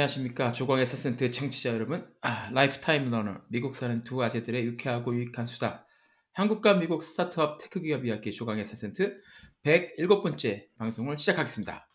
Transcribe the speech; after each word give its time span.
안녕하십니까. 0.00 0.54
조강의 0.54 0.86
사센트 0.86 1.30
청취자 1.30 1.74
여러분. 1.74 2.08
아, 2.22 2.50
lifetime 2.52 3.10
learner. 3.10 3.42
미국 3.48 3.74
사는 3.74 4.02
두 4.02 4.22
아재들의 4.22 4.64
유쾌하고 4.64 5.14
유익한 5.14 5.46
수다. 5.46 5.86
한국과 6.32 6.74
미국 6.74 7.04
스타트업 7.04 7.58
tech 7.60 7.80
기업 7.80 8.06
이야기 8.06 8.32
조강의 8.32 8.64
사센트 8.64 9.20
107번째 9.62 10.68
방송을 10.78 11.18
시작하겠습니다. 11.18 11.86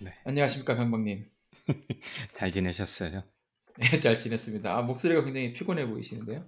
네. 0.00 0.18
안녕하십니까 0.24 0.74
강박님. 0.74 1.30
잘 2.36 2.50
지내셨어요? 2.50 3.22
네, 3.78 4.00
잘 4.00 4.18
지냈습니다. 4.18 4.76
아, 4.76 4.82
목소리가 4.82 5.22
굉장히 5.22 5.52
피곤해 5.52 5.86
보이시는데요? 5.86 6.44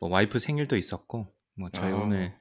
뭐 0.00 0.08
와이프 0.08 0.38
생일도 0.38 0.76
있었고 0.78 1.34
뭐 1.54 1.68
저희 1.68 1.92
아. 1.92 1.96
오늘 1.96 2.34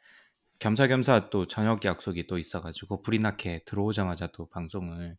겸사겸사 0.60 1.30
또 1.30 1.48
저녁 1.48 1.86
약속이 1.86 2.28
또 2.28 2.38
있어가지고 2.38 3.02
불이 3.02 3.20
나게 3.20 3.64
들어오자마자 3.66 4.28
또 4.34 4.50
방송을 4.50 5.18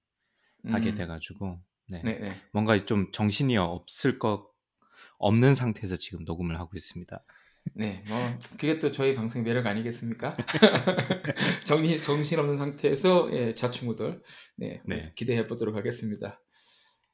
하게 0.65 0.91
음, 0.91 0.95
돼가지고 0.95 1.61
네. 1.89 2.01
네, 2.05 2.19
네. 2.19 2.33
뭔가 2.53 2.77
좀 2.85 3.11
정신이 3.13 3.57
없을 3.57 4.19
것 4.19 4.49
없는 5.19 5.55
상태에서 5.55 5.97
지금 5.97 6.25
녹음을 6.25 6.59
하고 6.59 6.71
있습니다. 6.75 7.25
네, 7.75 8.03
뭐 8.09 8.39
그게 8.53 8.79
또 8.79 8.91
저희 8.91 9.15
방송의 9.15 9.45
매력 9.45 9.67
아니겠습니까? 9.67 10.37
정신 11.65 12.01
정신 12.01 12.39
없는 12.39 12.57
상태에서 12.57 13.31
예, 13.33 13.55
자충우돌 13.55 14.23
네, 14.57 14.83
네. 14.87 15.13
기대해 15.15 15.47
보도록 15.47 15.77
하겠습니다. 15.77 16.41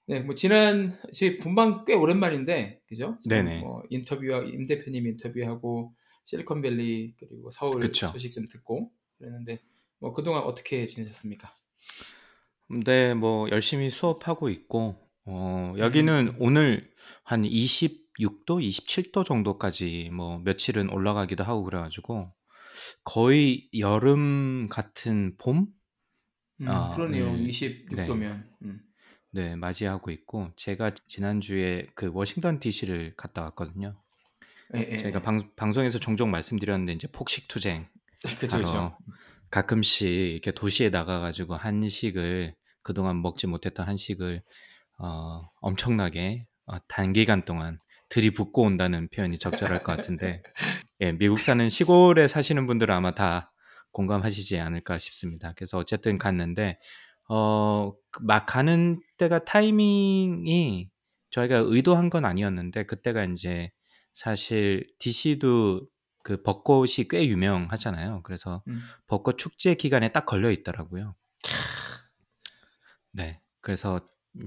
네, 0.07 0.21
뭐 0.21 0.35
지난 0.35 0.99
저희 1.13 1.39
본방 1.39 1.85
꽤 1.85 1.95
오랜만인데 1.95 2.81
그죠? 2.87 3.19
네네. 3.29 3.61
뭐 3.61 3.83
인터뷰와 3.91 4.45
임 4.45 4.65
대표님 4.65 5.07
인터뷰하고 5.07 5.95
실리콘밸리 6.25 7.15
그리고 7.19 7.51
서울 7.51 7.81
그쵸. 7.81 8.09
소식 8.09 8.33
좀 8.33 8.49
듣고 8.49 8.91
그랬는데 9.19 9.61
뭐 9.99 10.13
그동안 10.13 10.43
어떻게 10.43 10.87
지내셨습니까? 10.87 11.51
네, 12.85 13.15
뭐 13.15 13.49
열심히 13.51 13.91
수업하고 13.91 14.49
있고 14.49 14.97
어, 15.27 15.75
여기는 15.79 16.29
음. 16.29 16.37
오늘 16.39 16.91
한 17.23 17.43
26도, 17.43 18.61
27도 18.61 19.25
정도까지 19.25 20.11
뭐 20.13 20.39
며칠은 20.39 20.91
올라가기도 20.91 21.45
하고 21.45 21.65
그래가지고 21.65 22.33
거의 23.05 23.69
여름 23.79 24.69
같은 24.69 25.37
봄? 25.39 25.67
음, 26.61 26.69
아, 26.69 26.91
그러네요. 26.91 27.33
네. 27.37 27.45
26도면. 27.45 28.45
음. 28.63 28.81
네, 29.31 29.57
맞이하고 29.57 30.11
있고 30.13 30.53
제가 30.57 30.93
지난주에 31.09 31.89
그 31.95 32.11
워싱턴 32.13 32.61
DC를 32.61 33.15
갔다 33.17 33.43
왔거든요. 33.43 34.01
예, 34.77 34.89
예, 34.91 34.99
제가 34.99 35.19
예. 35.19 35.23
방, 35.23 35.51
방송에서 35.57 35.99
종종 35.99 36.31
말씀드렸는데 36.31 36.93
이제 36.93 37.09
폭식 37.09 37.49
투쟁 37.49 37.87
하러 38.51 38.65
그죠. 38.65 38.99
가끔씩 39.51 40.09
이렇게 40.09 40.51
도시에 40.51 40.91
나가가지고 40.91 41.55
한식을 41.55 42.55
그동안 42.83 43.23
먹지 43.23 43.47
못했던 43.47 43.87
한식을 43.87 44.43
어, 44.99 45.43
엄청나게 45.61 46.47
어, 46.67 46.77
단기간 46.89 47.45
동안 47.45 47.79
들이붓고 48.09 48.63
온다는 48.63 49.09
표현이 49.09 49.39
적절할 49.39 49.83
것 49.83 49.97
같은데 49.97 50.43
예, 51.01 51.13
미국 51.13 51.39
사는 51.39 51.69
시골에 51.69 52.29
사시는 52.29 52.67
분들은 52.67 52.95
아마 52.95 53.15
다 53.15 53.53
공감하시지 53.93 54.59
않을까 54.59 54.99
싶습니다. 54.99 55.53
그래서 55.57 55.79
어쨌든 55.79 56.19
갔는데 56.19 56.79
어, 57.29 57.93
막 58.21 58.47
가는 58.47 59.01
때가 59.19 59.45
타이밍이 59.45 60.91
저희가 61.31 61.57
의도한 61.65 62.11
건 62.11 62.25
아니었는데 62.25 62.85
그때가 62.85 63.25
이제 63.25 63.71
사실 64.15 64.87
DC도 64.99 65.87
그 66.23 66.43
벚꽃이 66.43 67.09
꽤 67.11 67.27
유명하잖아요. 67.27 68.23
그래서 68.23 68.63
음. 68.69 68.81
벚꽃 69.07 69.37
축제 69.37 69.75
기간에 69.75 70.09
딱 70.09 70.25
걸려 70.25 70.51
있더라고요. 70.51 71.15
네. 73.13 73.43
그래서 73.61 74.01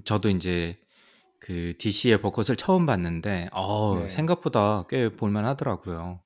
저도 0.04 0.30
이제 0.30 0.80
그 1.40 1.76
DC의 1.78 2.22
벚꽃을 2.22 2.56
처음 2.58 2.88
봤는데 2.88 3.50
어, 3.52 4.00
네. 4.00 4.10
생각보다 4.10 4.86
꽤 4.90 5.16
볼만 5.16 5.46
하더라고요. 5.46 6.24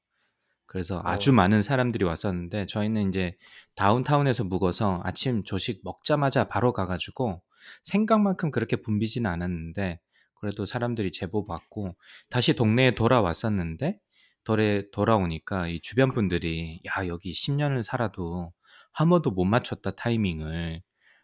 그래서 0.65 1.01
아주 1.03 1.31
어. 1.31 1.33
많은 1.33 1.61
사람들이 1.61 2.05
왔었는데 2.05 2.65
저희는 2.67 3.09
이제 3.09 3.35
다운타운에서 3.75 4.45
묵어서 4.45 5.01
아침 5.03 5.43
조식 5.43 5.81
먹자마자 5.83 6.45
바로 6.45 6.71
가가지고 6.71 7.41
생각만큼 7.83 8.51
그렇게 8.51 8.77
붐비지는 8.77 9.29
않았는데 9.29 9.99
그래도 10.41 10.65
사람들이 10.65 11.11
제법 11.11 11.49
왔고 11.49 11.95
다시 12.29 12.53
동네에 12.55 12.91
돌아왔었는데 12.95 13.97
돌에 14.43 14.89
돌아오니까 14.91 15.67
이 15.67 15.79
주변 15.81 16.11
분들이 16.13 16.81
야 16.87 17.07
여기 17.07 17.33
10년을 17.33 17.83
살아도 17.83 18.51
한 18.91 19.09
번도 19.09 19.31
못 19.31 19.45
맞췄다 19.45 19.91
타이밍을 19.91 20.81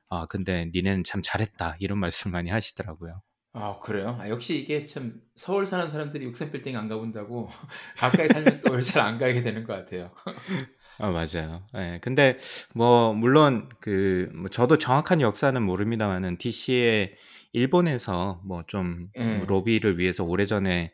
아 0.10 0.26
근데 0.28 0.70
니네는 0.74 1.04
참 1.04 1.22
잘했다 1.24 1.78
이런 1.80 2.00
말씀 2.00 2.32
많이 2.32 2.50
하시더라고요. 2.50 3.22
아, 3.54 3.80
그래요? 3.80 4.18
아, 4.22 4.30
역시 4.30 4.60
이게 4.60 4.86
참 4.86 5.20
서울 5.36 5.66
사는 5.66 5.90
사람들이 5.90 6.26
63빌딩 6.32 6.76
안 6.76 6.88
가본다고 6.88 7.50
가까이 7.98 8.28
살면 8.28 8.62
또 8.62 8.80
잘 8.82 9.02
안 9.04 9.18
가게 9.18 9.42
되는 9.42 9.64
것 9.64 9.74
같아요. 9.74 10.14
아 11.00 11.12
맞아요. 11.12 11.66
예. 11.76 12.00
근데 12.02 12.38
뭐 12.76 13.14
물론 13.14 13.70
그 13.80 14.30
뭐 14.34 14.50
저도 14.50 14.78
정확한 14.78 15.22
역사는 15.22 15.62
모릅니다만은 15.62 16.38
DC에 16.38 17.16
일본에서 17.54 18.42
뭐 18.46 18.64
좀 18.68 19.10
예. 19.18 19.44
로비를 19.48 19.98
위해서 20.00 20.24
오래전에 20.24 20.94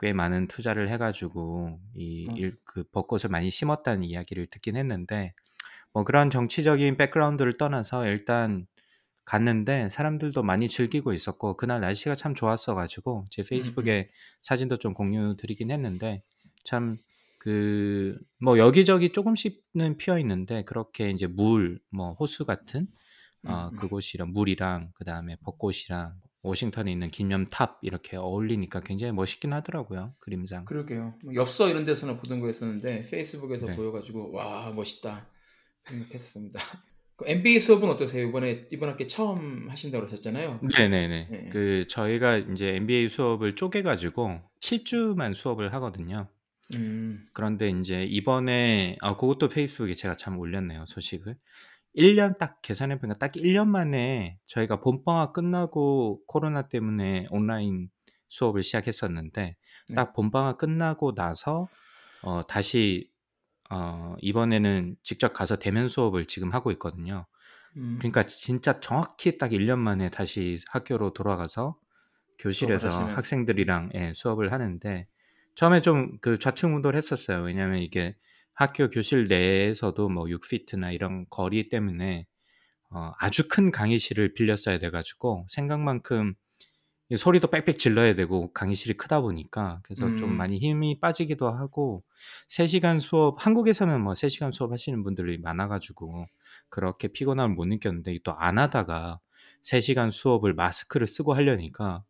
꽤 0.00 0.12
많은 0.12 0.46
투자를 0.48 0.88
해가지고 0.90 1.80
이 1.96 2.26
맞- 2.28 2.38
일- 2.38 2.52
그 2.64 2.84
벚꽃을 2.92 3.30
많이 3.30 3.50
심었다는 3.50 4.04
이야기를 4.04 4.46
듣긴 4.48 4.76
했는데 4.76 5.34
뭐 5.92 6.04
그런 6.04 6.30
정치적인 6.30 6.96
백그라운드를 6.96 7.56
떠나서 7.58 8.06
일단 8.06 8.66
갔는데 9.24 9.90
사람들도 9.90 10.42
많이 10.42 10.68
즐기고 10.68 11.12
있었고 11.12 11.56
그날 11.56 11.80
날씨가 11.80 12.14
참 12.16 12.34
좋았어가지고 12.34 13.26
제 13.30 13.42
페이스북에 13.42 14.10
사진도 14.42 14.78
좀 14.78 14.94
공유 14.94 15.36
드리긴 15.36 15.70
했는데 15.70 16.22
참 16.64 16.98
그 17.40 18.18
뭐 18.40 18.58
여기저기 18.58 19.10
조금씩은 19.10 19.96
피어 19.98 20.18
있는데 20.18 20.64
그렇게 20.64 21.10
이제 21.10 21.26
물 21.28 21.80
뭐 21.90 22.14
호수 22.14 22.44
같은 22.44 22.88
어 23.46 23.68
음, 23.68 23.74
음. 23.74 23.76
그곳이랑 23.76 24.32
물이랑 24.32 24.92
그 24.94 25.04
다음에 25.04 25.36
벚꽃이랑 25.42 26.14
워싱턴에 26.42 26.90
있는 26.90 27.10
기념탑 27.10 27.78
이렇게 27.82 28.16
어울리니까 28.16 28.80
굉장히 28.80 29.12
멋있긴 29.12 29.52
하더라고요 29.52 30.14
그림상. 30.18 30.64
그러게요. 30.64 31.14
뭐 31.24 31.34
엽서 31.34 31.68
이런 31.68 31.84
데서는 31.84 32.16
보던 32.16 32.40
거였었는데 32.40 33.02
페이스북에서 33.02 33.66
네. 33.66 33.76
보여가지고 33.76 34.32
와 34.32 34.70
멋있다 34.70 35.26
생각했었습니다. 35.86 36.60
그 37.16 37.24
MBA 37.26 37.58
수업은 37.58 37.88
어떠세요? 37.90 38.28
이번에 38.28 38.68
이번 38.70 38.90
학기 38.90 39.08
처음 39.08 39.68
하신다고 39.68 40.06
그러셨잖아요. 40.06 40.60
네네네. 40.62 41.28
네. 41.28 41.48
그 41.50 41.84
저희가 41.88 42.36
이제 42.36 42.76
MBA 42.76 43.08
수업을 43.08 43.56
쪼개가지고 43.56 44.40
7주만 44.60 45.34
수업을 45.34 45.72
하거든요. 45.74 46.28
음, 46.74 47.26
그런데 47.32 47.70
이제 47.70 48.04
이번에 48.04 48.96
아 49.00 49.16
그것도 49.16 49.48
페이스북에 49.48 49.94
제가 49.94 50.14
참 50.16 50.38
올렸네요 50.38 50.84
소식을 50.86 51.36
1년 51.98 52.38
딱 52.38 52.62
계산해 52.62 52.98
보니까 52.98 53.18
딱 53.18 53.32
1년 53.32 53.66
만에 53.68 54.38
저희가 54.46 54.80
봄방학 54.80 55.32
끝나고 55.32 56.22
코로나 56.26 56.62
때문에 56.62 57.26
온라인 57.30 57.90
수업을 58.28 58.62
시작했었는데 58.62 59.56
네. 59.88 59.94
딱 59.94 60.12
봄방학 60.14 60.58
끝나고 60.58 61.14
나서 61.14 61.68
어 62.22 62.42
다시 62.46 63.10
어 63.70 64.16
이번에는 64.20 64.96
직접 65.02 65.32
가서 65.32 65.56
대면 65.56 65.88
수업을 65.88 66.26
지금 66.26 66.52
하고 66.52 66.70
있거든요. 66.72 67.26
음. 67.76 67.96
그러니까 67.98 68.24
진짜 68.24 68.80
정확히 68.80 69.38
딱 69.38 69.50
1년 69.52 69.78
만에 69.78 70.08
다시 70.10 70.58
학교로 70.70 71.12
돌아가서 71.12 71.76
교실에서. 72.38 72.88
학생들이랑 72.90 73.90
예, 73.94 74.12
수업을 74.14 74.52
하는데 74.52 75.06
처음에 75.56 75.80
좀 75.80 76.18
그 76.20 76.38
좌충우돌 76.38 76.94
했었어요. 76.96 77.42
왜냐하면 77.42 77.80
이게 77.80 78.16
학교 78.58 78.90
교실 78.90 79.28
내에서도 79.28 80.08
뭐 80.08 80.24
6피트나 80.24 80.92
이런 80.92 81.26
거리 81.30 81.68
때문에 81.68 82.26
어, 82.90 83.12
아주 83.20 83.46
큰 83.46 83.70
강의실을 83.70 84.34
빌렸어야 84.34 84.80
돼가지고 84.80 85.46
생각만큼 85.46 86.34
이 87.08 87.16
소리도 87.16 87.52
빽빽 87.52 87.78
질러야 87.78 88.16
되고 88.16 88.52
강의실이 88.52 88.96
크다 88.96 89.20
보니까 89.20 89.78
그래서 89.84 90.12
좀 90.16 90.30
음. 90.30 90.36
많이 90.36 90.58
힘이 90.58 90.98
빠지기도 90.98 91.48
하고 91.48 92.02
3시간 92.48 92.98
수업 92.98 93.46
한국에서는 93.46 94.00
뭐 94.00 94.14
3시간 94.14 94.50
수업 94.50 94.72
하시는 94.72 95.04
분들이 95.04 95.38
많아 95.38 95.68
가지고 95.68 96.26
그렇게 96.68 97.06
피곤함을 97.06 97.54
못 97.54 97.64
느꼈는데 97.66 98.18
또 98.24 98.32
안 98.32 98.58
하다가 98.58 99.20
3시간 99.62 100.10
수업을 100.10 100.54
마스크를 100.54 101.06
쓰고 101.06 101.32
하려니까 101.32 102.02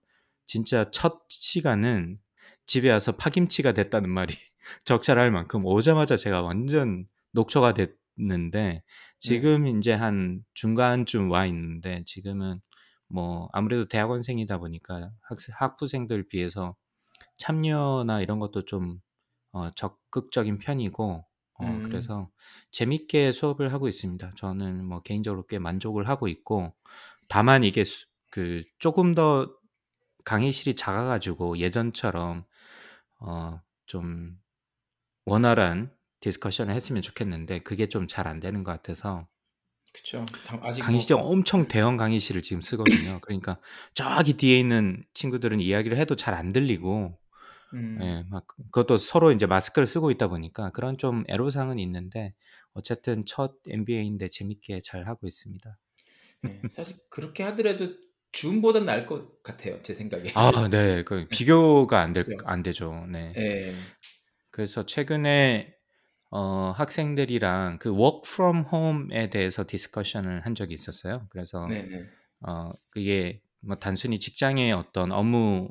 진짜 0.46 0.90
첫 0.92 1.24
시간은 1.28 2.18
집에 2.64 2.90
와서 2.90 3.12
파김치가 3.12 3.72
됐다는 3.72 4.08
말이 4.08 4.34
적절할 4.84 5.30
만큼 5.30 5.64
오자마자 5.64 6.16
제가 6.16 6.42
완전 6.42 7.06
녹초가 7.32 7.74
됐는데 7.74 8.82
지금 9.18 9.66
인제 9.66 9.92
한 9.92 10.44
중간쯤 10.54 11.30
와 11.30 11.46
있는데 11.46 12.02
지금은 12.06 12.60
뭐 13.08 13.48
아무래도 13.52 13.86
대학원생이다 13.88 14.58
보니까 14.58 15.10
학생 15.22 15.54
학부생들 15.58 16.28
비해서 16.28 16.76
참여나 17.38 18.20
이런 18.22 18.38
것도 18.38 18.64
좀 18.64 19.00
어 19.52 19.70
적극적인 19.74 20.58
편이고 20.58 21.26
어 21.54 21.80
음. 21.80 21.82
그래서 21.82 22.30
재밌게 22.72 23.32
수업을 23.32 23.72
하고 23.72 23.88
있습니다. 23.88 24.30
저는 24.36 24.84
뭐 24.86 25.02
개인적으로 25.02 25.46
꽤 25.46 25.58
만족을 25.58 26.08
하고 26.08 26.28
있고 26.28 26.74
다만 27.28 27.64
이게 27.64 27.84
수그 27.84 28.64
쪼금 28.80 29.14
더 29.14 29.54
강의실이 30.24 30.76
작아 30.76 31.04
가지고 31.06 31.58
예전처럼 31.58 32.44
어 33.20 33.60
좀 33.86 34.38
원활한 35.28 35.90
discussion을 36.20 36.74
했으면 36.74 37.02
좋겠는데 37.02 37.60
그게 37.60 37.88
좀 37.88 38.06
잘 38.06 38.26
안 38.26 38.40
되는 38.40 38.64
것 38.64 38.72
같아서. 38.72 39.28
당 40.44 40.60
아직 40.62 40.80
강의실이 40.82 41.14
뭐 41.14 41.28
엄청 41.30 41.66
대형 41.66 41.96
강의실을 41.96 42.42
지금 42.42 42.60
쓰거든요. 42.60 43.18
그러니까 43.22 43.58
저기 43.94 44.34
뒤에 44.34 44.58
있는 44.58 45.04
친구들은 45.14 45.60
이야기를 45.60 45.96
해도 45.98 46.14
잘 46.16 46.34
안 46.34 46.52
들리고 46.52 47.18
음. 47.74 47.98
예 48.02 48.24
막그 48.30 48.56
그것도 48.70 48.98
서로 48.98 49.32
인제 49.32 49.46
마스크를 49.46 49.86
쓰고 49.86 50.10
있다 50.12 50.28
보니까 50.28 50.70
그런 50.70 50.96
좀 50.98 51.24
애로사항은 51.28 51.78
있는데 51.80 52.34
어쨌든 52.74 53.24
첫 53.26 53.54
MBA인데 53.68 54.28
재밌게 54.28 54.80
잘 54.84 55.08
하고 55.08 55.26
있습니다. 55.26 55.78
네. 56.42 56.62
사실 56.70 56.96
그렇게 57.10 57.42
하더라도 57.44 57.90
줌보단 58.32 58.84
나을 58.84 59.06
것 59.06 59.42
같아요, 59.42 59.82
제 59.82 59.94
생각에. 59.94 60.32
아 60.34 60.68
네. 60.68 61.02
그 61.04 61.14
네. 61.14 61.28
비교가 61.28 62.00
안될 62.00 62.24
그죠. 62.28 62.42
안 62.46 62.62
되죠. 62.62 63.06
네. 63.10 63.32
예. 63.36 63.74
그래서 64.58 64.84
최근에 64.84 65.72
어 66.30 66.72
학생들이랑 66.76 67.78
그 67.78 67.90
work 67.90 68.22
from 68.24 68.64
home에 68.72 69.30
대해서 69.30 69.64
discussion을 69.64 70.44
한 70.44 70.56
적이 70.56 70.74
있었어요. 70.74 71.28
그래서 71.30 71.68
네네. 71.68 72.02
어 72.40 72.72
그게 72.90 73.40
뭐 73.60 73.76
단순히 73.76 74.18
직장의 74.18 74.72
어떤 74.72 75.12
업무 75.12 75.70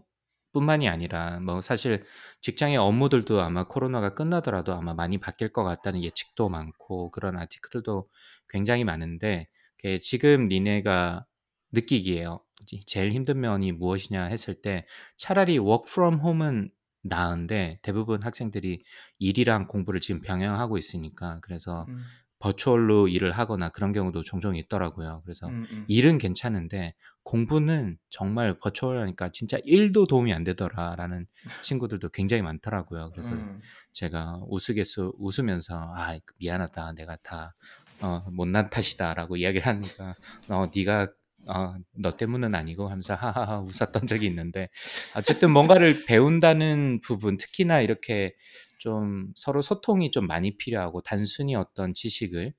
뿐만이 0.54 0.88
아니라 0.88 1.42
뭐 1.42 1.60
사실 1.60 2.06
직장의 2.40 2.78
업무들도 2.78 3.42
아마 3.42 3.66
코로나가 3.66 4.12
끝나더라도 4.12 4.74
아마 4.74 4.94
많이 4.94 5.18
바뀔 5.18 5.52
것 5.52 5.66
같다는 5.66 6.02
예측도 6.02 6.48
많고 6.48 7.12
그런 7.12 7.38
아티클들도 7.38 8.08
굉장히 8.48 8.86
많은데 8.86 9.50
그 9.80 10.00
지금 10.00 10.48
니네가 10.48 11.26
느끼기에요. 11.74 12.40
제 12.66 12.80
제일 12.86 13.12
힘든 13.12 13.42
면이 13.42 13.74
무엇이냐 13.74 14.28
했을 14.28 14.62
때 14.62 14.86
차라리 15.18 15.60
work 15.60 15.84
from 15.90 16.22
home은 16.22 16.72
나은데 17.08 17.80
대부분 17.84 18.24
학생들이 18.24 18.84
일이랑 19.20 19.68
공부를 19.68 20.02
지금 20.02 20.22
병행하고 20.22 20.78
있으니까 20.78 21.40
그래서 21.42 21.90
음. 21.90 22.20
버추얼로 22.40 23.08
일을 23.08 23.32
하거나 23.32 23.70
그런 23.70 23.94
경우도 23.94 24.22
종종 24.22 24.56
있더라고요. 24.56 25.22
그래서 25.26 25.48
음 25.48 25.68
음. 25.72 25.88
일은 25.88 26.20
괜찮은데 26.20 26.94
공부는 27.24 27.98
정말 28.10 28.60
버추얼하니까 28.60 29.32
진짜 29.32 29.58
1도 29.66 30.06
도움이 30.06 30.32
안 30.34 30.44
되더라라는 30.44 31.26
친구들도 31.62 32.10
굉장히 32.10 32.44
많더라고요. 32.44 33.10
그래서 33.12 33.36
음. 33.36 33.62
제가 33.94 34.42
우스갯소 34.48 35.14
웃으면서 35.18 35.76
"아 35.96 36.18
미안하다. 36.40 36.94
내가 36.94 37.18
다 37.24 37.54
어 38.00 38.20
못난 38.32 38.70
탓이다."라고 38.70 39.38
이야기를 39.38 39.66
하니까 39.66 40.16
"어 40.50 40.68
네가 40.76 41.08
어너 41.46 42.12
때문은 42.18 42.56
아니고." 42.56 42.88
하면서 42.90 43.14
하하하 43.16 43.62
웃었던 43.62 44.08
적이 44.08 44.28
있는데 44.28 44.70
어쨌든 45.16 45.52
뭔가를 45.52 46.06
배운다는 46.08 47.02
부분 47.02 47.38
특히나 47.38 47.82
이렇게 47.82 48.36
좀 48.80 49.32
서로 49.36 49.62
소통이 49.62 50.12
좀 50.12 50.28
많이 50.28 50.58
필요하고 50.58 51.02
단순히 51.02 51.56
어떤 51.56 51.94
지식을 51.94 52.54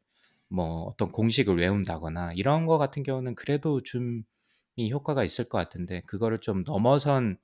뭐 0.49 0.83
어떤 0.85 1.09
공식을 1.11 1.57
외운다거나 1.59 2.33
이런 2.35 2.67
거 2.67 2.79
같은 2.79 3.03
경우는 3.05 3.35
그래도 3.37 3.83
줌이 3.83 4.25
효과가 4.93 5.25
있을 5.25 5.49
것 5.49 5.59
같은데 5.59 6.03
그거를 6.07 6.41
좀 6.41 6.65
넘어선 6.65 7.39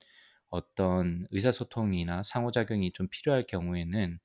어떤 0.49 1.27
의사소통이나 1.31 2.23
상호작용이 2.23 2.91
좀 2.93 3.07
필요할 3.09 3.45
경우에는 3.47 4.19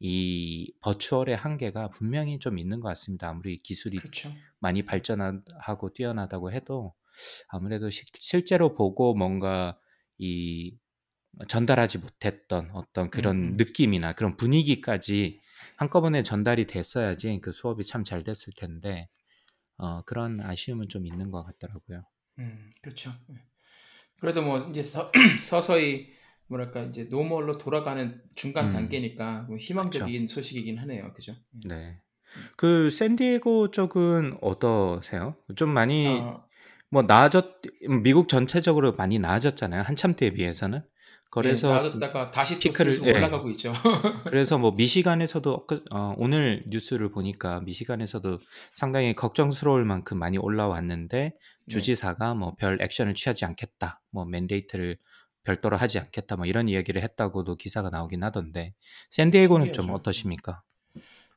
이 0.00 0.72
버추얼의 0.80 1.36
한계가 1.36 1.88
분명히 1.88 2.38
좀 2.38 2.58
있는 2.58 2.80
것 2.80 2.88
같습니다. 2.88 3.28
아무리 3.30 3.62
기술이 3.62 3.98
그렇죠. 3.98 4.30
많이 4.60 4.84
발전하고 4.84 5.94
뛰어나다고 5.94 6.52
해도 6.52 6.94
아무래도 7.48 7.90
실 7.90 8.06
실제로 8.14 8.74
보고 8.74 9.14
뭔가 9.14 9.78
이 10.18 10.76
전달하지 11.48 11.98
못했던 11.98 12.70
어떤 12.72 13.10
그런 13.10 13.36
음음. 13.38 13.56
느낌이나 13.56 14.12
그런 14.14 14.36
분위기까지 14.36 15.40
한꺼번에 15.76 16.22
전달이 16.22 16.66
됐어야지 16.66 17.40
그 17.42 17.52
수업이 17.52 17.84
참 17.84 18.04
잘 18.04 18.22
됐을 18.24 18.52
텐데 18.56 19.08
어 19.78 20.02
그런 20.04 20.40
아쉬움은 20.40 20.88
좀 20.88 21.06
있는 21.06 21.30
것 21.30 21.44
같더라고요. 21.44 22.04
음. 22.38 22.70
그렇죠. 22.82 23.12
예. 23.30 23.34
그래도 24.20 24.42
뭐 24.42 24.58
인제 24.60 24.82
서 24.82 25.12
서서히 25.42 26.12
뭐랄까 26.48 26.82
인제 26.82 27.04
normal로 27.04 27.58
돌아가는 27.58 28.20
중간 28.34 28.66
음. 28.66 28.72
단계니까 28.72 29.42
뭐 29.48 29.56
그쵸. 29.56 29.64
희망적인 29.64 30.26
소식이긴 30.26 30.78
하네요. 30.78 31.12
그죠? 31.14 31.32
음. 31.54 31.60
네. 31.68 32.00
음. 32.36 32.42
그 32.56 32.90
샌디에고 32.90 33.70
쪽은 33.70 34.38
어떠세요? 34.42 35.36
좀 35.56 35.70
많이 35.70 36.20
어. 36.20 36.44
뭐 36.90 37.02
나아졌 37.02 37.60
미국 38.02 38.28
전체적으로 38.28 38.92
많이 38.92 39.18
나아졌잖아요, 39.18 39.82
한참 39.82 40.14
때에 40.16 40.30
비해서는. 40.30 40.80
예. 40.80 40.88
그래서 41.30 41.68
나아졌다가 41.68 42.30
다시 42.30 42.54
또 42.54 42.60
피크를 42.60 43.04
예. 43.06 43.12
올라가고 43.16 43.50
있죠. 43.50 43.72
그래서 44.30 44.58
뭐 44.58 44.72
미시간에서도 44.72 45.66
그어 45.66 46.14
오늘 46.18 46.62
뉴스를 46.68 47.10
보니까 47.10 47.60
미시간에서도 47.60 48.38
상당히 48.74 49.14
걱정스러울 49.14 49.84
만큼 49.84 50.18
많이 50.18 50.38
올라왔는데 50.38 51.34
네. 51.66 51.74
주지사가 51.74 52.34
뭐 52.34 52.54
"별 52.56 52.80
액션을 52.80 53.14
취하지 53.14 53.44
않겠다." 53.44 54.00
뭐 54.10 54.24
"맨데이트를 54.24 54.98
별도로 55.44 55.76
하지 55.76 55.98
않겠다." 55.98 56.36
뭐 56.36 56.46
이런 56.46 56.68
이야기를 56.68 57.02
했다고도 57.02 57.56
기사가 57.56 57.90
나오긴 57.90 58.22
하던데 58.24 58.74
샌디에고는 59.10 59.72
좀 59.72 59.74
신기하죠. 59.74 59.92
음. 59.92 59.94
어떠십니까? 59.94 60.62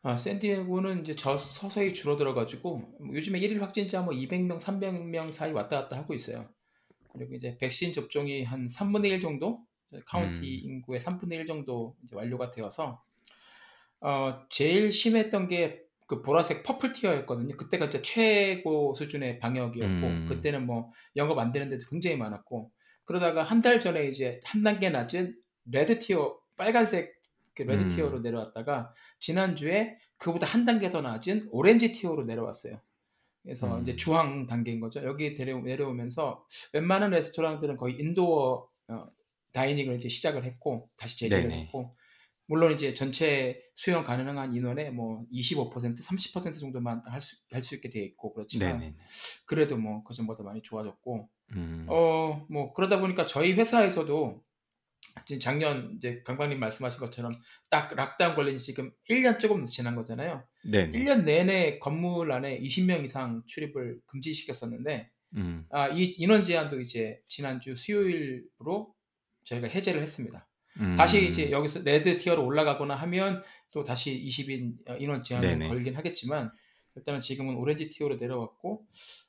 아 0.04 0.18
샌디에고는 0.18 1.00
인제 1.00 1.16
저 1.16 1.38
서서히 1.38 1.94
줄어들어 1.94 2.34
가지고 2.34 2.78
뭐 3.00 3.16
요즘에 3.16 3.40
1일 3.40 3.60
확진자 3.60 4.02
뭐 4.02 4.14
200명, 4.14 4.60
300명 4.60 5.32
사이 5.32 5.52
왔다 5.52 5.82
갔다 5.82 5.98
하고 5.98 6.14
있어요. 6.14 6.48
그리고 7.14 7.36
이제 7.36 7.58
백신 7.60 7.94
접종이 7.94 8.44
한 8.44 8.68
3분의 8.68 9.10
1 9.12 9.22
정도 9.22 9.66
카운티 10.06 10.40
음. 10.40 10.72
인구의 10.72 11.02
3분의 11.02 11.34
1 11.34 11.46
정도 11.46 11.96
이제 12.04 12.16
완료가 12.16 12.50
되어서 12.50 13.04
어 14.00 14.46
제일 14.50 14.92
심했던 14.92 15.48
게 15.48 15.88
그 16.08 16.22
보라색 16.22 16.64
purple 16.64 16.94
tier였거든요. 16.94 17.58
그때가 17.58 17.90
진짜 17.90 18.02
최고 18.02 18.94
수준의 18.96 19.40
방역이었고 19.40 20.08
음. 20.08 20.26
그때는 20.30 20.66
뭐 20.66 20.92
영업 21.18 21.38
안 21.38 21.52
되는 21.52 21.68
데도 21.68 21.86
굉장히 21.90 22.16
많았고 22.16 22.72
그러다가 23.08 23.44
한 23.44 23.62
달 23.64 23.80
전에 23.80 24.08
이제 24.10 24.40
한 24.46 24.62
단계 24.64 24.90
낮은 24.92 25.36
red 25.72 25.98
tier 26.00 26.38
빨간색 26.56 27.20
그 27.56 27.64
red 27.64 27.88
tier로 27.88 28.18
음. 28.18 28.22
내려왔다가 28.22 28.94
지난주에 29.20 29.98
그보다 30.18 30.46
한 30.46 30.66
단계 30.66 30.90
더 30.92 31.02
낮은 31.02 31.48
orange 31.52 31.92
tier로 31.92 32.26
내려왔어요. 32.26 32.80
그래서 33.44 33.78
음. 33.80 33.98
주황 33.98 34.46
단계인 34.46 34.80
거죠. 34.80 35.04
여기 35.04 35.34
내려오면서 35.34 36.46
웬만한 36.74 37.12
레스토랑들은 37.12 37.78
거의 37.78 37.96
indoor 38.00 38.70
어 38.90 39.08
dining을 39.54 39.96
이제 39.96 40.10
시작을 40.10 40.44
했고 40.44 40.90
다시 40.98 41.18
재개를 41.18 41.50
네네. 41.50 41.62
했고 41.64 41.96
물론 42.46 42.74
이제 42.74 42.94
전체 42.94 43.62
수용 43.76 44.04
가능한 44.04 44.54
인원의 44.56 44.92
뭐 44.94 45.26
25% 45.34 45.98
30% 46.04 46.60
정도만 46.60 47.02
할 47.06 47.20
수 47.22 47.38
할 47.52 47.64
수 47.64 47.76
있게 47.76 47.90
돼 47.90 48.02
있고 48.04 48.34
그렇지만 48.34 48.80
네네네. 48.80 48.98
그래도 49.46 49.78
뭐 49.78 50.04
그전보다 50.04 50.44
많이 50.44 50.62
좋아졌고 50.62 51.30
음. 51.54 51.86
어 51.90 52.46
뭐 52.50 52.74
그러다 52.74 53.00
보니까 53.00 53.26
저희 53.26 53.54
회사에서도 53.54 54.44
지금 55.26 55.40
작년 55.40 55.94
이제 55.98 56.22
강박님 56.26 56.60
말씀하신 56.60 57.00
것처럼 57.00 57.32
딱 57.70 57.94
lockdown 57.96 58.36
걸린 58.36 58.58
지 58.58 58.64
지금 58.66 58.92
1년 59.10 59.40
조금 59.40 59.66
지난 59.66 59.96
거잖아요. 59.96 60.44
1 60.66 60.72
네네. 60.72 61.04
년 61.04 61.26
내내 61.26 61.80
건물 61.80 62.32
안에 62.32 62.60
20명 62.62 63.04
이상 63.06 63.42
출입을 63.48 64.00
금지시켰었는데 64.08 65.10
음. 65.36 65.66
아 65.70 65.90
이 65.90 66.04
인원 66.18 66.44
제한도 66.46 66.80
이제 66.80 67.22
지난주 67.26 67.76
수요일부로 67.76 68.94
저희가 69.46 69.68
해제를 69.68 70.02
했습니다. 70.02 70.48
다시 70.96 71.28
이제 71.28 71.48
음. 71.48 71.52
여기서 71.52 71.82
red 71.84 72.18
tier로 72.18 72.46
올라가거나 72.46 72.96
하면 72.96 73.42
또 73.74 73.84
다시 73.84 74.24
20인 74.24 74.76
어 74.90 74.96
인원 74.98 75.24
네네. 75.24 75.68
걸긴 75.70 75.96
하겠지만 75.96 76.52
일단은 76.96 77.22
지금은 77.22 77.56
orange 77.56 77.90
tier로 77.90 78.18
내려왔고 78.18 78.86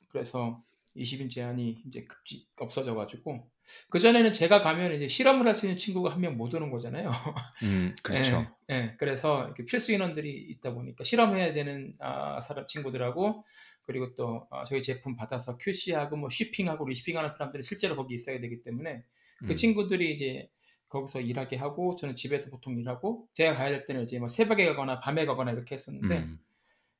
그래서 0.09 0.61
20인 0.95 1.29
제한이 1.29 1.81
인제 1.85 2.05
급지 2.05 2.47
없어져 2.57 2.95
가지고 2.95 3.51
그 3.89 3.99
전에는 3.99 4.33
제가 4.33 4.61
가면 4.63 4.93
이제 4.95 5.07
실험을 5.07 5.47
할 5.47 5.55
수 5.55 5.65
있는 5.67 5.77
친구가 5.77 6.11
한 6.11 6.21
명 6.21 6.37
못 6.37 6.53
오는 6.53 6.69
거잖아요. 6.71 7.11
음, 7.63 7.95
그렇죠. 8.03 8.45
예, 8.71 8.71
예. 8.71 8.95
그래서 8.99 9.45
이렇게 9.45 9.65
필수 9.65 9.93
인원들이 9.93 10.31
있다 10.51 10.73
보니까 10.73 11.03
실험해야 11.03 11.53
되는 11.53 11.95
아, 11.99 12.41
사람 12.41 12.65
친구들하고 12.67 13.43
그리고 13.83 14.15
또 14.15 14.47
아, 14.51 14.63
저희 14.63 14.81
제품 14.81 15.15
받아서 15.15 15.57
QC하고 15.57 16.17
뭐 16.17 16.29
쉬핑하고 16.29 16.85
리시핑하는 16.87 17.29
사람들이 17.31 17.63
실제로 17.63 17.95
거기 17.95 18.15
있어야 18.15 18.39
되기 18.39 18.61
때문에 18.63 19.03
그 19.45 19.55
음, 19.55 19.55
친구들이 19.55 20.11
이제 20.13 20.49
거기서 20.89 21.21
일하게 21.21 21.57
하고 21.57 21.95
저는 21.95 22.15
집에서 22.15 22.49
보통 22.49 22.79
일하고 22.79 23.27
제가 23.35 23.53
가야 23.55 23.69
될 23.69 23.85
때는 23.85 24.03
이제 24.03 24.17
뭐 24.19 24.27
새벽에 24.27 24.65
가거나 24.67 24.99
밤에 24.99 25.25
가거나 25.25 25.51
이렇게 25.51 25.75
했었는데 25.75 26.27
음, 26.27 26.39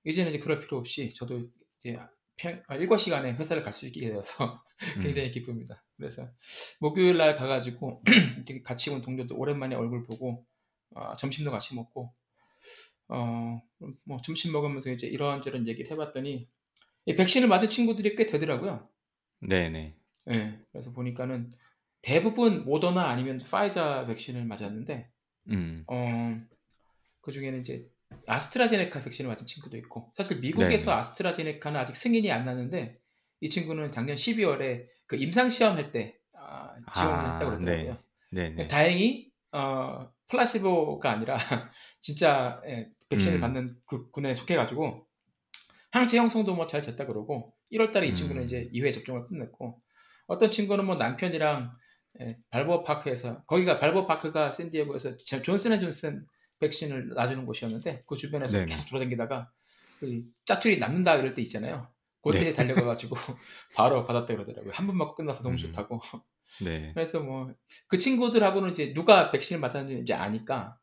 이제는 0.05 0.31
이제 0.31 0.39
그럴 0.39 0.59
필요 0.61 0.77
없이 0.77 1.13
저도 1.13 1.49
이제 1.79 1.97
평, 2.39 2.63
아, 2.67 2.75
일과 2.75 2.97
시간에 2.97 3.33
회사를 3.33 3.63
갈 3.63 3.73
수 3.73 3.85
있게 3.85 4.09
되어서 4.09 4.63
음. 4.97 5.01
굉장히 5.01 5.29
기쁩니다. 5.31 5.83
그래서 5.97 6.29
목요일 6.79 7.17
날 7.17 7.35
가가지고 7.35 8.03
같이 8.63 8.89
온 8.89 9.01
동료들 9.01 9.35
오랜만에 9.37 9.75
얼굴 9.75 10.03
보고 10.03 10.45
아, 10.95 11.15
점심도 11.15 11.51
같이 11.51 11.75
먹고 11.75 12.13
어, 13.09 13.61
뭐 14.05 14.17
점심 14.23 14.51
먹으면서 14.53 14.91
이제 14.91 15.07
이런저런 15.07 15.67
얘기를 15.67 15.91
해봤더니 15.91 16.47
이 17.05 17.15
백신을 17.15 17.47
맞은 17.47 17.69
친구들이 17.69 18.15
꽤 18.15 18.25
되더라고요. 18.25 18.87
네네. 19.41 19.95
예, 20.31 20.59
그래서 20.71 20.91
보니까는 20.93 21.49
대부분 22.01 22.63
모더나 22.65 23.09
아니면 23.09 23.39
파이자 23.39 24.05
백신을 24.05 24.45
맞았는데 24.45 25.11
음, 25.49 25.83
어, 25.87 26.37
그 27.21 27.31
중에는 27.31 27.61
이제 27.61 27.89
아스트라제네카 28.27 29.03
백신을 29.03 29.29
맞은 29.29 29.45
친구도 29.45 29.77
있고 29.77 30.11
사실 30.15 30.39
미국에서 30.39 30.91
네네. 30.91 30.99
아스트라제네카는 30.99 31.79
아직 31.79 31.95
승인이 31.95 32.31
안 32.31 32.45
났는데 32.45 32.99
이 33.41 33.49
친구는 33.49 33.91
작년 33.91 34.15
12월에 34.15 34.85
그 35.07 35.15
임상 35.15 35.49
시험할 35.49 35.91
때 35.91 36.17
아, 36.33 36.73
지원을 36.93 37.15
아, 37.15 37.33
했다고 37.33 37.51
그러더라고요. 37.57 37.97
네 38.31 38.49
네. 38.51 38.67
다행히 38.67 39.31
어, 39.51 40.09
placebo가 40.27 41.09
아니라 41.11 41.37
진짜 42.01 42.61
예, 42.67 42.89
백신을 43.09 43.37
음. 43.39 43.41
받는 43.41 43.77
그 43.87 44.09
군에 44.11 44.35
속해가지고 44.35 45.07
항체 45.91 46.17
형성도 46.17 46.53
뭐 46.55 46.67
잘 46.67 46.81
됐다 46.81 47.05
그러고 47.07 47.53
1월달에 47.71 48.07
이 48.07 48.13
친구는 48.13 48.43
음. 48.43 48.45
이제 48.45 48.69
2회 48.73 48.93
접종을 48.93 49.27
끝냈고 49.27 49.81
어떤 50.27 50.51
친구는 50.51 50.85
뭐 50.85 50.95
남편이랑 50.95 51.71
예, 52.21 52.37
발보아 52.51 52.83
파크에서 52.83 53.43
거기가 53.45 53.79
발보아 53.79 54.05
파크가 54.05 54.51
샌디에고에서 54.51 55.17
제- 55.25 55.41
존슨앤존슨 55.41 56.25
백신을 56.59 57.09
놔주는 57.09 57.45
곳이었는데 57.45 58.03
그 58.07 58.15
주변에서 58.15 58.57
네네. 58.59 58.71
계속 58.71 58.89
돌아다니다가 58.89 59.51
그 59.99 60.23
짜투리 60.45 60.79
남는다 60.79 61.15
이럴 61.17 61.33
때 61.33 61.41
있잖아요. 61.43 61.87
그때 62.21 62.39
네. 62.39 62.53
달려가가지고 62.53 63.15
바로 63.75 64.05
받았다 64.05 64.33
그러더라고요. 64.33 64.71
한 64.73 64.87
번 64.87 64.97
맞고 64.97 65.15
끝나서 65.15 65.41
너무 65.43 65.55
음. 65.55 65.57
좋다고. 65.57 65.99
네. 66.63 66.91
그래서 66.93 67.19
뭐 67.21 67.53
그 67.87 67.97
친구들하고는 67.97 68.71
이제 68.71 68.93
누가 68.93 69.31
백신을 69.31 69.59
맞았는지 69.61 70.01
이제 70.01 70.13
아니까 70.13 70.77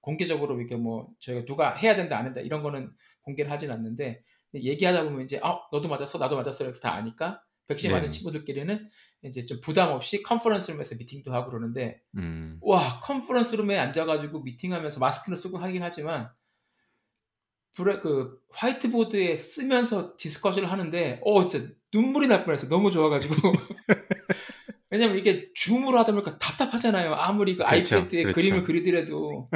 공개적으로 0.00 0.58
이렇게 0.58 0.76
뭐 0.76 1.08
저희가 1.20 1.44
누가 1.44 1.74
해야 1.74 1.94
된다 1.96 2.16
안 2.18 2.24
된다 2.24 2.40
이런 2.40 2.62
거는 2.62 2.90
공개를 3.22 3.50
하진 3.50 3.70
않는데 3.70 4.22
얘기하다 4.54 5.04
보면 5.04 5.24
이제 5.24 5.40
아 5.42 5.60
너도 5.72 5.88
맞았어 5.88 6.18
나도 6.18 6.36
맞았어 6.36 6.64
이렇게 6.64 6.80
다 6.80 6.94
아니까 6.94 7.42
백신 7.66 7.90
맞은 7.90 8.02
네네. 8.04 8.10
친구들끼리는 8.12 8.90
이제 9.22 9.44
좀 9.44 9.60
부담 9.60 9.90
없이 9.92 10.22
conference 10.22 10.70
room에서 10.70 10.94
미팅도 10.96 11.32
하고 11.32 11.50
그러는데 11.50 12.00
음, 12.16 12.58
와 12.60 13.00
conference 13.00 13.56
room에 13.56 13.76
앉아가지고 13.78 14.42
미팅하면서 14.42 15.00
마스크는 15.00 15.36
쓰고 15.36 15.58
하긴 15.58 15.82
하지만 15.82 16.30
브레, 17.74 18.00
그 18.00 18.38
화이트보드에 18.50 19.36
쓰면서 19.36 20.16
discussion을 20.16 20.70
하는데 20.70 21.20
어 21.24 21.48
진짜 21.48 21.68
눈물이 21.92 22.28
날 22.28 22.44
뻔했어. 22.44 22.68
너무 22.68 22.90
좋아가지고. 22.90 23.34
왜냐면 24.90 25.18
이게 25.18 25.52
줌으로 25.54 25.98
하다 25.98 26.12
보니까 26.12 26.38
답답하잖아요. 26.38 27.14
아무리 27.14 27.56
그 27.56 27.64
그렇죠, 27.64 27.96
아이패드에 27.96 28.22
그렇죠. 28.22 28.34
그림을 28.40 28.64
그리더라도 28.64 29.50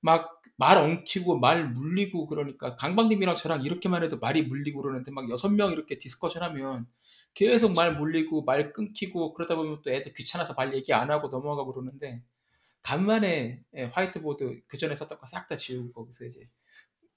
막 0.00 0.38
말 0.58 0.76
엉키고 0.76 1.38
말 1.38 1.70
물리고 1.70 2.26
그러니까 2.26 2.74
강박님이랑 2.74 3.36
저랑 3.36 3.62
이렇게만 3.62 4.02
해도 4.02 4.18
말이 4.18 4.42
물리고 4.42 4.82
그러는데 4.82 5.12
막 5.12 5.30
여섯 5.30 5.48
명 5.50 5.70
이렇게 5.70 5.96
discussion 5.96 6.42
하면 6.42 6.86
계속 7.38 7.72
말 7.74 7.94
물리고 7.94 8.42
말 8.42 8.72
끊기고 8.72 9.32
그러다 9.32 9.54
보면 9.54 9.80
또 9.82 9.92
애들 9.92 10.12
귀찮아서 10.14 10.54
말 10.54 10.74
얘기 10.74 10.92
안 10.92 11.08
하고 11.10 11.28
넘어가고 11.28 11.72
그러는데 11.72 12.24
간만에 12.82 13.62
예, 13.76 13.84
화이트보드 13.84 14.62
그 14.66 14.76
전에 14.76 14.96
썼던 14.96 15.18
거 15.20 15.26
싹 15.26 15.46
다 15.46 15.54
지우고 15.54 15.92
거기서 15.92 16.24
이제 16.26 16.40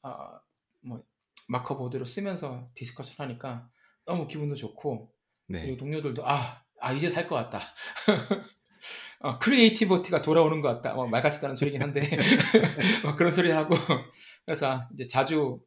아, 0.03 0.39
뭐 0.81 1.03
marker 1.47 1.75
board로 1.77 2.05
쓰면서 2.05 2.69
discussion 2.75 3.15
하니까 3.27 3.67
너무 4.05 4.27
기분도 4.27 4.53
좋고 4.55 5.11
네. 5.47 5.61
그리고 5.63 5.77
동료들도 5.77 6.27
아, 6.27 6.63
아 6.79 6.93
이제 6.93 7.09
살 7.09 7.27
것 7.27 7.35
같다. 7.35 7.59
어, 9.19 9.37
creativity가 9.39 10.21
돌아오는 10.21 10.61
것 10.61 10.67
같다. 10.69 10.93
뭐, 10.95 11.07
말 11.07 11.21
같지도 11.21 11.47
않은 11.47 11.55
소리긴 11.55 11.81
한데 11.81 12.01
뭐 13.03 13.15
그런 13.15 13.31
소리 13.31 13.51
하고 13.51 13.75
그래서 14.45 14.87
이제 14.93 15.05
자주 15.07 15.63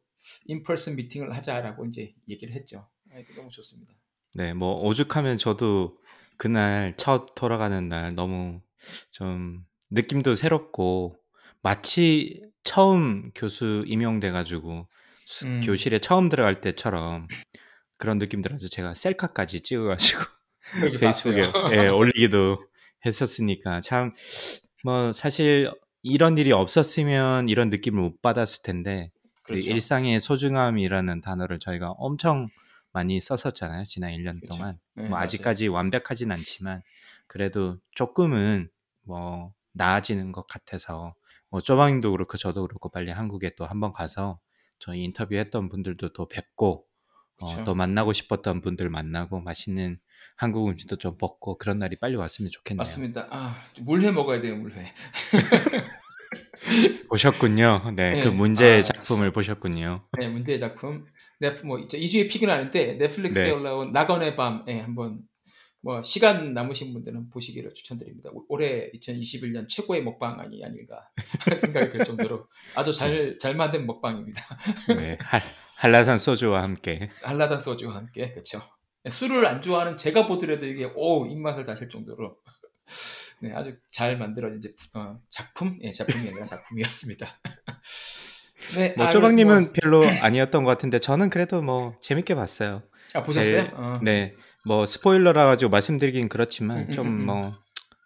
in-person 0.47 0.97
미팅을 0.97 1.35
하자라고 1.37 1.87
이제 1.87 2.15
얘기를 2.29 2.55
했죠. 2.55 2.89
아, 3.13 3.17
너무 3.37 3.51
좋습니다. 3.51 3.95
네, 4.35 4.53
뭐 4.53 4.81
오죽하면 4.83 5.39
저도 5.39 5.97
그날 6.37 6.95
첫 6.97 7.35
돌아가는 7.35 7.89
날 7.89 8.15
너무 8.15 8.61
좀 9.13 9.65
느낌도 9.91 10.35
새롭고 10.35 11.17
마치 11.63 12.43
처음 12.65 13.31
교수 13.35 13.85
임용돼 13.87 14.31
가지고 14.33 14.89
수- 15.25 15.47
음. 15.47 15.61
교실에 15.65 15.99
처음 16.01 16.29
들어갈 16.29 16.61
때처럼 16.61 17.29
그런 17.99 18.19
느낌 18.19 18.43
들어서 18.43 18.69
제가 18.69 18.95
셀카까지 18.95 19.61
찍어 19.61 19.85
가지고 19.85 20.23
여기 20.85 20.99
페이스북에 20.99 21.43
봤어요. 21.43 21.73
예, 21.85 21.89
올리기도 21.89 22.59
했었으니까 23.07 23.81
참 23.81 24.13
뭐 24.87 25.15
사실 25.15 25.71
이런 26.03 26.37
일이 26.37 26.53
없었으면 26.53 27.49
이런 27.49 27.71
느낌을 27.71 28.03
못 28.03 28.21
받았을 28.21 28.63
텐데 28.63 29.11
그 29.43 29.53
그렇죠. 29.55 29.71
일상의 29.71 30.21
소중함이라는 30.21 31.23
단어를 31.23 31.59
저희가 31.59 31.93
엄청 31.97 32.49
많이 32.95 33.21
썼었잖아요 33.21 33.85
지난 33.85 34.13
1년 34.13 34.41
그렇죠. 34.41 34.47
동안 34.57 34.79
네, 34.95 35.09
뭐. 35.09 35.19
아직까지 35.19 35.69
완벽하진 35.69 36.31
않지만 36.33 36.81
그래도 37.27 37.79
조금은 37.91 38.71
뭐 39.03 39.53
나아지는 39.73 40.33
것 40.33 40.47
같아서 40.47 41.15
뭐 41.51 41.61
쪼방님도 41.61 42.13
그렇고 42.13 42.39
저도 42.39 42.67
그렇고 42.67 42.89
빨리 42.89 43.11
한국에 43.11 43.51
또 43.57 43.67
한번 43.67 43.93
가서 43.93 44.39
저희 44.79 45.03
인터뷰했던 45.05 45.69
분들도 45.69 46.13
또 46.13 46.29
뵙고 46.29 46.87
어, 47.39 47.47
그쵸. 47.47 47.65
또 47.65 47.75
만나고 47.75 48.13
싶었던 48.13 48.61
분들 48.61 48.89
만나고 48.89 49.41
맛있는 49.41 49.99
한국 50.37 50.69
음식도 50.69 50.97
좀 50.97 51.17
먹고 51.21 51.59
그런 51.59 51.79
날이 51.79 51.97
빨리 51.97 52.15
왔으면 52.15 52.51
좋겠네요. 52.51 52.79
맞습니다. 52.79 53.27
아, 53.31 53.57
물회 53.81 54.13
먹어야 54.13 54.41
돼요, 54.41 54.57
물회. 54.57 54.87
보셨군요. 57.09 57.93
네, 57.95 58.13
네. 58.13 58.21
그 58.23 58.29
문제의 58.29 58.79
아, 58.79 58.83
작품을 58.83 59.33
보셨군요. 59.33 60.07
네, 60.19 60.29
문제의 60.29 60.59
작품. 60.59 61.07
넷, 61.41 61.65
뭐, 61.67 61.79
이제 61.79 61.99
2주의 61.99 62.29
픽은 62.31 62.49
아닌데, 62.49 62.95
넷플릭스에 62.95 63.45
네. 63.45 63.51
올라온 63.51 63.93
낙원의 63.93 64.37
밤에 64.37 64.81
한번, 64.81 65.21
뭐, 65.81 66.03
시간 66.03 66.55
남으신 66.55 66.93
분들은 66.95 67.29
보시기를 67.31 67.75
추천드립니다. 67.75 68.31
올- 68.33 68.45
올해 68.49 68.91
2021년 68.93 69.69
최고의 69.69 70.03
먹방이 70.03 70.65
아닐까 70.65 71.03
생각이 71.59 71.91
들 71.91 72.05
정도로 72.05 72.47
아주 72.75 72.93
잘, 72.93 73.37
잘 73.39 73.55
만든 73.55 73.87
먹방입니다. 73.87 74.41
네, 74.97 75.19
할, 75.21 75.41
한라산 75.77 76.17
소주와 76.17 76.63
함께. 76.63 77.11
한라단 77.23 77.61
소주와 77.61 77.97
함께, 77.97 78.33
그쵸. 78.33 78.63
술을 79.07 79.45
안 79.47 79.61
좋아하는 79.61 79.99
제가 79.99 80.27
보더라도 80.27 80.65
이게, 80.67 80.91
오, 80.95 81.27
입맛을 81.27 81.65
다실 81.65 81.91
정도로. 81.91 82.39
네, 83.45 83.53
아주 83.53 83.77
잘 83.91 84.17
만들어진 84.17 84.61
제, 84.63 84.73
어, 84.95 85.19
작품? 85.29 85.79
예, 85.83 85.91
작품이 85.91 86.27
아니라 86.29 86.47
작품이었습니다. 86.47 87.29
네, 88.77 88.95
뭐 88.97 89.07
아, 89.07 89.11
쪼방님은 89.11 89.61
뭐- 89.65 89.73
별로 89.75 90.03
아니었던 90.25 90.65
것 90.65 90.71
같은데 90.71 90.99
저는 90.99 91.29
그래도 91.29 91.61
뭐 91.61 91.95
재밌게 92.01 92.35
봤어요. 92.35 92.83
아, 93.13 93.23
보셨어요? 93.23 93.69
어. 93.75 94.01
네, 94.03 94.35
뭐 94.65 94.87
스포일러라 94.87 95.45
가지고 95.45 95.71
말씀드리긴 95.71 96.29
그렇지만 96.31 96.79
음, 96.79 96.87
음, 96.89 96.93
좀 96.93 97.07
음, 97.07 97.11
음. 97.21 97.27
뭐 97.27 97.53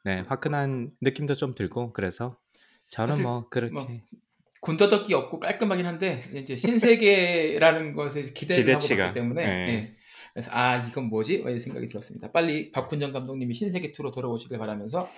네, 0.05 0.25
화끈한 0.27 0.91
느낌도 1.01 1.37
좀 1.37 1.55
들고 1.55 1.93
그래서 1.93 2.37
저는 2.89 3.11
사실 3.11 3.23
뭐 3.23 3.49
그렇게 3.49 3.73
뭐 3.73 3.87
군더더기 4.61 5.15
없고 5.15 5.39
깔끔하긴 5.39 5.87
한데 5.87 6.21
이제 6.35 6.57
신세계라는 6.57 7.95
것에 7.95 8.33
기대를 8.33 8.65
기대치가, 8.65 9.05
하고 9.05 9.15
봤기 9.15 9.21
때문에 9.21 9.47
네. 9.47 9.69
예. 9.69 9.98
그래서 10.33 10.51
아 10.53 10.77
이건 10.77 11.05
뭐지? 11.05 11.35
이런 11.35 11.59
생각이 11.59 11.87
들었습니다. 11.87 12.31
빨리 12.33 12.71
박훈정 12.73 13.13
감독님이 13.13 13.55
신세계 13.55 13.93
2로 13.93 14.13
돌아오시길 14.13 14.59
바라면서 14.59 15.09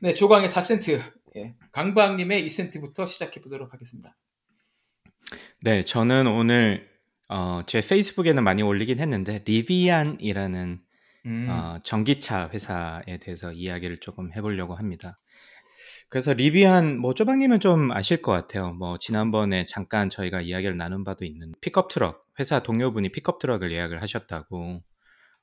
네 0.00 0.14
조광의 0.14 0.48
4센트 0.48 1.00
예. 1.36 1.54
강박님의 1.72 2.46
2센트부터 2.46 3.06
시작해 3.06 3.40
보도록 3.40 3.72
하겠습니다. 3.72 4.16
네, 5.62 5.84
저는 5.84 6.26
오늘 6.26 6.88
어, 7.28 7.62
제 7.66 7.80
페이스북에는 7.80 8.42
많이 8.44 8.62
올리긴 8.62 9.00
했는데 9.00 9.42
리비안이라는 9.44 10.80
음, 11.26 11.46
어, 11.50 11.80
전기차 11.82 12.50
회사에 12.52 13.18
대해서 13.20 13.52
이야기를 13.52 13.98
조금 13.98 14.32
해보려고 14.32 14.74
합니다. 14.74 15.16
그래서 16.08 16.32
리비안 16.32 16.98
뭐 16.98 17.14
쪼박님은 17.14 17.60
좀 17.60 17.90
아실 17.90 18.22
것 18.22 18.32
같아요. 18.32 18.72
뭐 18.72 18.96
지난번에 18.98 19.66
잠깐 19.66 20.08
저희가 20.08 20.40
이야기를 20.40 20.76
나눈 20.76 21.04
바도 21.04 21.24
있는 21.24 21.52
픽업 21.60 21.88
트럭 21.88 22.26
회사 22.38 22.60
동료분이 22.60 23.10
픽업 23.10 23.38
트럭을 23.38 23.72
예약을 23.72 24.02
하셨다고 24.02 24.82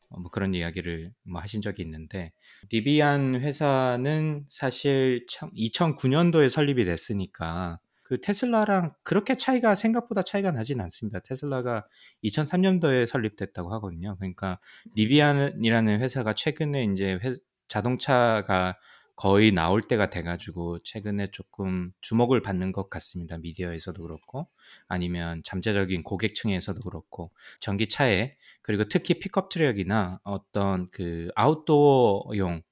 어, 0.10 0.20
뭐 0.20 0.32
그런 0.32 0.54
이야기를 0.54 1.12
뭐 1.24 1.42
하신 1.42 1.62
적이 1.62 1.82
있는데 1.84 2.32
리비안 2.70 3.36
회사는 3.36 4.46
사실 4.48 5.26
2009년도에 5.28 6.50
설립이 6.50 6.86
됐으니까 6.86 7.80
그 8.04 8.22
테슬라랑 8.22 8.92
그렇게 9.04 9.36
차이가 9.36 9.76
생각보다 9.76 10.24
차이가 10.24 10.52
나진 10.52 10.80
않습니다. 10.82 11.20
테슬라가 11.20 11.88
2003년도에 12.24 13.08
설립됐다고 13.08 13.74
하거든요. 13.74 14.16
그러니까 14.18 14.60
리비안이라는 14.96 16.00
회사가 16.00 16.34
최근에 16.34 16.84
이제 16.86 17.18
회, 17.24 17.36
자동차가 17.68 18.78
거의 19.16 19.52
나올 19.52 19.82
때가 19.82 20.10
돼가지고 20.10 20.80
최근에 20.84 21.28
조금 21.32 21.92
주목을 22.02 22.42
받는 22.42 22.72
것 22.72 22.90
같습니다. 22.90 23.38
미디어에서도 23.38 24.02
그렇고 24.02 24.48
아니면 24.88 25.42
잠재적인 25.44 26.04
고객층에서도 26.04 26.82
그렇고 26.82 27.32
전기차에 27.60 28.36
그리고 28.62 28.86
특히 28.86 29.20
픽업 29.20 29.50
트럭이나 29.50 30.20
어떤 30.24 30.90
그 30.92 31.30
아웃도어용 31.36 32.64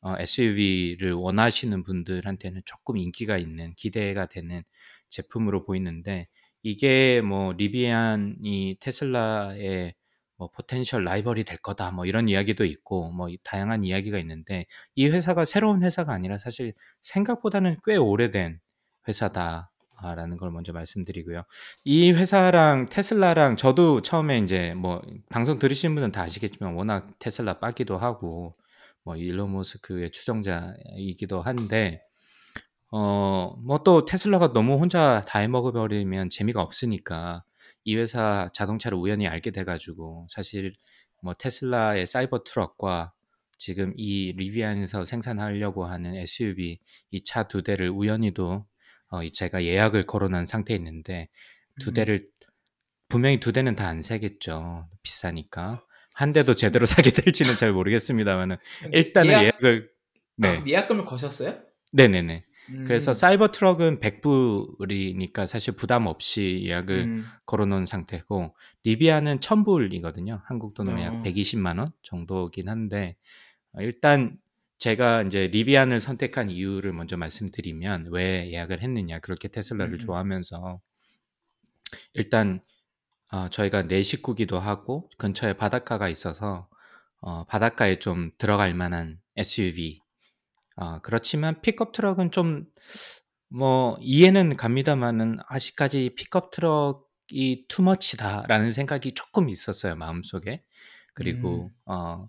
어, 0.00 0.14
SUV를 0.18 1.12
원하시는 1.12 1.82
분들한테는 1.82 2.62
조금 2.64 2.96
인기가 2.96 3.36
있는 3.36 3.74
기대가 3.74 4.26
되는 4.26 4.62
제품으로 5.08 5.64
보이는데 5.64 6.26
이게 6.62 7.20
뭐 7.20 7.52
리비안이 7.52 8.76
테슬라의 8.80 9.94
뭐 10.38 10.48
potential 10.50 11.04
rival이 11.04 11.44
될 11.44 11.58
거다 11.58 11.90
뭐 11.90 12.06
이런 12.06 12.28
이야기도 12.28 12.64
있고 12.64 13.10
뭐 13.12 13.28
다양한 13.44 13.84
이야기가 13.84 14.18
있는데 14.20 14.66
이 14.94 15.06
회사가 15.08 15.44
새로운 15.44 15.82
회사가 15.82 16.12
아니라 16.12 16.38
사실 16.38 16.74
생각보다는 17.02 17.76
꽤 17.84 17.96
오래된 17.96 18.60
회사다. 19.08 19.70
라는 20.00 20.36
걸 20.36 20.52
먼저 20.52 20.72
말씀드리고요. 20.72 21.42
이 21.84 22.12
회사랑 22.12 22.86
테슬라랑 22.88 23.56
저도 23.56 24.00
처음에 24.00 24.38
이제 24.38 24.72
뭐 24.74 25.02
방송 25.28 25.58
들으신 25.58 25.94
분은 25.96 26.12
다 26.12 26.22
아시겠지만 26.22 26.74
워낙 26.74 27.08
테슬라 27.18 27.58
빠기도 27.58 27.98
하고 27.98 28.56
뭐 29.04 29.16
일론 29.16 29.52
머스크의 29.52 30.10
추종자이기도 30.12 31.42
한데 31.42 32.02
어 32.90 33.56
뭐 33.64 33.82
또 33.84 34.04
테슬라가 34.04 34.52
너무 34.52 34.74
혼자 34.78 35.22
다 35.26 35.40
해먹어 35.40 35.72
버리면 35.72 36.30
재미가 36.30 36.62
없으니까 36.62 37.44
이 37.88 37.96
회사 37.96 38.50
자동차를 38.52 38.98
우연히 38.98 39.26
알게 39.26 39.50
돼 39.50 39.64
가지고 39.64 40.26
사실 40.30 40.74
뭐 41.22 41.32
테슬라의 41.34 42.06
사이버 42.06 42.44
트럭과 42.44 43.12
지금 43.56 43.92
이 43.96 44.32
리비안에서 44.36 45.04
생산하려고 45.06 45.86
하는 45.86 46.14
SUV 46.16 46.78
이 47.12 47.20
차 47.24 47.48
두 47.48 47.62
대를 47.62 47.88
우연히도 47.90 48.66
어 49.10 49.28
제가 49.32 49.64
예약을 49.64 50.04
걸어 50.06 50.28
놓은 50.28 50.44
상태에 50.46 50.76
있는데 50.76 51.28
두 51.80 51.90
음. 51.90 51.94
대를 51.94 52.28
분명히 53.08 53.40
두 53.40 53.52
대는 53.52 53.74
다 53.74 53.88
안 53.88 54.02
사겠죠. 54.02 54.88
비싸니까. 55.02 55.82
한 56.14 56.32
대도 56.34 56.54
제대로 56.54 56.84
사게 57.10 57.10
될지는 57.12 57.56
잘 57.56 57.72
모르겠습니다만은 57.72 58.56
일단은 58.92 59.30
예약, 59.32 59.42
예약을 59.44 59.90
네. 60.36 60.48
아, 60.48 60.64
예약금을 60.66 61.04
거셨어요? 61.06 61.58
네네네. 61.92 62.42
음. 62.70 62.84
그래서 62.84 63.12
사이버 63.12 63.50
트럭은 63.50 64.00
100불이니까 64.00 65.46
사실 65.46 65.74
부담 65.74 66.06
없이 66.06 66.64
예약을 66.68 66.96
음. 66.98 67.24
걸어놓은 67.46 67.86
상태고 67.86 68.54
리비아는 68.84 69.38
1000불이거든요. 69.38 70.42
한국 70.44 70.74
돈으로 70.74 70.98
어. 70.98 71.02
약 71.02 71.22
120만 71.22 71.78
원 71.78 71.88
정도긴 72.02 72.68
한데 72.68 73.16
어, 73.72 73.80
일단 73.82 74.38
제가 74.78 75.22
이제 75.22 75.48
리비안을 75.48 75.98
선택한 75.98 76.50
이유를 76.50 76.92
먼저 76.92 77.16
말씀드리면 77.16 78.08
왜 78.12 78.50
예약을 78.52 78.80
했느냐 78.82 79.18
그렇게 79.18 79.48
테슬라를 79.48 79.94
음. 79.94 79.98
좋아하면서 79.98 80.80
일단 82.14 82.60
어, 83.30 83.48
저희가 83.48 83.88
네 83.88 84.02
식구기도 84.02 84.58
하고 84.58 85.10
근처에 85.18 85.54
바닷가가 85.54 86.08
있어서 86.08 86.68
어, 87.20 87.44
바닷가에 87.44 87.98
좀 87.98 88.30
들어갈 88.38 88.74
만한 88.74 89.20
SUV. 89.36 90.00
어, 90.78 91.00
그렇지만 91.02 91.60
픽업 91.60 91.92
트럭은 91.92 92.30
좀 92.30 92.66
뭐 93.50 93.96
이해는 94.00 94.56
갑니다만은 94.56 95.38
아직까지 95.48 96.14
픽업 96.16 96.50
트럭이 96.50 97.66
too 97.68 97.89
much다라는 97.89 98.72
생각이 98.72 99.12
조금 99.14 99.48
있었어요 99.48 99.96
마음속에. 99.96 100.62
그리고 101.14 101.66
음. 101.66 101.70
어 101.86 102.28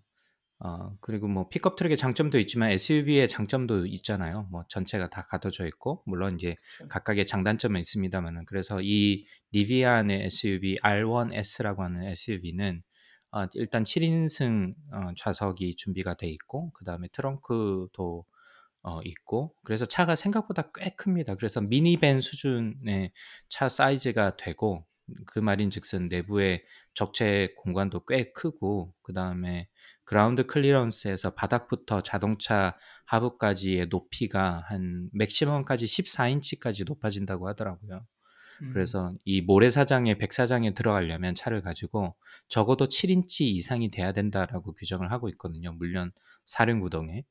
어 0.62 0.94
그리고 1.00 1.28
뭐 1.30 1.48
픽업 1.50 1.78
트럭의 1.78 1.96
장점도 1.98 2.38
있지만 2.40 2.72
SUV의 2.72 3.30
장점도 3.30 3.86
있잖아요. 3.88 4.48
뭐 4.52 4.66
전체가 4.68 5.10
다 5.10 5.22
가둬져 5.24 5.66
있고 5.68 6.04
물론 6.06 6.36
이제. 6.36 6.56
각각의 6.90 7.26
장단점은 7.28 7.80
있습니다만은 7.80 8.46
그래서 8.46 8.82
이 8.82 9.26
리비안의 9.52 10.26
SUV 10.26 10.78
R1S라고 10.84 11.80
하는 11.80 12.04
SUV는 12.04 12.84
어 13.32 13.46
일단 13.56 13.84
7인승 13.84 14.74
어 14.92 15.14
좌석이 15.16 15.76
준비가 15.78 16.16
돼 16.16 16.28
있고 16.30 16.72
그 16.74 16.84
다음에 16.86 17.08
트렁크도 17.14 18.26
어 18.82 19.02
있고 19.04 19.54
그래서 19.64 19.86
차가 19.86 20.16
생각보다 20.16 20.72
꽤 20.74 20.92
큽니다. 20.92 21.36
그래서 21.36 21.62
미니밴 21.62 22.22
수준의 22.22 23.12
차 23.50 23.68
사이즈가 23.68 24.38
되고 24.38 24.86
그 25.26 25.40
말인즉슨 25.40 26.08
내부의 26.08 26.64
적재 26.94 27.50
공간도 27.58 28.06
꽤 28.06 28.32
크고 28.32 28.94
그 29.02 29.14
다음에 29.14 29.68
ground 30.04 30.46
clearance에서 30.46 31.32
바닥부터 31.36 32.02
자동차 32.02 32.78
하부까지의 33.06 33.88
높이가 33.88 34.64
한 34.68 35.10
맥시멈까지 35.14 35.86
14인치까지 35.86 36.86
높아진다고 36.88 37.48
하더라고요. 37.48 38.06
음. 38.62 38.74
그래서 38.74 39.14
이 39.24 39.42
모래사장에 39.42 40.18
백사장에 40.18 40.72
들어가려면 40.72 41.36
차를 41.36 41.62
가지고 41.62 42.16
적어도 42.48 42.88
7인치 42.88 43.42
이상이 43.42 43.90
돼야 43.90 44.12
된다라고 44.12 44.74
규정을 44.74 45.12
하고 45.12 45.30
있거든요. 45.30 45.74
물론 45.74 46.12
사륜구동에. 46.46 47.24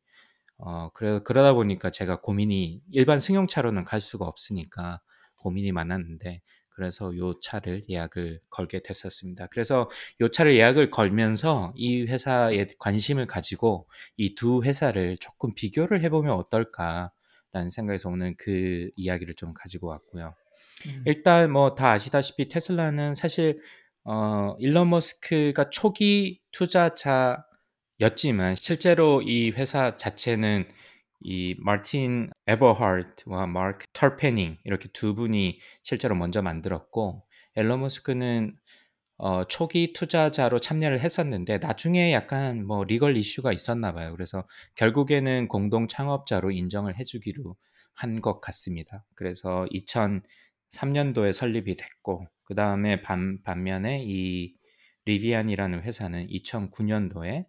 어 0.59 0.90
그래 0.92 1.21
그러다 1.25 1.55
보니까 1.55 1.90
제가 1.90 2.21
고민이 2.21 2.83
일반 2.92 3.21
승용차로는 3.21 3.85
갈 3.85 4.01
수가 4.01 4.27
없으니까 4.27 5.01
고민이 5.38 5.73
많았는데 5.73 6.40
그래서 6.71 7.16
요 7.16 7.38
차를 7.40 7.83
예약을 7.88 8.40
걸게 8.51 8.81
됐었습니다. 8.83 9.47
그래서 9.49 9.88
요 10.21 10.29
차를 10.31 10.55
예약을 10.57 10.90
걸면서 10.90 11.73
이 11.77 12.03
회사에 12.05 12.66
관심을 12.79 13.27
가지고 13.27 13.88
이 14.16 14.35
두 14.37 14.62
회사를 14.62 15.16
조금 15.18 15.51
비교를 15.55 16.03
해보면 16.05 16.33
어떨까라는 16.35 17.71
생각에서 17.73 18.09
오늘 18.11 18.35
그 18.38 18.90
이야기를 18.97 19.35
좀 19.37 19.55
가지고 19.55 19.88
왔고요. 19.88 20.35
음. 20.87 21.03
일단 21.07 21.51
뭐 21.53 21.75
다 21.75 21.92
아시다시피 21.92 22.49
테슬라는 22.49 23.14
사실 23.14 23.61
어 24.05 24.55
일론 24.59 24.90
머스크가 24.90 25.71
초기 25.71 26.40
투자자 26.53 27.44
였지만 28.00 28.54
실제로 28.56 29.22
이 29.22 29.50
회사 29.50 29.96
자체는 29.96 30.68
이 31.20 31.56
마틴 31.58 32.30
에버하트와 32.46 33.46
마크 33.48 33.87
털페닝 33.92 34.58
이렇게 34.64 34.88
두 34.92 35.14
분이 35.14 35.58
실제로 35.82 36.14
먼저 36.14 36.40
만들었고 36.42 37.24
앨런 37.56 37.80
머스크는 37.80 38.56
어, 39.18 39.44
초기 39.44 39.92
투자자로 39.92 40.61
참여를 40.61 41.00
했었는데 41.00 41.58
나중에 41.58 42.12
약간 42.12 42.64
뭐 42.66 42.84
리걸 42.84 43.16
이슈가 43.16 43.52
있었나 43.52 43.92
봐요. 43.92 44.12
그래서 44.12 44.46
결국에는 44.76 45.48
공동 45.48 45.88
창업자로 45.88 46.52
인정을 46.52 46.96
해주기로 46.98 47.56
한 47.94 48.20
것 48.20 48.40
같습니다. 48.40 49.04
그래서 49.16 49.66
2003년도에 49.72 51.32
설립이 51.32 51.76
됐고 51.76 52.26
그 52.44 52.54
다음에 52.54 53.02
반, 53.02 53.42
반면에 53.42 54.02
이 54.04 54.54
리비안이라는 55.06 55.82
회사는 55.82 56.28
2009년도에 56.28 57.46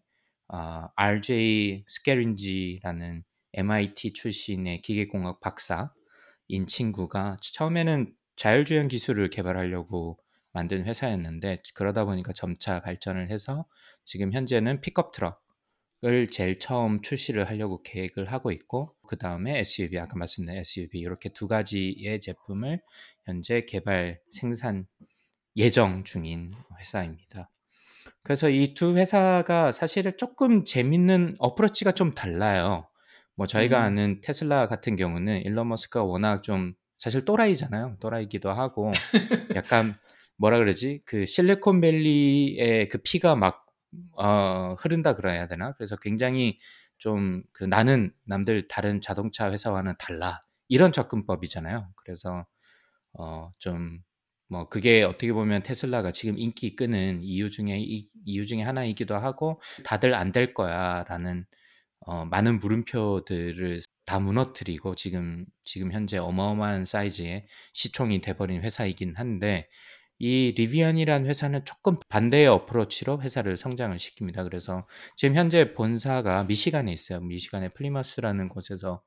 어, 0.50 0.88
RJ 0.96 1.86
스케린지라는 1.88 3.24
MIT 3.54 4.14
출신의 4.14 4.82
기계공학 4.82 5.40
박사인 5.40 6.68
친구가 6.68 7.38
처음에는 7.42 8.08
자율주행 8.36 8.88
기술을 8.88 9.30
개발하려고 9.30 10.20
만든 10.52 10.86
회사였는데 10.86 11.58
그러다 11.76 12.06
보니까 12.06 12.34
점차 12.34 12.82
발전을 12.82 13.30
해서 13.30 13.66
지금 14.04 14.34
현재는 14.34 14.82
픽업 14.82 15.12
트럭을 15.12 16.28
제일 16.32 16.58
처음 16.58 17.02
출시를 17.02 17.48
하려고 17.48 17.84
계획을 17.84 18.32
하고 18.32 18.52
있고 18.52 18.96
그 19.08 19.18
다음에 19.18 19.60
SUV 19.60 20.00
아까 20.00 20.16
말씀드린 20.18 20.60
SUV 20.60 21.00
이렇게 21.00 21.30
두 21.30 21.48
가지의 21.48 22.22
제품을 22.22 22.82
현재 23.26 23.66
개발 23.66 24.20
생산 24.32 24.88
예정 25.56 26.04
중인 26.04 26.52
회사입니다. 26.80 27.52
그래서 28.30 28.48
이두 28.48 28.96
회사가 28.96 29.72
사실은 29.72 30.12
조금 30.16 30.64
재밌는 30.64 31.32
어프로치가 31.40 31.94
좀 31.94 32.14
달라요. 32.14 32.88
뭐 33.36 33.48
저희가 33.48 33.80
음. 33.80 33.84
아는 33.86 34.22
테슬라 34.22 34.68
같은 34.68 34.96
경우는 34.96 35.42
일론 35.46 35.70
머스크가 35.70 36.04
워낙 36.04 36.44
좀 36.44 36.76
사실 37.00 37.26
또라이잖아요. 37.26 37.98
또라이기도 38.00 38.52
하고 38.52 38.92
약간 39.56 39.96
뭐라 40.38 40.60
그러지? 40.60 41.02
그 41.06 41.26
실리콘밸리의 41.26 42.90
그 42.90 43.00
피가 43.00 43.36
막 43.36 43.66
어, 44.16 44.76
흐른다 44.78 45.16
그래야 45.16 45.48
되나? 45.48 45.74
그래서 45.74 45.96
굉장히 45.96 46.60
좀 47.00 47.42
그 47.52 47.64
나는 47.64 48.14
남들 48.26 48.68
다른 48.68 49.02
자동차 49.02 49.50
회사와는 49.52 49.96
달라 49.98 50.42
이런 50.68 50.92
접근법이잖아요. 50.92 51.88
그래서 51.96 52.46
어 53.14 53.50
좀 53.58 54.04
뭐 54.50 54.68
그게 54.70 55.04
어떻게 55.04 55.32
보면 55.34 55.62
테슬라가 55.64 56.12
지금 56.12 56.38
인기 56.40 56.76
끄는 56.76 57.24
이유 57.24 57.50
중에 57.50 57.78
이, 57.80 58.08
이유 58.26 58.46
중에 58.48 58.62
하나이기도 58.64 59.16
하고 59.16 59.62
다들 59.86 60.14
안 60.16 60.32
될 60.32 60.54
거야라는 60.54 61.46
어, 62.02 62.26
많은 62.26 62.60
물음표들을 62.60 63.82
다 64.06 64.20
무너뜨리고 64.20 64.96
지금 64.96 65.46
지금 65.66 65.92
현재 65.92 66.18
어마어마한 66.18 66.86
사이즈의 66.86 67.46
시총이 67.74 68.22
돼버린 68.22 68.62
회사이긴 68.62 69.14
한데 69.18 69.70
이 70.20 70.54
리비안이라는 70.58 71.30
회사는 71.30 71.64
조금 71.66 71.96
반대의 72.10 72.48
approach로 72.48 73.22
회사를 73.22 73.56
성장을 73.58 73.96
시킵니다. 73.98 74.44
그래서 74.44 74.86
지금 75.16 75.36
현재 75.36 75.74
본사가 75.74 76.44
미시간에 76.46 76.92
있어요. 76.92 77.22
미시간의 77.22 77.70
플리머스라는 77.76 78.50
곳에서 78.50 79.02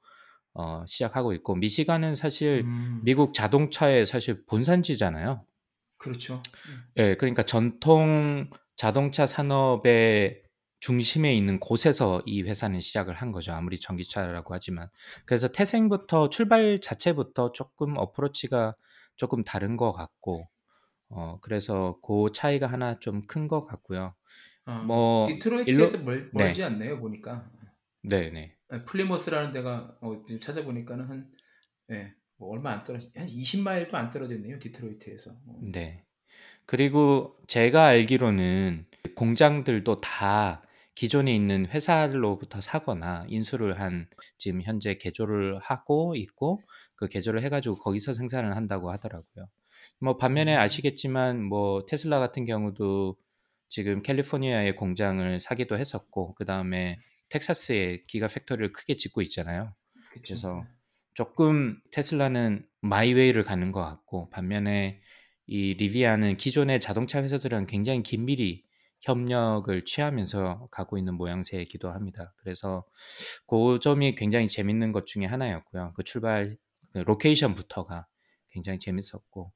어, 0.54 0.84
시작하고 0.86 1.32
있고 1.34 1.54
미시간은 1.56 2.14
사실 2.14 2.62
음, 2.64 3.00
미국 3.04 3.34
자동차의 3.34 4.06
사실 4.06 4.44
본산지잖아요. 4.46 5.44
그렇죠. 5.98 6.42
예, 6.98 7.14
그러니까 7.16 7.42
전통 7.44 8.50
자동차 8.76 9.26
산업의 9.26 10.42
중심에 10.80 11.32
있는 11.34 11.60
곳에서 11.60 12.22
이 12.26 12.42
회사는 12.42 12.80
시작을 12.80 13.14
한 13.14 13.30
거죠. 13.30 13.52
아무리 13.52 13.78
전기차라고 13.78 14.52
하지만. 14.52 14.88
그래서 15.26 15.48
태생부터 15.48 16.28
출발 16.28 16.80
자체부터 16.80 17.52
조금 17.52 17.96
어프로치가 17.96 18.74
조금 19.16 19.44
다른 19.44 19.76
것 19.76 19.92
같고, 19.92 20.48
어, 21.10 21.38
그래서 21.42 21.98
그 22.02 22.32
차이가 22.34 22.66
하나 22.66 22.98
좀 23.00 23.22
큰 23.28 23.48
것 23.48 23.66
같고요. 23.66 24.14
아, 24.64 24.78
뭐 24.82 25.24
디트로이트에서 25.26 25.96
일로 25.98 26.04
멀, 26.04 26.30
네, 26.34 26.44
멀지 26.44 26.62
않네요 26.64 26.98
보니까 27.00 27.48
네, 28.02 28.30
네, 28.30 28.56
아, 28.61 28.61
플리머스라는 28.80 29.52
데가 29.52 29.96
어, 30.00 30.22
지금 30.26 30.40
찾아보니까는 30.40 31.04
한 31.08 31.30
예, 31.90 32.14
뭐 32.36 32.50
얼마 32.50 32.72
안 32.72 32.82
떨어지 32.82 33.10
한 33.14 33.28
20마일도 33.28 33.94
안 33.94 34.10
떨어졌네요 34.10 34.58
디트로이트에서 34.58 35.30
어. 35.46 35.58
네. 35.60 36.00
그리고 36.66 37.36
제가 37.48 37.86
알기로는 37.86 38.86
공장들도 39.14 40.00
다 40.00 40.62
기존에 40.94 41.34
있는 41.34 41.66
회사로부터 41.66 42.60
사거나 42.60 43.26
인수를 43.28 43.80
한 43.80 44.08
지금 44.38 44.62
현재 44.62 44.96
개조를 44.96 45.58
하고 45.60 46.14
있고 46.16 46.62
그 46.94 47.08
개조를 47.08 47.42
해가지고 47.44 47.76
거기서 47.76 48.14
생산을 48.14 48.56
한다고 48.56 48.90
하더라고요. 48.90 49.48
뭐 50.00 50.16
반면에 50.16 50.54
음, 50.54 50.60
아시겠지만 50.60 51.42
뭐 51.42 51.86
테슬라 51.86 52.18
같은 52.18 52.44
경우도 52.44 53.16
지금 53.68 54.02
캘리포니아에 54.02 54.72
공장을 54.72 55.40
사기도 55.40 55.78
했었고 55.78 56.34
그 56.34 56.44
다음에 56.44 56.98
텍사스에 57.32 58.04
기가 58.06 58.26
팩토리를 58.26 58.72
크게 58.72 58.96
짓고 58.96 59.22
있잖아요. 59.22 59.74
그쵸 60.10 60.22
그래서 60.26 60.62
예. 60.62 60.68
조금 61.14 61.80
테슬라는 61.90 62.66
my 62.82 62.96
way를 62.96 63.42
가는 63.42 63.72
것 63.72 63.80
같고 63.82 64.28
반면에 64.30 65.00
이 65.46 65.74
리비안은 65.74 66.36
기존의 66.36 66.80
자동차 66.80 67.22
회사들은 67.22 67.66
굉장히 67.66 68.02
긴밀히 68.02 68.64
협력을 69.00 69.84
취하면서 69.84 70.68
가고 70.70 70.96
있는 70.96 71.14
모양새이기도 71.14 71.90
합니다. 71.90 72.34
그래서 72.38 72.84
그 73.46 73.80
점이 73.80 74.14
굉장히 74.14 74.46
재밌는 74.46 74.92
것 74.92 75.06
중에 75.06 75.24
하나였고요. 75.24 75.92
그 75.96 76.04
출발 76.04 76.56
그 76.92 76.98
location부터가 76.98 78.06
굉장히 78.50 78.78
재밌었고 78.78 79.52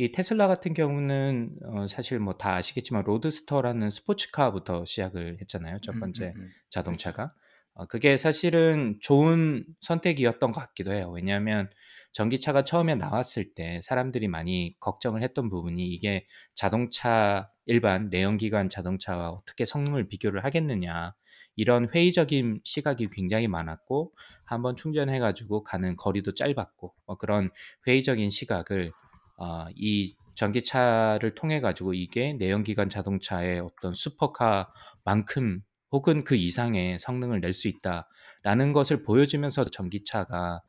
이 0.00 0.12
테슬라 0.12 0.48
같은 0.48 0.72
경우는 0.72 1.56
어, 1.66 1.86
사실 1.86 2.18
뭐 2.20 2.38
다 2.38 2.54
아시겠지만 2.54 3.04
로드스터라는 3.04 3.90
스포츠카부터 3.90 4.86
시작을 4.86 5.36
했잖아요. 5.42 5.78
첫 5.82 5.92
음, 5.92 5.96
음, 5.96 6.00
번째 6.00 6.26
음. 6.28 6.32
그렇죠 6.32 6.50
자동차가. 6.70 7.34
어, 7.74 7.84
그게 7.84 8.16
사실은 8.16 8.96
좋은 9.02 9.66
선택이었던 9.82 10.52
것 10.52 10.60
같기도 10.60 10.92
해요. 10.94 11.10
왜냐하면 11.14 11.68
전기차가 12.12 12.62
처음에 12.62 12.94
나왔을 12.94 13.52
때 13.52 13.80
사람들이 13.82 14.26
많이 14.26 14.74
걱정을 14.80 15.22
했던 15.22 15.50
부분이 15.50 15.86
이게 15.88 16.26
자동차 16.54 17.50
일반 17.66 18.08
내연기관 18.08 18.70
자동차와 18.70 19.28
어떻게 19.28 19.66
성능을 19.66 20.08
비교를 20.08 20.44
하겠느냐 20.46 21.14
이런 21.56 21.90
회의적인 21.90 22.62
시각이 22.64 23.10
굉장히 23.12 23.48
많았고 23.48 24.14
한번 24.44 24.76
충전해가지고 24.76 25.62
가는 25.62 25.94
거리도 25.96 26.32
짧았고 26.32 26.94
뭐 27.04 27.16
그런 27.18 27.50
회의적인 27.86 28.30
시각을 28.30 28.92
어, 29.40 29.66
이 29.74 30.14
전기차를 30.34 31.34
통해 31.34 31.60
가지고 31.60 31.94
이게 31.94 32.34
내연기관 32.34 32.88
자동차의 32.88 33.60
어떤 33.60 33.94
슈퍼카만큼 33.94 35.62
혹은 35.92 36.24
그 36.24 36.36
이상의 36.36 36.98
성능을 37.00 37.40
낼 37.40 37.52
수 37.54 37.68
있다라는 37.68 38.72
것을 38.72 39.02
보여주면서 39.02 39.64
전기차가 39.64 40.62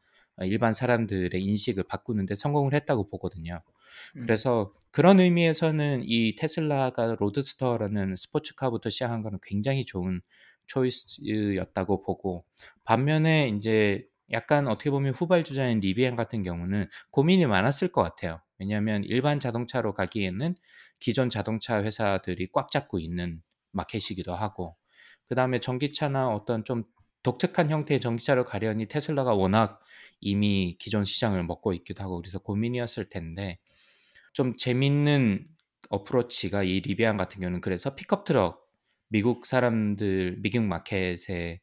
일반 0.44 0.74
사람들의 0.74 1.32
인식을 1.42 1.84
바꾸는데 1.84 2.36
성공을 2.36 2.74
했다고 2.74 3.10
보거든요. 3.10 3.62
음, 4.16 4.22
그래서 4.22 4.74
그런 4.92 5.20
의미에서는 5.20 6.04
이 6.06 6.36
테슬라가 6.36 7.16
로드스터라는 7.20 8.16
스포츠카부터 8.16 8.90
시작한 8.90 9.22
거는 9.22 9.40
굉장히 9.44 9.86
좋은 9.86 10.22
choice였다고 10.68 12.02
보고 12.04 12.46
반면에 12.84 13.50
이제 13.50 14.04
약간 14.32 14.68
어떻게 14.68 14.90
보면 14.90 15.14
후발주자인 15.14 15.80
리비안 15.80 16.16
같은 16.16 16.44
경우는 16.44 16.88
고민이 17.12 17.46
많았을 17.46 17.92
것 17.92 18.02
같아요. 18.02 18.42
왜냐하면 18.60 19.04
일반 19.04 19.40
자동차로 19.40 19.94
가기에는 19.94 20.56
기존 21.00 21.30
자동차 21.30 21.84
회사들이 21.84 22.50
꽉 22.54 22.72
잡고 22.72 23.00
있는 23.00 23.42
마켓이기도 23.72 24.34
하고 24.36 24.76
그 25.28 25.36
다음에 25.36 25.60
전기차나 25.60 26.30
어떤 26.30 26.64
좀 26.64 26.84
독특한 27.24 27.70
형태의 27.70 28.00
전기차로 28.00 28.46
가려니 28.46 28.88
테슬라가 28.88 29.34
워낙 29.34 29.80
이미 30.20 30.76
기존 30.80 31.06
시장을 31.06 31.44
먹고 31.44 31.74
있기도 31.74 32.04
하고 32.04 32.18
그래서 32.18 32.40
고민이었을 32.40 33.10
텐데 33.10 33.60
좀 34.34 34.56
재밌는 34.56 35.46
어프로치가 35.90 36.64
이 36.64 36.80
리비안 36.82 37.18
같은 37.18 37.40
경우는 37.42 37.62
그래서 37.62 37.96
픽업 37.96 38.26
트럭 38.26 38.68
미국 39.08 39.46
사람들 39.46 40.38
미국 40.42 40.64
마켓에 40.64 41.60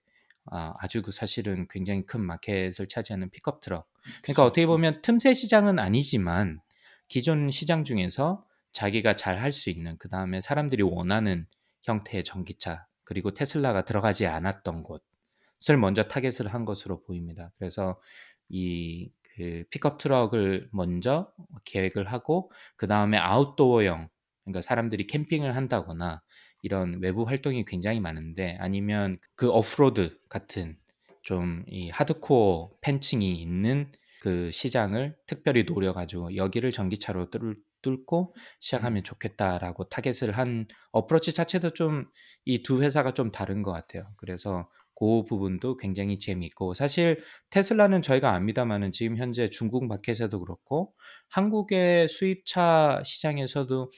아, 0.51 0.73
아주 0.79 1.03
그 1.03 1.13
사실은 1.13 1.67
굉장히 1.69 2.05
큰 2.07 2.21
마켓을 2.21 2.89
차지하는 2.89 3.31
픽업 3.31 3.61
트럭. 3.61 3.89
그러니까 4.23 4.45
어떻게 4.45 4.65
음, 4.65 4.69
보면 4.69 5.03
틈새 5.03 5.35
시장은 5.35 5.79
아니지만 5.79 6.61
기존 7.09 7.51
시장 7.51 7.85
중에서 7.85 8.45
자기가 8.73 9.17
잘 9.17 9.39
할 9.39 9.53
수 9.53 9.71
있는 9.71 9.97
그 9.99 10.09
다음에 10.09 10.41
사람들이 10.41 10.83
원하는 10.83 11.47
형태의 11.83 12.25
전기차 12.25 12.87
그리고 13.05 13.33
테슬라가 13.33 13.85
들어가지 13.85 14.27
않았던 14.27 14.83
곳을 14.83 15.77
먼저 15.79 16.05
타겟을 16.05 16.53
한 16.53 16.65
것으로 16.65 17.03
보입니다. 17.03 17.53
그래서 17.59 18.01
이 18.49 19.11
그 19.39 19.63
픽업 19.71 19.99
트럭을 19.99 20.69
먼저 20.73 21.33
계획을 21.65 22.11
하고 22.13 22.51
그 22.75 22.89
다음에 22.89 23.19
아웃도어형 23.19 24.09
그러니까 24.43 24.61
사람들이 24.63 25.07
캠핑을 25.07 25.55
한다거나 25.55 26.23
이런 26.63 27.01
외부 27.03 27.25
활동이 27.25 27.65
굉장히 27.65 28.01
많은데 28.01 28.57
아니면 28.61 29.17
그 29.37 29.49
오프로드 29.51 30.19
같은 30.29 30.77
좀 31.23 31.65
이 31.69 31.91
하드코어 31.91 32.71
팬층이 32.81 33.35
있는 33.35 33.93
그 34.21 34.51
시장을 34.51 35.17
특별히 35.27 35.65
노려가지고 35.65 36.37
여기를 36.37 36.71
전기차로 36.73 37.31
뚫, 37.31 37.57
뚫고 37.83 38.35
음, 38.37 38.43
시작하면 38.61 39.05
좋겠다라고 39.05 39.85
타겟을 39.89 40.33
한 40.33 40.67
approach 40.93 41.33
자체도 41.35 41.71
좀 41.71 42.07
이 42.45 42.63
두 42.63 42.83
회사가 42.83 43.13
좀 43.15 43.31
다른 43.31 43.63
것 43.63 43.73
같아요. 43.73 44.05
그래서 44.17 44.69
그 44.95 45.23
부분도 45.25 45.77
굉장히 45.77 46.19
재미있고 46.19 46.75
사실 46.75 47.23
테슬라는 47.51 48.03
저희가 48.03 48.35
압니다만은 48.35 48.91
지금 48.93 49.17
현재 49.17 49.49
중국 49.51 49.87
마켓에도 49.87 50.41
그렇고 50.41 50.93
한국의 51.29 52.09
수입차 52.09 53.03
시장에서도 53.05 53.91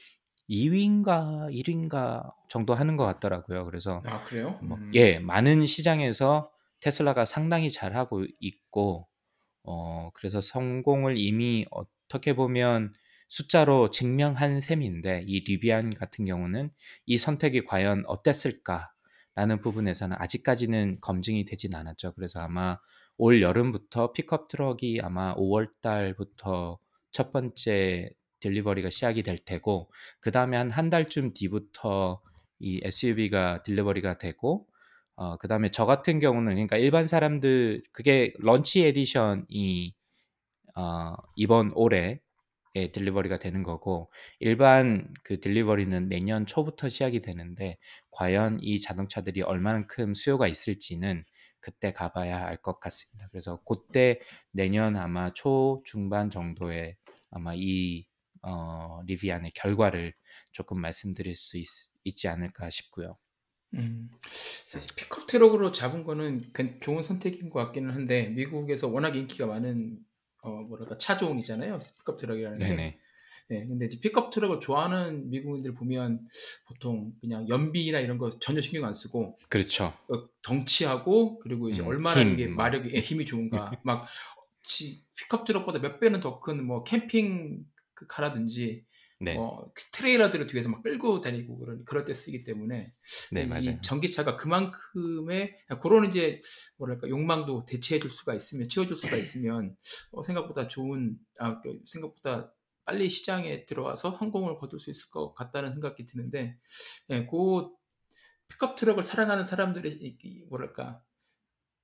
2위인가 0.51 1.49
1위인가 1.49 2.33
정도 2.49 2.73
하는 2.73 2.97
것 2.97 3.05
같더라고요. 3.05 3.65
그래서 3.65 4.03
아 4.05 4.23
그래요? 4.25 4.59
뭐 4.61 4.77
음, 4.77 4.91
예, 4.93 5.17
많은 5.19 5.65
시장에서 5.65 6.51
테슬라가 6.81 7.25
상당히 7.25 7.71
잘하고 7.71 8.25
있고 8.39 9.07
어 9.63 10.11
그래서 10.13 10.41
성공을 10.41 11.17
이미 11.17 11.65
어떻게 11.71 12.35
보면 12.35 12.93
숫자로 13.29 13.91
증명한 13.91 14.59
셈인데 14.59 15.23
이 15.25 15.45
리비안 15.45 15.93
같은 15.93 16.25
경우는 16.25 16.69
이 17.05 17.17
선택이 17.17 17.63
과연 17.63 18.03
어땠을까라는 18.05 19.61
부분에서는 19.61 20.17
아직까지는 20.19 20.99
검증이 20.99 21.45
되진 21.45 21.73
않았죠. 21.73 22.13
그래서 22.13 22.41
아마 22.41 22.77
올 23.17 23.41
여름부터 23.41 24.11
픽업 24.11 24.49
트럭이 24.49 24.99
아마 25.01 25.33
5월 25.35 25.69
달부터 25.81 26.79
첫 27.11 27.31
번째 27.31 28.09
delivery가 28.41 28.89
시작이 28.91 29.23
될 29.23 29.37
테고 29.39 29.91
그 30.19 30.31
다음에 30.31 30.57
한 30.57 30.71
한 30.71 30.89
달쯤 30.89 31.33
뒤부터 31.33 32.21
이 32.59 32.81
SUV가 32.83 33.63
딜리버리가 33.63 34.17
되고 34.17 34.67
어, 35.15 35.37
그 35.37 35.47
다음에 35.47 35.69
저 35.71 35.85
같은 35.85 36.19
경우는 36.19 36.53
그러니까 36.53 36.77
일반 36.77 37.07
사람들 37.07 37.81
그게 37.93 38.33
launch 38.39 38.83
edition이 38.85 39.95
어, 40.75 41.15
이번 41.35 41.69
올해 41.75 42.21
에 42.75 42.91
delivery가 42.91 43.35
되는 43.37 43.63
거고 43.63 44.11
일반 44.39 45.13
그 45.25 45.41
delivery는 45.41 46.07
내년 46.07 46.45
초부터 46.45 46.87
시작이 46.89 47.19
되는데 47.19 47.77
과연 48.11 48.59
이 48.61 48.79
자동차들이 48.79 49.41
얼마만큼 49.41 50.13
수요가 50.13 50.47
있을지는 50.47 51.25
그때 51.59 51.91
가봐야 51.93 52.45
알 52.45 52.57
것 52.61 52.79
같습니다. 52.79 53.27
그래서 53.31 53.61
그때 53.67 54.21
내년 54.51 54.95
아마 54.95 55.33
초 55.33 55.81
중반 55.85 56.29
정도에 56.29 56.95
아마 57.29 57.53
이 57.55 58.05
어, 58.43 59.01
리비안의 59.05 59.51
결과를 59.55 60.13
조금 60.51 60.79
말씀드릴 60.81 61.35
수 61.35 61.57
있, 61.57 61.67
있지 62.03 62.27
않을까 62.27 62.69
싶고요. 62.69 63.17
음, 63.73 64.09
사실 64.31 64.93
픽업 64.95 65.27
트럭으로 65.27 65.71
잡은 65.71 66.03
거는 66.03 66.41
그 66.51 66.79
좋은 66.81 67.03
선택인 67.03 67.49
것 67.49 67.59
같기는 67.65 67.89
한데 67.93 68.27
미국에서 68.29 68.87
워낙 68.89 69.15
인기가 69.15 69.45
많은 69.47 69.99
어 70.43 70.49
뭐랄까 70.63 70.97
차종이잖아요. 70.97 71.77
픽업 71.99 72.17
트럭이라는 72.17 72.63
게. 72.63 72.65
네네. 72.65 72.99
예, 73.51 73.65
근데 73.67 73.85
이제 73.87 73.99
픽업 74.01 74.31
트럭을 74.31 74.59
좋아하는 74.61 75.29
미국인들 75.29 75.73
보면 75.75 76.27
보통 76.67 77.13
그냥 77.21 77.47
연비나 77.49 77.99
이런 78.01 78.17
거 78.17 78.29
전혀 78.39 78.61
신경 78.61 78.85
안 78.85 78.93
쓰고 78.93 79.39
그렇죠. 79.49 79.93
어, 80.09 80.29
덩치하고 80.43 81.39
그리고 81.39 81.69
이제 81.69 81.81
음, 81.81 81.87
얼마나 81.87 82.21
힘, 82.21 82.33
이게 82.33 82.47
뭐. 82.47 82.55
마력이 82.57 82.91
예, 82.95 82.99
힘이 82.99 83.25
좋은가 83.25 83.81
막 83.83 84.07
지- 84.63 85.05
픽업 85.15 85.45
트럭보다 85.45 85.79
몇 85.79 85.99
배는 85.99 86.19
더 86.21 86.39
큰 86.39 86.63
뭐 86.65 86.83
캠핑 86.83 87.65
그 88.01 88.07
카라든지 88.07 88.83
네, 89.19 89.37
어, 89.37 89.69
그 89.75 89.83
트레일러들을 89.91 90.47
뒤에서 90.47 90.69
막 90.69 90.81
끌고 90.81 91.21
다니고 91.21 91.59
그런 91.59 91.85
그럴 91.85 92.03
때 92.05 92.13
쓰기 92.13 92.43
때문에 92.43 92.91
네이 93.31 93.45
맞아요. 93.45 93.79
전기차가 93.81 94.35
그만큼의 94.35 95.55
그런 95.79 96.09
이제 96.09 96.41
뭐랄까 96.77 97.07
욕망도 97.07 97.65
대체해줄 97.67 98.09
수가 98.09 98.33
있으면 98.33 98.67
채워줄 98.67 98.95
수가 98.95 99.17
있으면 99.17 99.75
어, 100.11 100.23
생각보다 100.23 100.67
좋은 100.67 101.17
아, 101.37 101.61
그 101.61 101.79
생각보다 101.85 102.51
빨리 102.83 103.11
시장에 103.11 103.65
들어와서 103.65 104.17
성공을 104.17 104.57
거둘 104.57 104.79
수 104.79 104.89
있을 104.89 105.11
것 105.11 105.35
같다는 105.35 105.73
생각이 105.73 106.03
드는데 106.07 106.57
예, 107.11 107.27
그 107.27 107.69
픽업 108.47 108.75
트럭을 108.75 109.03
사랑하는 109.03 109.43
사람들의 109.43 110.17
뭐랄까 110.49 111.03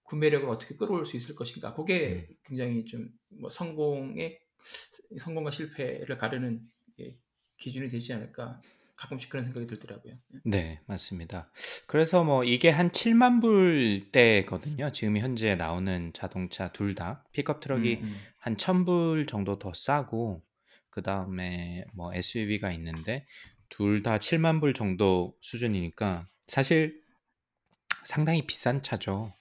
구매력을 0.05 0.49
어떻게 0.49 0.75
끌어올 0.75 1.05
수 1.05 1.15
있을 1.17 1.35
것인가 1.35 1.75
그게 1.75 2.27
음. 2.27 2.35
굉장히 2.45 2.85
좀 2.85 3.09
뭐 3.39 3.49
성공의 3.49 4.39
성공과 5.19 5.51
실패를 5.51 6.17
가르는 6.17 6.61
예, 6.99 7.15
기준이 7.57 7.89
되지 7.89 8.13
않을까 8.13 8.61
가끔씩 8.95 9.29
그런 9.29 9.45
생각이 9.45 9.67
들더라고요. 9.67 10.15
네, 10.43 10.81
맞습니다. 10.87 11.51
그래서 11.85 12.23
뭐 12.23 12.43
이게 12.43 12.69
한 12.71 12.89
7만 12.89 13.41
불대거든요. 13.41 14.91
지금 14.91 15.17
현재 15.17 15.55
나오는 15.55 16.11
자동차 16.13 16.71
둘 16.71 16.95
다. 16.95 17.23
픽업 17.31 17.59
트럭이 17.59 17.97
음, 17.97 18.03
음. 18.03 18.17
한 18.39 18.57
1000불 18.57 19.27
정도 19.27 19.59
더 19.59 19.71
싸고 19.73 20.41
그다음에 20.89 21.85
뭐 21.93 22.11
SUV가 22.13 22.71
있는데 22.71 23.27
둘 23.69 24.01
다 24.01 24.17
7만 24.17 24.59
불 24.61 24.73
정도 24.73 25.35
수준이니까 25.41 26.27
사실 26.47 27.03
상당히 28.03 28.47
비싼 28.47 28.81
차죠. 28.81 29.31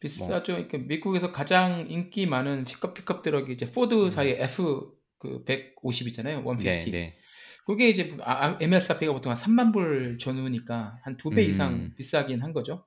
비싸죠. 0.00 0.54
그러니까 0.54 0.78
미국에서 0.78 1.32
가장 1.32 1.86
인기 1.90 2.26
많은 2.26 2.64
픽업 2.64 2.94
픽업 2.94 3.22
트럭이 3.22 3.52
이제 3.52 3.70
포드사의 3.70 4.40
F 4.42 4.92
그 5.18 5.44
150이잖아요. 5.44 6.44
150. 6.44 6.92
네, 6.92 6.98
네. 6.98 7.18
그게 7.66 7.88
이제 7.90 8.16
아, 8.22 8.56
MSRP가 8.60 9.12
보통 9.12 9.30
한 9.32 9.36
3만 9.38 9.72
불 9.72 10.18
전후니까 10.18 11.00
한 11.02 11.16
두배 11.16 11.44
음. 11.44 11.48
이상 11.50 11.94
비싸긴 11.96 12.42
한 12.42 12.52
거죠. 12.52 12.86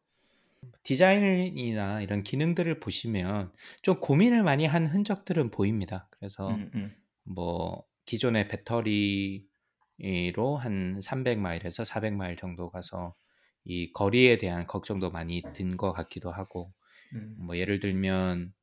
디자인이나 0.84 2.02
이런 2.02 2.24
기능들을 2.24 2.80
보시면 2.80 3.52
좀 3.82 4.00
고민을 4.00 4.44
많이 4.44 4.66
한 4.66 4.88
흔적들은 4.88 5.52
보입니다. 5.52 6.08
그래서 6.12 6.50
음, 6.50 6.72
음. 6.76 6.96
뭐 7.24 7.84
기존의 8.06 8.48
배터리로 8.48 9.46
한 10.58 11.00
300마일에서 11.02 11.86
400마일 11.86 12.38
정도 12.38 12.70
가서 12.70 13.16
이 13.64 13.92
거리에 13.94 14.38
대한 14.38 14.66
걱정도 14.68 15.12
많이 15.12 15.44
든 15.54 15.78
것 15.78 15.94
같기도 15.94 16.32
하고 16.32 16.74
음. 17.14 17.36
뭐 17.40 17.58
예를 17.58 17.80
들면 17.80 18.54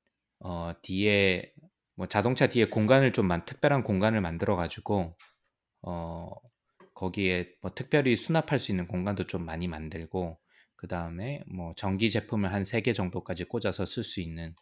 어 0.40 0.72
뒤에 0.82 1.52
뭐 1.94 2.06
자동차 2.06 2.48
뒤에 2.48 2.66
공간을 2.66 3.12
좀 3.12 3.26
만, 3.26 3.44
특별한 3.44 3.82
공간을 3.84 4.20
만들어 4.20 4.56
가지고 4.56 5.16
어 5.82 6.30
거기에 6.94 7.54
뭐 7.62 7.74
특별히 7.74 8.16
수납할 8.16 8.60
수 8.60 8.72
있는 8.72 8.86
공간도 8.86 9.26
좀 9.26 9.44
많이 9.44 9.68
만들고 9.68 10.38
그 10.76 10.88
다음에 10.88 11.42
뭐 11.48 11.74
전기 11.76 12.10
제품을 12.10 12.52
한 12.52 12.62
세 12.64 12.82
개 12.82 12.92
정도까지 12.94 13.44
꽂아서 13.44 13.86
쓸 13.86 14.04
수 14.04 14.20
있는 14.20 14.54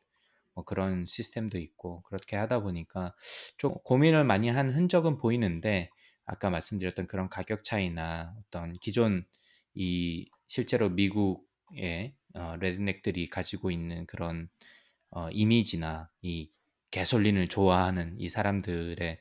뭐 0.54 0.64
그런 0.64 1.04
시스템도 1.06 1.58
있고 1.58 2.02
그렇게 2.02 2.36
하다 2.36 2.60
보니까 2.60 3.14
좀 3.58 3.74
고민을 3.84 4.24
많이 4.24 4.48
한 4.48 4.70
흔적은 4.70 5.18
보이는데 5.18 5.90
아까 6.24 6.50
말씀드렸던 6.50 7.06
그런 7.06 7.28
가격 7.28 7.62
차이나 7.64 8.34
어떤 8.40 8.72
기존 8.74 9.24
이 9.74 10.28
실제로 10.46 10.88
미국의 10.90 12.14
어, 12.36 12.56
레드넥들이 12.60 13.28
가지고 13.28 13.70
있는 13.70 14.06
그런 14.06 14.48
어, 15.10 15.28
이미지나 15.30 16.10
이 16.22 16.50
개솔린을 16.90 17.48
좋아하는 17.48 18.16
이 18.18 18.28
사람들의 18.28 19.20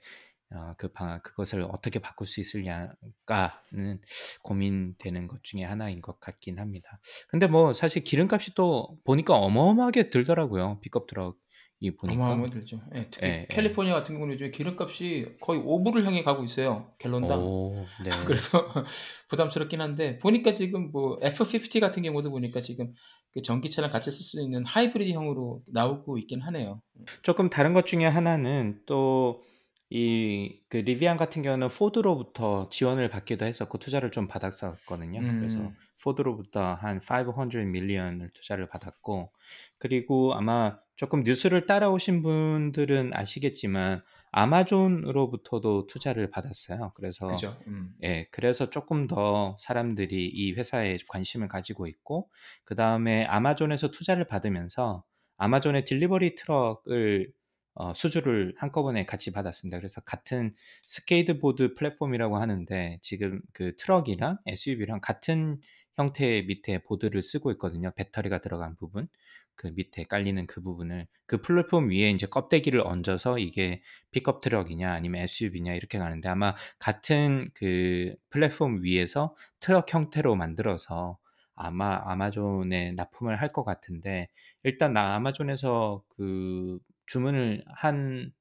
어, 0.52 0.74
그 0.78 0.92
방안 0.92 1.22
그것을 1.22 1.64
어떻게 1.64 2.00
바꿀 2.00 2.28
수 2.28 2.40
있을까는 2.40 4.02
고민되는 4.44 5.28
것 5.28 5.44
중에 5.44 5.64
하나인 5.64 6.02
것 6.02 6.20
같긴 6.20 6.60
합니다. 6.60 7.00
근데 7.28 7.48
뭐 7.48 7.74
사실 7.74 8.04
기름값이 8.04 8.54
또 8.56 8.98
보니까 9.04 9.36
어마어마하게 9.36 10.10
들더라고요. 10.10 10.80
픽업 10.82 11.08
트럭 11.08 11.38
이 11.80 11.92
보니까. 11.92 12.24
어마어마 12.24 12.50
들죠. 12.50 12.82
예, 12.96 13.08
특히 13.12 13.28
예, 13.28 13.32
예. 13.42 13.48
캘리포니아 13.50 13.94
같은 13.94 14.16
경우는 14.16 14.36
요즘 14.36 14.52
기름값이 14.52 15.38
거의 15.42 15.60
5불을 15.60 16.04
향해 16.04 16.24
가고 16.24 16.44
있어요. 16.44 16.94
갤런당. 17.00 17.40
오, 17.40 17.86
네. 18.04 18.10
그래서 18.26 18.72
부담스럽긴 19.30 19.82
한데 19.82 20.18
보니까 20.20 20.54
지금 20.54 20.92
뭐 20.92 21.20
F50 21.20 21.80
같은 21.82 22.04
경우도 22.04 22.32
보니까 22.32 22.62
지금 22.62 22.94
그 23.32 23.42
전기차랑 23.42 23.92
같이 23.92 24.12
쓸 24.12 24.24
수 24.24 24.42
있는 24.42 24.64
하이브리드형으로 24.66 25.64
나오고 25.68 26.18
있긴 26.20 26.42
하네요. 26.42 26.82
조금 27.22 27.50
다른 27.50 27.74
것 27.74 27.86
중에 27.86 28.06
하나는 28.06 28.82
또 28.86 29.44
이그 29.90 30.78
리비안 30.78 31.18
같은 31.18 31.42
경우는 31.42 31.68
포드로부터 31.68 32.70
지원을 32.70 33.10
받기도 33.10 33.46
했었고 33.46 33.78
투자를 33.78 34.12
좀 34.12 34.28
받았었거든요. 34.28 35.20
그래서 35.20 35.60
음. 35.60 35.76
포드로부터 36.04 36.74
한 36.74 37.00
500 37.00 37.68
밀리언을 37.68 38.32
투자를 38.34 38.68
받았고 38.68 39.32
그리고 39.78 40.34
아마 40.34 40.78
조금 40.96 41.24
뉴스를 41.24 41.66
따라오신 41.66 42.22
분들은 42.22 43.12
아시겠지만 43.14 44.02
아마존으로부터도 44.32 45.88
투자를 45.88 46.30
받았어요. 46.30 46.92
그래서 46.96 47.28
그죠. 47.28 47.56
음. 47.68 47.94
예, 48.04 48.28
그래서 48.32 48.70
조금 48.70 49.08
더 49.08 49.56
사람들이 49.60 50.28
이 50.28 50.54
회사에 50.54 50.98
관심을 51.08 51.48
가지고 51.48 51.88
있고, 51.88 52.30
그 52.64 52.76
다음에 52.76 53.26
아마존에서 53.26 53.92
투자를 53.92 54.26
받으면서 54.26 55.04
아마존의 55.38 55.86
delivery 55.86 56.36
트럭을 56.36 57.32
어, 57.78 57.94
수주를 57.94 58.56
한꺼번에 58.58 59.06
같이 59.06 59.34
받았습니다. 59.34 59.78
그래서 59.78 60.00
같은 60.02 60.54
스케이트보드 60.88 61.74
플랫폼이라고 61.74 62.38
하는데 62.38 63.00
지금 63.02 63.42
그 63.52 63.76
트럭이랑 63.76 64.38
SUV랑 64.46 65.02
같은 65.02 65.60
형태의 65.96 66.46
밑에 66.46 66.80
보드를 66.84 67.22
쓰고 67.22 67.52
있거든요. 67.52 67.92
배터리가 67.96 68.40
들어간 68.40 68.78
부분. 68.78 69.10
그 69.56 69.68
밑에 69.76 70.04
깔리는 70.06 70.46
그 70.48 70.62
부분을 70.62 71.08
그 71.26 71.42
플랫폼 71.42 71.90
위에 71.90 72.10
이제 72.12 72.28
껍데기를 72.28 72.82
얹어서 72.86 73.40
이게 73.40 73.82
픽업 74.12 74.42
트럭이냐 74.42 74.92
아니면 74.94 75.22
SUV냐 75.24 75.74
이렇게 75.74 75.98
가는데 75.98 76.30
아마 76.30 76.56
같은 76.80 77.50
그 77.54 78.14
플랫폼 78.30 78.84
위에서 78.84 79.36
트럭 79.60 79.92
형태로 79.94 80.36
만들어서 80.36 81.18
아마 81.56 82.02
아마존에 82.06 82.92
납품을 82.94 83.40
할 83.42 83.52
것 83.52 83.64
같은데 83.64 84.30
일단 84.64 84.94
나 84.94 85.16
아마존에서 85.16 86.04
그 86.10 86.80
주문을 87.06 87.64
한 87.68 88.32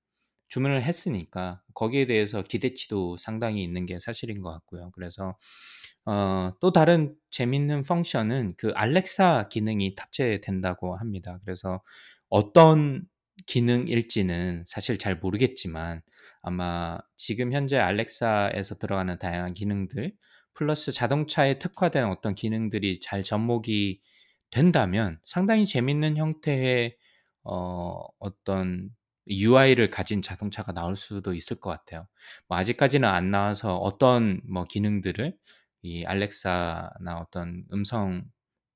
주문을 0.48 0.82
했으니까 0.82 1.62
거기에 1.74 2.06
대해서 2.06 2.42
기대치도 2.42 3.16
상당히 3.18 3.62
있는 3.64 3.86
게 3.86 3.98
사실인 3.98 4.40
것 4.42 4.50
같고요. 4.52 4.90
그래서 4.94 5.36
어, 6.06 6.52
또 6.60 6.72
다른 6.72 7.14
재밌는 7.30 7.82
펑션은 7.82 8.54
그 8.56 8.72
알렉사 8.74 9.48
기능이 9.50 9.94
탑재된다고 9.94 10.96
합니다. 10.96 11.38
그래서 11.44 11.82
어떤 12.28 13.06
기능일지는 13.46 14.64
사실 14.66 14.98
잘 14.98 15.16
모르겠지만 15.16 16.02
아마 16.42 16.98
지금 17.16 17.52
현재 17.52 17.78
알렉사에서 17.78 18.76
들어가는 18.76 19.18
다양한 19.18 19.54
기능들 19.54 20.12
플러스 20.54 20.92
자동차에 20.92 21.58
특화된 21.58 22.04
어떤 22.06 22.34
기능들이 22.34 23.00
잘 23.00 23.22
접목이 23.22 24.00
된다면 24.50 25.18
상당히 25.24 25.66
재밌는 25.66 26.16
형태의 26.16 26.96
어, 27.44 27.98
어떤 28.18 28.90
UI를 29.28 29.90
가진 29.90 30.22
자동차가 30.22 30.72
나올 30.72 30.96
수도 30.96 31.34
있을 31.34 31.58
것 31.58 31.70
같아요. 31.70 32.06
뭐 32.48 32.58
아직까지는 32.58 33.08
안 33.08 33.30
나와서 33.30 33.76
어떤 33.76 34.40
뭐 34.48 34.64
기능들을 34.64 35.34
이 35.84 36.04
알렉사나 36.04 37.18
어떤 37.20 37.64
음성 37.72 38.24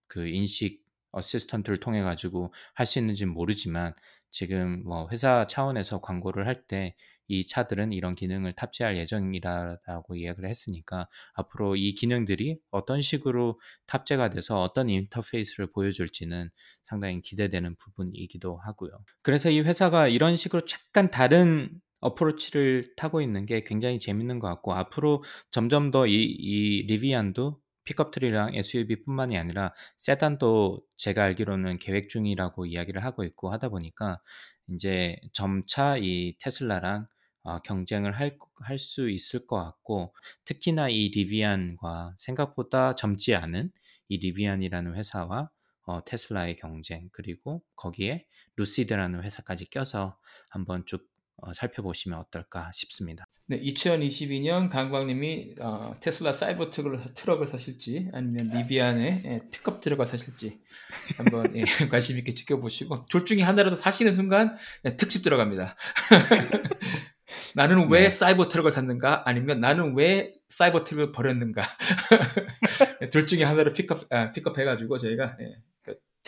그 0.08 0.26
인식 0.28 0.82
어시스턴트를 1.12 1.80
통해 1.80 2.02
가지고 2.02 2.52
할 2.74 2.86
수 2.86 2.98
있는지는 2.98 3.32
모르지만 3.32 3.94
지금 4.30 4.82
뭐 4.84 5.08
회사 5.12 5.46
차원에서 5.46 6.00
광고를 6.00 6.46
할 6.46 6.66
때 6.66 6.94
이 7.30 7.46
차들은 7.46 7.92
이런 7.92 8.14
기능을 8.14 8.52
탑재할 8.52 8.96
예정이라고 8.96 10.16
이야기를 10.16 10.48
했으니까 10.48 11.08
앞으로 11.34 11.76
이 11.76 11.92
기능들이 11.92 12.58
어떤 12.70 13.02
식으로 13.02 13.60
탑재가 13.86 14.30
돼서 14.30 14.62
어떤 14.62 14.88
인터페이스를 14.88 15.70
보여줄지는 15.72 16.48
상당히 16.84 17.20
기대되는 17.20 17.76
부분이기도 17.76 18.56
하고요. 18.64 18.92
그래서 19.22 19.50
이 19.50 19.60
회사가 19.60 20.08
이런 20.08 20.36
식으로 20.36 20.62
약간 20.72 21.10
다른 21.10 21.70
approach를 22.00 22.94
타고 22.96 23.20
있는 23.20 23.46
게 23.46 23.64
굉장히 23.64 23.98
재밌는 23.98 24.38
것 24.38 24.48
같고 24.48 24.74
앞으로 24.74 25.24
점점 25.50 25.90
더 25.90 26.06
이 26.06 26.12
이 26.38 26.82
리비안도 26.86 27.60
픽업 27.84 28.10
트럭이랑 28.10 28.54
SUV뿐만이 28.54 29.38
아니라 29.38 29.72
세단도 29.96 30.82
제가 30.96 31.24
알기로는 31.24 31.78
계획 31.78 32.08
중이라고 32.08 32.66
이야기를 32.66 33.02
하고 33.04 33.24
있고 33.24 33.50
하다 33.50 33.70
보니까 33.70 34.20
이제 34.68 35.16
점차 35.32 35.96
이 35.96 36.36
테슬라랑 36.38 37.06
어, 37.44 37.60
경쟁을 37.60 38.12
할 38.12 38.38
할 38.60 38.78
수 38.78 39.08
있을 39.10 39.46
것 39.46 39.56
같고 39.56 40.14
특히나 40.44 40.88
이 40.90 41.08
리비안과 41.10 42.14
생각보다 42.18 42.94
젊지 42.94 43.34
않은 43.34 43.70
이 44.08 44.18
리비안이라는 44.18 44.94
회사와 44.96 45.50
어, 45.86 46.04
테슬라의 46.04 46.56
경쟁 46.56 47.08
그리고 47.12 47.62
거기에 47.76 48.26
루시드라는 48.56 49.22
회사까지 49.24 49.70
껴서 49.70 50.18
한번 50.50 50.84
쭉 50.86 51.00
어, 51.00 51.17
살펴보시면 51.54 52.18
어떨까 52.18 52.70
싶습니다. 52.72 53.26
네, 53.50 53.58
2022년 53.62 54.68
강광님이 54.68 55.54
어, 55.60 55.96
테슬라 56.00 56.32
사이버 56.32 56.68
트럭을, 56.68 57.00
트럭을 57.14 57.48
사실지 57.48 58.10
아니면 58.12 58.50
리비안의 58.52 59.22
예, 59.24 59.40
픽업 59.50 59.80
트럭을 59.80 60.04
사실지 60.04 60.60
한번 61.16 61.56
예, 61.56 61.62
관심 61.90 62.18
있게 62.18 62.34
지켜보시고 62.34 63.06
둘 63.06 63.24
중에 63.24 63.40
하나라도 63.40 63.76
사시는 63.76 64.14
순간 64.14 64.56
예, 64.84 64.96
특집 64.96 65.22
들어갑니다. 65.22 65.76
나는 67.54 67.90
왜 67.90 68.02
네. 68.02 68.10
사이버 68.10 68.48
트럭을 68.48 68.70
샀는가? 68.70 69.22
아니면 69.26 69.60
나는 69.60 69.96
왜 69.96 70.34
사이버 70.50 70.84
트럭을 70.84 71.12
버렸는가? 71.12 71.62
둘 73.10 73.26
중에 73.26 73.44
하나를 73.44 73.72
픽업 73.72 74.12
아, 74.12 74.32
픽업 74.32 74.58
해가지고 74.58 74.98
저희가 74.98 75.36
예, 75.40 75.44
그 75.44 75.67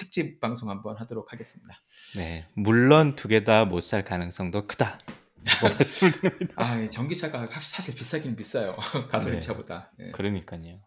특집 0.01 0.41
방송 0.41 0.71
한번 0.71 0.97
하도록 0.97 1.31
하겠습니다. 1.31 1.75
네, 2.17 2.45
물론 2.55 3.15
두 3.17 3.29
개 3.29 3.45
다 3.45 3.65
못 3.67 3.83
살 3.83 4.03
가능성도 4.05 4.67
크다. 4.67 4.99
말씀드립니다. 5.63 6.55
아, 6.57 6.81
예, 6.81 6.87
전기차가 6.89 7.47
사- 7.47 7.61
사실 7.61 7.95
비싸긴 7.95 8.37
비싸요. 8.37 8.77
가솔린 9.11 9.41
네. 9.41 9.47
차보다. 9.47 9.91
예. 10.01 10.11
그러니까요. 10.11 10.81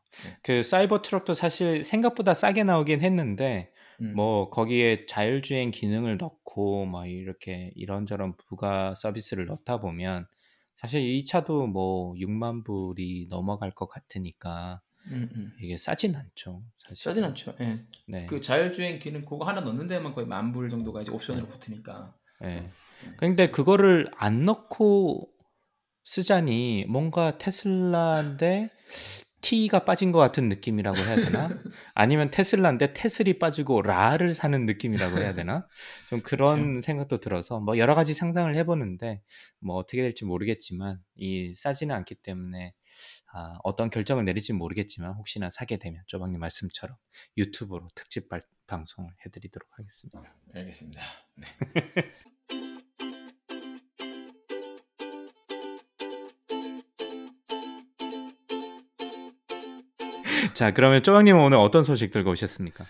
그 0.43 0.61
사이버 0.63 1.01
트럭도 1.01 1.33
사실 1.33 1.83
생각보다 1.83 2.33
싸게 2.33 2.63
나오긴 2.63 3.01
했는데 3.01 3.71
음. 4.01 4.13
뭐 4.15 4.49
거기에 4.49 5.05
자율주행 5.07 5.71
기능을 5.71 6.17
넣고 6.17 6.85
막 6.85 7.07
이렇게 7.07 7.71
이런저런 7.75 8.35
부가 8.37 8.93
서비스를 8.95 9.45
넣다 9.47 9.79
보면 9.79 10.27
사실 10.75 11.01
이 11.01 11.23
차도 11.25 11.67
뭐 11.67 12.13
6만 12.15 12.63
불이 12.65 13.27
넘어갈 13.29 13.71
것 13.71 13.87
같으니까 13.87 14.81
음, 15.07 15.29
음. 15.35 15.51
이게 15.61 15.77
싸진 15.77 16.15
않죠. 16.15 16.63
사실. 16.87 17.03
싸진 17.03 17.23
않죠. 17.23 17.55
예. 17.61 17.77
네. 18.07 18.25
그 18.25 18.41
자율주행 18.41 18.99
기능 18.99 19.21
그거 19.25 19.45
하나 19.45 19.61
넣는 19.61 19.87
데만 19.87 20.13
거의 20.13 20.27
만 20.27 20.51
불 20.53 20.69
정도가 20.69 21.01
이제 21.01 21.11
옵션으로 21.11 21.47
붙으니까. 21.47 22.15
네. 22.41 22.69
근데 23.17 23.49
그거를 23.51 24.07
안 24.15 24.45
넣고 24.45 25.29
쓰자니 26.03 26.85
뭔가 26.89 27.37
테슬라인데 27.37 28.69
T가 29.41 29.79
빠진 29.83 30.13
것 30.13 30.19
같은 30.19 30.47
느낌이라고 30.47 30.97
해야 30.97 31.15
되나? 31.17 31.49
아니면 31.95 32.29
테슬라인데 32.31 32.93
테슬이 32.93 33.39
빠지고 33.39 33.81
라를 33.81 34.33
사는 34.33 34.65
느낌이라고 34.65 35.17
해야 35.17 35.33
되나? 35.33 35.67
좀 36.09 36.21
그런 36.23 36.79
생각도 36.81 37.17
들어서 37.17 37.59
뭐 37.59 37.77
여러 37.77 37.93
가지 37.93 38.13
상상을 38.13 38.53
해보는데 38.55 39.21
뭐 39.59 39.75
어떻게 39.75 40.01
될지 40.01 40.23
모르겠지만 40.23 40.97
이 41.15 41.53
싸지는 41.55 41.93
않기 41.93 42.15
때문에 42.15 42.73
아, 43.35 43.57
어떤 43.63 43.89
결정을 43.89 44.25
내릴지 44.25 44.53
모르겠지만 44.53 45.13
혹시나 45.13 45.49
사게 45.49 45.77
되면 45.77 46.03
조방님 46.05 46.39
말씀처럼 46.39 46.95
유튜브로 47.35 47.87
특집 47.95 48.29
발- 48.29 48.41
방송을 48.67 49.09
해드리도록 49.25 49.67
하겠습니다. 49.71 50.21
알겠습니다. 50.53 51.01
네. 51.35 51.47
자 60.53 60.71
그러면 60.71 61.01
조방님은 61.01 61.41
오늘 61.41 61.57
어떤 61.57 61.83
소식 61.83 62.11
들고 62.11 62.31
오셨습니까? 62.31 62.85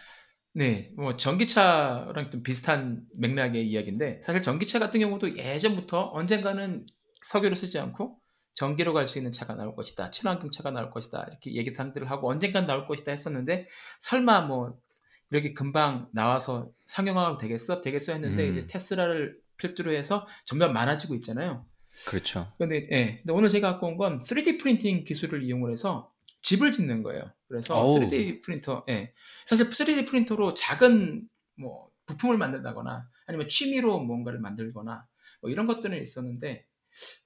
네, 0.54 0.92
뭐 0.98 1.16
전기차랑 1.16 2.30
좀 2.30 2.44
비슷한 2.44 3.02
맥락의 3.16 3.66
이야기인데 3.66 4.22
사실 4.24 4.44
전기차 4.44 4.80
같은 4.80 5.00
경우도 5.00 5.38
예전부터 5.38 6.12
언젠가는 6.14 6.86
석유를 7.22 7.56
쓰지 7.56 7.80
않고 7.80 8.20
전기로 8.56 8.94
갈 8.94 9.08
수 9.08 9.18
있는 9.18 9.32
차가 9.32 9.56
나올 9.56 9.76
것이다. 9.76 10.12
친환경 10.12 10.52
차가 10.52 10.72
나올 10.72 10.92
것이다. 10.92 11.26
이렇게 11.30 11.54
얘기 11.54 11.74
상들을 11.74 12.10
하고 12.10 12.30
언젠간 12.30 12.66
나올 12.68 12.88
것이다 12.88 13.12
했었는데 13.12 13.68
설마 14.00 14.42
뭐 14.42 14.78
이렇게 15.32 15.54
금방 15.54 16.10
나와서 16.14 16.70
상용화가 16.86 17.38
되겠어? 17.38 17.82
되겠어 17.82 18.14
했는데 18.14 18.48
음. 18.48 18.52
이제 18.52 18.68
테슬라를 18.68 19.40
필두로 19.58 19.92
해서 19.94 20.28
점점 20.46 20.74
많아지고 20.74 21.16
있잖아요. 21.16 21.66
그렇죠. 22.08 22.52
근데, 22.58 22.84
예. 22.92 23.18
근데 23.18 23.34
오늘 23.34 23.50
제가 23.50 23.72
갖고 23.74 23.88
온 23.88 23.98
건 23.98 24.20
3D 24.20 24.60
프린팅 24.60 25.04
기술을 25.06 25.44
이용을 25.44 25.72
해서 25.72 26.12
집을 26.42 26.72
짓는 26.72 27.04
거예요. 27.04 27.32
그래서 27.48 27.76
어우. 27.80 28.00
3D 28.00 28.42
프린터, 28.44 28.84
예. 28.90 29.14
사실 29.46 29.70
3D 29.70 30.08
프린터로 30.08 30.54
작은 30.56 31.28
뭐 31.56 31.90
부품을 32.06 32.38
만든다거나 32.38 33.08
아니면 33.28 33.48
취미로 33.48 34.00
뭔가를 34.00 34.40
만들거나 34.40 35.08
뭐 35.42 35.50
이런 35.52 35.68
것들은 35.68 36.02
있었는데 36.02 36.66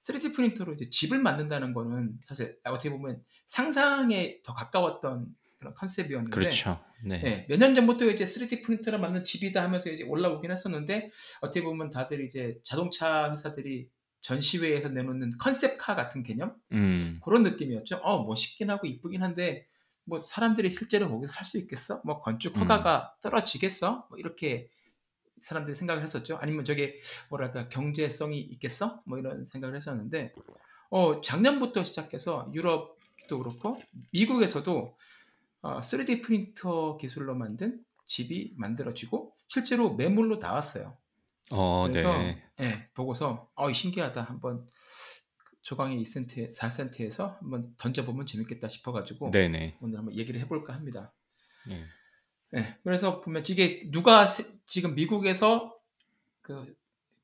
3D 0.02 0.34
프린터로 0.34 0.74
이제 0.74 0.88
집을 0.90 1.18
만든다는 1.20 1.72
거는 1.74 2.18
사실 2.22 2.56
어떻게 2.64 2.90
보면 2.90 3.22
상상에 3.46 4.40
더 4.42 4.54
가까웠던 4.54 5.26
그런 5.58 5.74
컨셉이었는데 5.74 6.30
그렇죠. 6.34 6.80
네. 7.04 7.20
네, 7.20 7.46
몇 7.48 7.58
년 7.58 7.74
전부터 7.74 8.06
이제 8.06 8.24
3D 8.24 8.62
프린터를 8.64 8.98
만든 8.98 9.24
집이다 9.24 9.62
하면서 9.62 9.90
이제 9.90 10.04
올라오긴 10.04 10.50
했었는데 10.50 11.10
어떻게 11.40 11.62
보면 11.62 11.90
다들 11.90 12.24
이제 12.24 12.58
자동차 12.64 13.30
회사들이 13.30 13.88
전시회에서 14.20 14.88
내놓는 14.90 15.38
컨셉카 15.38 15.94
같은 15.96 16.22
개념 16.22 16.54
음. 16.72 17.20
그런 17.24 17.42
느낌이었죠. 17.44 17.96
어 18.02 18.24
멋있긴 18.24 18.70
하고 18.70 18.86
이쁘긴 18.86 19.22
한데 19.22 19.66
뭐 20.04 20.20
사람들이 20.20 20.70
실제로 20.70 21.08
거기서 21.10 21.32
살 21.32 21.44
수 21.44 21.58
있겠어? 21.58 22.02
뭐 22.04 22.20
건축 22.20 22.56
음. 22.56 22.62
허가가 22.62 23.14
떨어지겠어? 23.20 24.06
뭐 24.10 24.18
이렇게 24.18 24.70
사람들이 25.40 25.76
생각을 25.76 26.02
했었죠. 26.02 26.38
아니면 26.40 26.64
저게 26.64 27.00
뭐랄까 27.30 27.68
경제성이 27.68 28.40
있겠어? 28.40 29.02
뭐 29.06 29.18
이런 29.18 29.46
생각을 29.46 29.76
했었는데 29.76 30.32
어 30.90 31.20
작년부터 31.20 31.84
시작해서 31.84 32.50
유럽도 32.54 33.38
그렇고 33.38 33.80
미국에서도 34.12 34.96
어, 35.60 35.80
3D 35.80 36.22
프린터 36.22 36.96
기술로 36.96 37.34
만든 37.34 37.84
집이 38.06 38.54
만들어지고 38.56 39.34
실제로 39.48 39.94
매물로 39.94 40.36
나왔어요. 40.36 40.96
어, 41.50 41.86
그래서 41.88 42.18
네. 42.18 42.42
예, 42.60 42.88
보고서 42.94 43.50
어 43.54 43.72
신기하다 43.72 44.22
한번 44.22 44.66
조광의 45.62 46.00
2센트, 46.02 46.54
4센트에서 46.54 47.38
한번 47.40 47.74
던져보면 47.76 48.26
재밌겠다 48.26 48.68
싶어가지고 48.68 49.30
네네. 49.30 49.78
오늘 49.82 49.98
한번 49.98 50.14
얘기를 50.16 50.40
해볼까 50.40 50.72
합니다. 50.74 51.12
네. 51.66 51.84
예, 52.56 52.76
그래서 52.82 53.20
보면 53.20 53.44
이게 53.48 53.88
누가 53.90 54.26
세- 54.26 54.44
지금 54.66 54.94
미국에서 54.94 55.76
그 56.42 56.74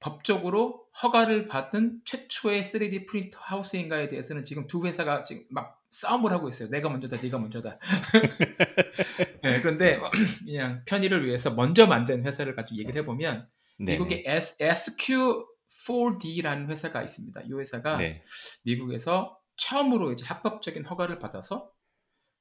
법적으로 0.00 0.86
허가를 1.02 1.48
받은 1.48 2.02
최초의 2.04 2.62
3D 2.62 3.06
프린터 3.06 3.38
하우스인가에 3.40 4.10
대해서는 4.10 4.44
지금 4.44 4.66
두 4.66 4.84
회사가 4.84 5.24
지금 5.24 5.44
막 5.50 5.82
싸움을 5.90 6.30
하고 6.32 6.48
있어요. 6.48 6.68
내가 6.68 6.90
먼저다, 6.90 7.18
네가 7.22 7.38
먼저다. 7.38 7.78
예, 9.44 9.60
그런데 9.60 10.00
그냥 10.44 10.82
편의를 10.84 11.24
위해서 11.24 11.54
먼저 11.54 11.86
만든 11.86 12.26
회사를 12.26 12.54
가지고 12.54 12.78
얘기를 12.78 13.00
해보면 13.00 13.48
네네. 13.78 13.92
미국의 13.92 14.24
S, 14.26 14.58
SQ4D라는 14.58 16.68
회사가 16.68 17.02
있습니다. 17.02 17.40
이 17.42 17.52
회사가 17.52 17.98
네. 17.98 18.22
미국에서 18.64 19.38
처음으로 19.56 20.12
이제 20.12 20.24
합법적인 20.24 20.84
허가를 20.84 21.18
받아서 21.18 21.70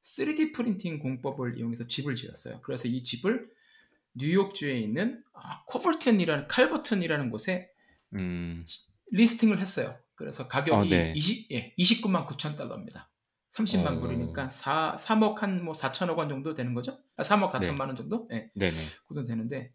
3D 0.04 0.54
프린팅 0.54 1.00
공법을 1.00 1.58
이용해서 1.58 1.88
집을 1.88 2.16
지었어요. 2.16 2.60
그래서 2.62 2.88
이 2.88 3.04
집을 3.04 3.50
뉴욕주에 4.16 4.78
있는 4.80 5.24
아, 5.34 5.64
코버튼이라는 5.66 6.48
칼버튼이라는 6.48 7.30
곳에 7.30 7.70
음. 8.14 8.66
listing을 9.12 9.60
했어요. 9.60 9.96
그래서 10.16 10.48
가격이 10.48 10.72
어, 10.72 10.86
네. 10.86 11.14
20, 11.16 11.52
예, 11.52 11.74
29만 11.80 12.28
9천 12.28 12.56
달러입니다. 12.58 13.10
30만 13.54 13.98
어. 13.98 14.00
불이니까 14.00 14.50
4, 14.50 14.96
3억 14.98 15.38
한 15.38 15.64
뭐 15.64 15.74
4천억 15.74 16.18
원 16.18 16.28
정도 16.30 16.54
되는 16.54 16.74
거죠? 16.74 17.00
아, 17.16 17.24
3억 17.24 17.52
4천만 17.52 17.78
네. 17.78 17.84
원 17.86 17.96
정도? 17.96 18.28
예. 18.32 18.52
네네. 18.56 18.72
그 19.08 19.16
정도 19.16 19.26
되는데 19.28 19.72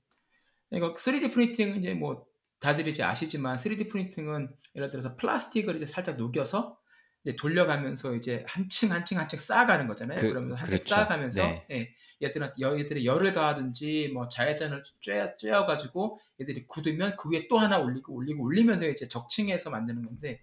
이거 0.73 0.95
3D 0.95 1.33
프린팅은 1.33 1.79
이제 1.79 1.95
뭐 1.95 2.27
다들 2.61 2.87
이제 2.89 3.03
아시지만 3.03 3.57
3D 3.57 3.91
프린팅은 3.91 4.55
예를 4.75 4.91
들어서 4.91 5.17
플라스틱을 5.17 5.77
이제 5.77 5.87
살짝 5.87 6.17
녹여서 6.17 6.79
이제 7.25 7.37
돌려가면서 7.37 8.15
이제 8.15 8.45
한 8.47 8.69
층 8.69 8.91
한 8.91 9.05
층 9.05 9.19
한 9.19 9.29
층 9.29 9.39
쌓아가는 9.39 9.87
거잖아요. 9.89 10.17
그- 10.19 10.29
그, 10.29 10.35
러면서 10.35 10.55
한층 10.57 10.71
그렇죠. 10.71 10.89
쌓아가면서 10.89 11.43
네. 11.43 11.67
예, 11.71 11.95
얘들은 12.23 12.51
얘들이 12.79 13.05
열을 13.07 13.33
가하든지 13.33 14.11
뭐 14.15 14.29
자외선을 14.29 14.83
쬐, 15.03 15.37
쬐어가지고 15.39 16.19
얘들이 16.41 16.67
굳으면 16.67 17.17
그 17.17 17.31
위에 17.31 17.49
또 17.49 17.59
하나 17.59 17.79
올리고 17.79 18.15
올리고 18.15 18.43
올리면서 18.45 18.89
이제 18.89 19.09
적층해서 19.09 19.71
만드는 19.71 20.05
건데 20.05 20.43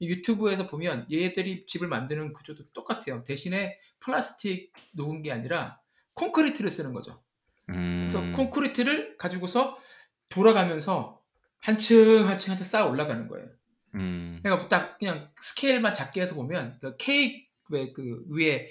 이 0.00 0.08
유튜브에서 0.08 0.66
보면 0.68 1.06
얘들이 1.12 1.66
집을 1.66 1.88
만드는 1.88 2.32
구조도 2.32 2.70
똑같아요. 2.72 3.24
대신에 3.24 3.78
플라스틱 4.00 4.72
녹은 4.92 5.22
게 5.22 5.32
아니라 5.32 5.80
콘크리트를 6.14 6.70
쓰는 6.70 6.92
거죠. 6.92 7.20
음. 7.70 8.06
그래서 8.06 8.20
콘크리트를 8.36 9.16
가지고서 9.18 9.78
돌아가면서 10.28 11.20
한 11.60 11.76
층 11.78 12.26
한 12.28 12.38
층 12.38 12.50
한 12.52 12.56
층 12.56 12.64
쌓아 12.64 12.86
올라가는 12.86 13.26
거예요. 13.28 13.48
음. 13.94 14.40
그러니까 14.42 14.68
딱 14.68 14.98
그냥 14.98 15.30
스케일만 15.40 15.94
작게 15.94 16.20
해서 16.22 16.34
보면 16.34 16.78
그 16.80 16.96
케이크 16.98 17.46
왜 17.70 17.92
그 17.92 18.24
위에 18.30 18.68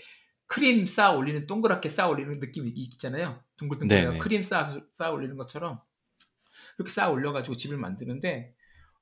크림 0.47 0.85
쌓아 0.85 1.11
올리는 1.11 1.45
동그랗게 1.45 1.89
쌓아 1.89 2.07
올리는 2.07 2.39
느낌이 2.39 2.69
있잖아요. 2.69 3.43
둥글둥글 3.57 3.87
네네. 4.03 4.17
크림 4.19 4.41
쌓아 4.41 4.63
쌓아 4.93 5.11
올리는 5.11 5.35
것처럼 5.35 5.79
그렇게 6.77 6.91
쌓아 6.91 7.09
올려가지고 7.09 7.57
집을 7.57 7.77
만드는데 7.77 8.53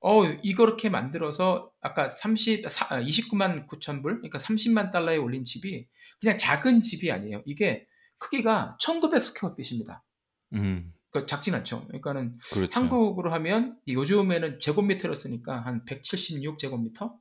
어 0.01 0.25
이렇게 0.25 0.89
만들어서 0.89 1.71
아까 1.81 2.09
30 2.09 2.69
사- 2.69 2.87
아, 2.89 2.99
29만 3.01 3.67
9천 3.67 4.01
불 4.01 4.15
그러니까 4.17 4.39
30만 4.39 4.91
달러에 4.91 5.17
올린 5.17 5.45
집이 5.45 5.87
그냥 6.19 6.37
작은 6.37 6.81
집이 6.81 7.11
아니에요. 7.11 7.43
이게 7.45 7.87
크기가 8.17 8.77
1900 8.79 9.23
square 9.23 9.55
feet입니다. 9.55 10.03
음. 10.53 10.93
그러니까 11.15 11.25
작진 11.27 11.55
않죠. 11.55 11.87
그러니까는 11.87 12.37
그렇죠. 12.51 12.71
한국으로 12.73 13.31
하면 13.33 13.77
이 13.85 13.93
요즘에는 13.93 14.59
제곱미터로 14.59 15.13
쓰니까 15.13 15.61
한 15.61 15.85
176 15.85 16.59
제곱미터 16.59 17.17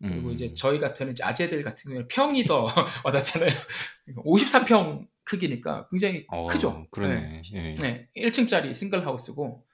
그리고 0.00 0.28
음. 0.28 0.32
이제 0.32 0.52
저희 0.54 0.78
같은 0.80 1.10
이제 1.12 1.22
아재들 1.24 1.62
같은 1.62 1.84
경우는 1.90 2.08
평이 2.08 2.44
더 2.44 2.66
와닿잖아요. 3.04 3.50
53평 4.16 5.06
크기니까 5.24 5.88
굉장히 5.90 6.26
어, 6.28 6.46
크죠. 6.48 6.86
그러네. 6.90 7.42
예. 7.52 7.60
네. 7.60 7.74
네, 7.74 8.08
1층짜리 8.16 8.74
싱글 8.74 9.06
하우스고 9.06 9.64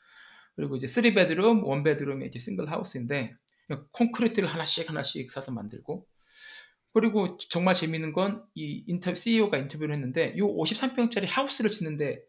그리고 0.55 0.77
이제 0.77 0.87
3베드룸, 0.87 1.65
1베드룸의 1.65 2.29
이제 2.29 2.39
싱글 2.39 2.71
하우스인데 2.71 3.35
콘크리트를 3.93 4.49
하나씩 4.49 4.89
하나씩 4.89 5.31
사서 5.31 5.51
만들고 5.53 6.07
그리고 6.93 7.39
정말 7.39 7.75
재밌는 7.75 8.13
건 8.13 8.45
이 8.55 8.85
인터 8.87 9.15
CEO가 9.15 9.57
인터뷰를 9.59 9.95
했는데 9.95 10.35
이 10.37 10.41
53평짜리 10.41 11.27
하우스를 11.27 11.71
짓는데 11.71 12.21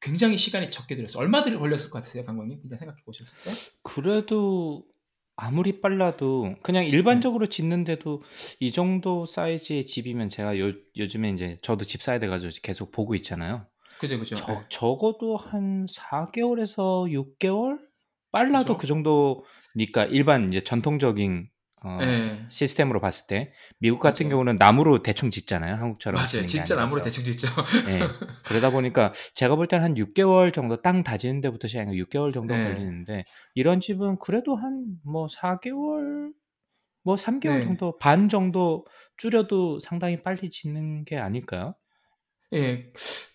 굉장히 0.00 0.38
시간이 0.38 0.70
적게 0.70 0.96
들었어요. 0.96 1.22
얼마 1.22 1.42
들 1.42 1.58
걸렸을 1.58 1.90
것 1.90 1.98
같으세요, 1.98 2.24
강광님? 2.24 2.60
그냥 2.62 2.78
생각해 2.78 3.02
보셨을 3.04 3.38
때? 3.44 3.50
그래도 3.82 4.84
아무리 5.36 5.80
빨라도 5.80 6.56
그냥 6.62 6.84
일반적으로 6.84 7.48
짓는데도 7.48 8.22
이 8.58 8.72
정도 8.72 9.24
사이즈의 9.24 9.86
집이면 9.86 10.28
제가 10.28 10.58
요, 10.58 10.72
요즘에 10.96 11.30
이제 11.30 11.58
저도 11.62 11.84
집 11.84 12.02
사야 12.02 12.18
돼가지고 12.18 12.52
계속 12.62 12.90
보고 12.90 13.14
있잖아요. 13.14 13.66
그죠, 13.98 14.18
그죠. 14.18 14.36
저, 14.36 14.64
적어도 14.68 15.36
한 15.36 15.86
4개월에서 15.86 17.10
6개월? 17.38 17.78
빨라도 18.30 18.76
그죠. 18.76 18.78
그 18.78 18.86
정도니까 19.74 20.04
일반 20.06 20.48
이제 20.48 20.60
전통적인 20.60 21.48
어, 21.84 21.98
네. 22.00 22.44
시스템으로 22.50 23.00
봤을 23.00 23.26
때 23.28 23.52
미국 23.78 24.00
같은 24.00 24.26
맞아요. 24.26 24.34
경우는 24.34 24.56
나무로 24.56 25.02
대충 25.02 25.30
짓잖아요. 25.30 25.76
한국처럼 25.76 26.16
맞아요. 26.20 26.46
진짜 26.46 26.74
나무로. 26.76 27.02
대충 27.02 27.24
짓죠. 27.24 27.48
네. 27.86 28.00
그러다 28.46 28.70
보니까 28.70 29.12
제가 29.34 29.54
볼 29.56 29.66
때는 29.68 29.84
한 29.84 29.94
6개월 29.96 30.52
정도 30.52 30.82
땅 30.82 31.02
다지는 31.04 31.40
데부터 31.40 31.68
시작해서 31.68 31.94
6개월 31.96 32.32
정도 32.32 32.54
네. 32.54 32.64
걸리는데 32.64 33.24
이런 33.54 33.80
집은 33.80 34.18
그래도 34.18 34.56
한 34.56 34.98
뭐 35.04 35.26
4개월 35.28 36.32
뭐 37.04 37.16
3개월 37.16 37.60
네. 37.60 37.64
정도 37.64 37.96
반 37.98 38.28
정도 38.28 38.84
줄여도 39.16 39.80
상당히 39.80 40.16
빨리 40.22 40.50
짓는 40.50 41.04
게 41.04 41.16
아닐까요? 41.18 41.74
예. 42.54 42.92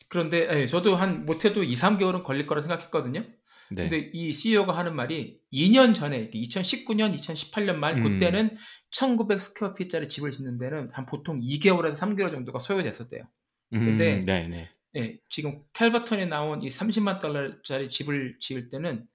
그런데 0.09 0.47
예, 0.61 0.67
저도 0.67 0.95
한 0.95 1.25
못해도 1.25 1.63
2, 1.63 1.75
3개월은 1.75 2.23
걸릴 2.23 2.45
거라 2.45 2.61
생각했거든요. 2.61 3.23
네. 3.72 3.89
근데 3.89 4.11
이 4.14 4.34
CEO가 4.34 4.78
하는 4.78 4.95
말이 4.95 5.39
2년 5.51 5.93
전에 5.95 6.30
2019년, 6.32 7.18
2018년 7.18 7.76
말 7.76 7.97
음. 7.97 8.03
그때는 8.03 8.57
1900 8.91 9.41
square 9.41 9.69
feet짜리 9.69 10.09
집을 10.09 10.32
짓는 10.32 10.57
데는 10.57 10.89
한 10.91 11.05
보통 11.05 11.39
2개월에서 11.39 11.95
3개월 11.95 12.32
정도가 12.32 12.59
소요됐었대요. 12.59 13.24
근데 13.72 14.16
음, 14.16 14.22
네, 14.22 14.47
네. 14.47 14.70
예, 14.95 15.18
지금 15.30 15.64
캘버턴에 15.74 16.26
나온 16.28 16.61
이 16.61 16.70
30만 16.70 17.20
달러짜리 17.20 17.89
집을 17.89 18.38
지을 18.39 18.70
때는 18.70 19.07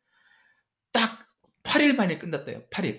딱 0.92 1.26
8일 1.62 1.94
만에 1.94 2.18
끝났대요. 2.18 2.62
8일. 2.70 2.99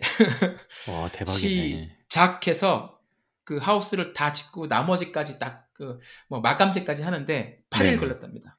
와, 0.88 1.10
대박이네. 1.12 1.98
시작해서 2.08 3.00
그 3.44 3.58
하우스를 3.58 4.14
다 4.14 4.32
짓고 4.32 4.68
나머지까지 4.68 5.40
딱 5.40 5.70
그 5.80 5.98
뭐 6.28 6.42
마감제까지 6.42 7.02
하는데 7.02 7.64
8일 7.70 7.84
네네. 7.84 7.98
걸렸답니다. 7.98 8.59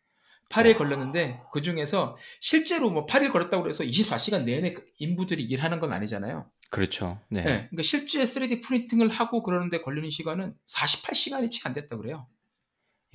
8일 0.50 0.72
와. 0.72 0.78
걸렸는데 0.78 1.40
그 1.52 1.62
중에서 1.62 2.16
실제로 2.40 2.90
뭐 2.90 3.06
8일 3.06 3.32
걸렸다고 3.32 3.68
해서 3.68 3.84
24시간 3.84 4.44
내내 4.44 4.72
그 4.74 4.84
인부들이 4.98 5.42
일하는 5.44 5.78
건 5.78 5.92
아니잖아요. 5.92 6.50
그렇죠. 6.70 7.20
네. 7.30 7.40
예, 7.40 7.44
그러니까 7.44 7.82
실제 7.82 8.22
3D 8.22 8.62
프린팅을 8.62 9.08
하고 9.08 9.42
그러는데 9.42 9.80
걸리는 9.80 10.10
시간은 10.10 10.54
48시간이 10.70 11.50
채 11.50 11.60
안 11.64 11.72
됐다 11.72 11.96
그래요. 11.96 12.28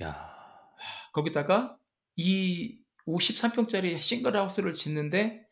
야. 0.02 0.34
거기다가 1.12 1.76
이 2.16 2.78
53평짜리 3.06 3.98
싱글 4.00 4.36
하우스를 4.36 4.72
짓는데 4.72 5.42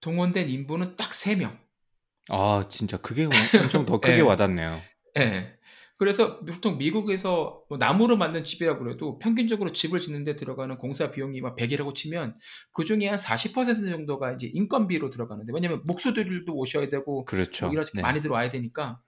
동원된 0.00 0.48
인부는 0.48 0.96
딱 0.96 1.10
3명. 1.10 1.56
아, 2.30 2.68
진짜 2.70 2.96
그게 2.98 3.24
엄청 3.24 3.86
더 3.86 3.98
크게 4.00 4.18
예. 4.18 4.20
와닿네요. 4.22 4.80
예. 5.18 5.57
그래서 5.98 6.38
보통 6.44 6.78
미국에서 6.78 7.64
뭐 7.68 7.76
나무로 7.76 8.16
만든 8.16 8.44
집이라고 8.44 8.84
그래도 8.84 9.18
평균적으로 9.18 9.72
집을 9.72 9.98
짓는데 9.98 10.36
들어가는 10.36 10.78
공사 10.78 11.10
비용이 11.10 11.40
막 11.40 11.56
100이라고 11.56 11.92
치면 11.92 12.36
그 12.72 12.84
중에 12.84 13.08
한 13.08 13.18
40% 13.18 13.90
정도가 13.90 14.32
이제 14.32 14.48
인건비로 14.54 15.10
들어가는데 15.10 15.52
왜냐면 15.52 15.82
목수들도 15.84 16.54
오셔야 16.54 16.88
되고 16.88 17.24
그렇죠. 17.24 17.66
뭐 17.66 17.74
이렇게 17.74 17.90
네. 17.94 18.02
많이 18.02 18.20
들어와야 18.20 18.48
되니까 18.48 19.00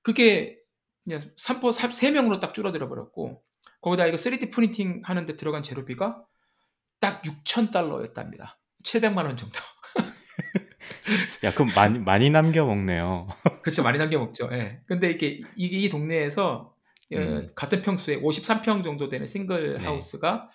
그게 0.00 0.58
그냥 1.04 1.20
3포 1.20 1.74
3명으로 1.74 2.40
딱 2.40 2.54
줄어들어 2.54 2.88
버렸고 2.88 3.42
거기다 3.82 4.06
이거 4.06 4.16
3D 4.16 4.50
프린팅 4.50 5.02
하는데 5.04 5.36
들어간 5.36 5.62
재료비가 5.62 6.24
딱 7.00 7.22
6천 7.22 7.70
달러였답니다. 7.70 8.58
700만 8.84 9.26
원 9.26 9.36
정도. 9.36 9.58
야, 11.44 11.50
그럼 11.52 11.70
많이 11.74 11.98
많이 11.98 12.30
남겨 12.30 12.64
먹네요. 12.66 13.28
그렇죠. 13.62 13.82
많이 13.82 13.98
남겨 13.98 14.18
먹죠. 14.18 14.48
예. 14.52 14.80
근데 14.86 15.10
이게 15.10 15.42
이게 15.56 15.78
이 15.78 15.88
동네에서 15.88 16.74
어, 17.12 17.16
음. 17.16 17.48
같은 17.54 17.82
평수에 17.82 18.20
53평 18.20 18.84
정도 18.84 19.08
되는 19.08 19.26
싱글 19.26 19.74
네. 19.78 19.84
하우스가 19.84 20.48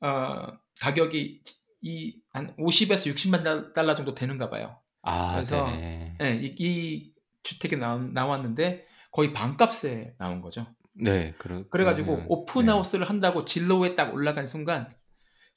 어, 0.00 0.46
가격이 0.80 1.42
이 1.82 2.20
한 2.32 2.54
50에서 2.58 3.12
60만 3.12 3.42
달- 3.42 3.72
달러 3.72 3.94
정도 3.96 4.14
되는가 4.14 4.50
봐요. 4.50 4.78
아, 5.02 5.32
그래서 5.34 5.66
네. 5.66 6.14
예, 6.22 6.34
이, 6.36 6.54
이 6.58 7.12
주택이 7.42 7.76
나왔는데 7.76 8.86
거의 9.10 9.32
반값에 9.32 10.14
나온 10.18 10.40
거죠. 10.40 10.66
네, 10.92 11.34
그러, 11.38 11.66
그래가지고 11.70 12.24
오픈하우스를 12.28 13.08
한다고 13.08 13.44
진로에 13.44 13.96
딱 13.96 14.14
올라간 14.14 14.46
순간 14.46 14.88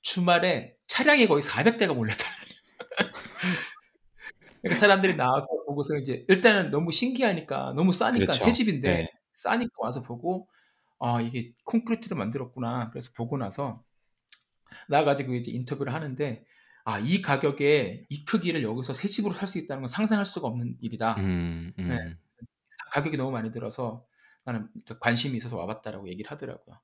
주말에 0.01 0.73
차량이 0.87 1.27
거의 1.27 1.43
400대가 1.43 1.93
몰렸다. 1.93 2.23
그러니까 4.63 4.81
사람들이 4.81 5.17
나와서 5.17 5.47
보고서 5.67 5.97
이제 5.97 6.25
일단은 6.29 6.71
너무 6.71 6.91
신기하니까 6.91 7.73
너무 7.75 7.93
싸니까 7.93 8.25
그렇죠. 8.27 8.45
새 8.45 8.53
집인데 8.53 8.95
네. 9.03 9.11
싸니까 9.33 9.71
와서 9.79 10.01
보고 10.03 10.49
아 10.99 11.21
이게 11.21 11.53
콘크리트로 11.65 12.15
만들었구나. 12.17 12.89
그래서 12.91 13.11
보고 13.15 13.37
나서 13.37 13.83
나가지고 14.87 15.35
이제 15.35 15.51
인터뷰를 15.51 15.93
하는데 15.93 16.43
아 16.85 16.99
이 16.99 17.21
가격에 17.21 18.05
이 18.09 18.25
크기를 18.25 18.61
여기서 18.63 18.93
새 18.93 19.07
집으로 19.07 19.33
살 19.33 19.47
수 19.47 19.57
있다는 19.57 19.83
건 19.83 19.87
상상할 19.87 20.25
수가 20.25 20.47
없는 20.49 20.77
일이다. 20.81 21.15
음, 21.19 21.71
음. 21.79 21.87
네. 21.87 22.17
가격이 22.91 23.17
너무 23.17 23.31
많이 23.31 23.51
들어서 23.51 24.05
나는 24.45 24.67
관심이 24.99 25.37
있어서 25.37 25.57
와봤다라고 25.57 26.09
얘기를 26.09 26.29
하더라고요. 26.31 26.79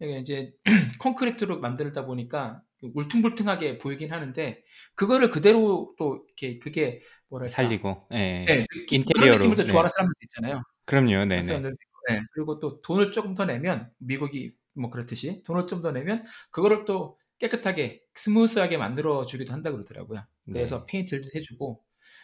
이게 0.00 0.18
이제 0.18 0.54
콘크리트로 1.00 1.60
만들다 1.60 2.06
보니까 2.06 2.62
울퉁불퉁하게 2.82 3.78
보이긴 3.78 4.12
하는데 4.12 4.64
그거를 4.94 5.30
그대로 5.30 5.94
또 5.98 6.24
이렇게 6.26 6.58
그게 6.58 7.00
뭐랄까 7.28 7.52
살리고, 7.52 8.08
예. 8.12 8.44
네, 8.46 8.66
느낌, 8.70 9.00
인테리어로, 9.00 9.36
느낌을 9.36 9.56
또 9.56 9.64
네. 9.64 9.70
좋아하는 9.70 9.90
사람들 9.90 10.14
있잖아요. 10.24 10.62
그럼요, 10.84 11.24
네네. 11.26 11.42
사람들 11.42 11.70
있고, 11.72 12.00
네. 12.08 12.20
그리고 12.32 12.60
또 12.60 12.80
돈을 12.82 13.12
조금 13.12 13.34
더 13.34 13.44
내면 13.44 13.90
미국이 13.98 14.52
뭐 14.74 14.90
그렇듯이 14.90 15.42
돈을 15.44 15.66
좀 15.66 15.80
더 15.82 15.92
내면 15.92 16.24
그거를 16.50 16.84
또 16.84 17.18
깨끗하게 17.38 18.02
smooth하게 18.14 18.78
만들어 18.78 19.26
주기도 19.26 19.52
한다 19.52 19.70
그러더라고요. 19.72 20.24
그래서 20.52 20.80
네. 20.86 20.92
페인트를 20.92 21.30
해주고 21.34 21.82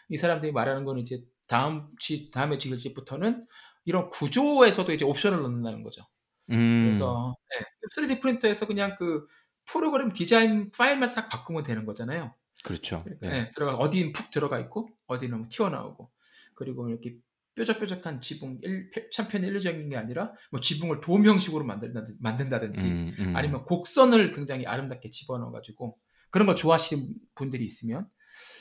이 0.08 0.16
사람들이 0.16 0.52
말하는 0.52 0.84
거는 0.84 1.02
이제 1.02 1.22
다음 1.48 1.88
집 1.98 2.30
다음에 2.30 2.58
지을 2.58 2.78
집부터는 2.78 3.44
이런 3.84 4.08
구조에서도 4.10 4.92
이제 4.92 5.04
옵션을 5.04 5.42
넣는다는 5.42 5.82
거죠. 5.82 6.02
음, 6.50 6.82
그래서 6.84 7.34
네, 7.50 7.64
3D 7.94 8.20
프린터에서 8.20 8.66
그냥 8.66 8.96
그 8.98 9.26
프로그램 9.66 10.12
디자인 10.12 10.70
파일만 10.70 11.08
싹 11.08 11.28
바꾸면 11.28 11.62
되는 11.62 11.84
거잖아요. 11.84 12.34
그렇죠. 12.64 13.04
네. 13.20 13.28
네, 13.28 13.50
들어가 13.52 13.74
어디는 13.74 14.12
푹 14.12 14.30
들어가 14.30 14.58
있고 14.60 14.88
어디는 15.06 15.38
뭐 15.38 15.46
튀어나오고 15.50 16.10
그리고 16.54 16.88
이렇게 16.88 17.16
뾰족뾰족한 17.54 18.20
지붕 18.20 18.58
일, 18.62 18.90
참편 19.12 19.42
일률적인 19.42 19.88
게 19.88 19.96
아니라 19.96 20.32
뭐 20.50 20.60
지붕을 20.60 21.00
돔 21.00 21.24
형식으로 21.26 21.64
만든다든지, 21.64 22.18
만든다든지 22.20 22.84
음, 22.84 23.16
음. 23.18 23.36
아니면 23.36 23.64
곡선을 23.64 24.32
굉장히 24.32 24.66
아름답게 24.66 25.10
집어넣어 25.10 25.50
가지고 25.50 25.98
그런 26.30 26.46
거 26.46 26.54
좋아하시는 26.54 27.14
분들이 27.34 27.64
있으면 27.64 28.08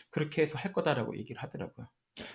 그렇게 0.09 0.41
해서 0.41 0.59
할 0.59 0.73
거다라고 0.73 1.17
얘기를 1.17 1.41
하더라고요. 1.41 1.87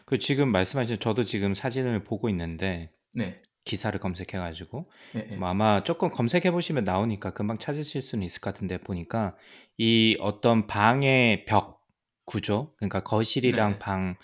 그 0.07 0.19
지금 0.19 0.51
말씀하신 0.51 0.99
저도 0.99 1.25
지금 1.25 1.55
사진을 1.55 2.05
보고 2.05 2.29
있는데 2.31 2.91
네. 3.13 3.37
기사를 3.67 3.99
검색해 4.01 4.39
가지고 4.39 4.91
네, 5.13 5.27
네. 5.29 5.37
뭐 5.37 5.49
아마 5.49 5.83
조금 5.83 6.11
검색해 6.11 6.51
보시면 6.53 6.85
나오니까 6.85 7.33
금방 7.33 7.59
찾으실 7.59 8.01
수는 8.01 8.25
있을 8.25 8.41
것 8.41 8.55
같은데 8.55 8.79
보니까 8.79 9.37
이 9.77 10.17
어떤 10.21 10.67
방의 10.67 11.45
벽 11.45 11.83
구조 12.25 12.73
그러니까 12.79 13.01
거실이랑 13.01 13.73
네. 13.73 13.79
방 13.79 14.17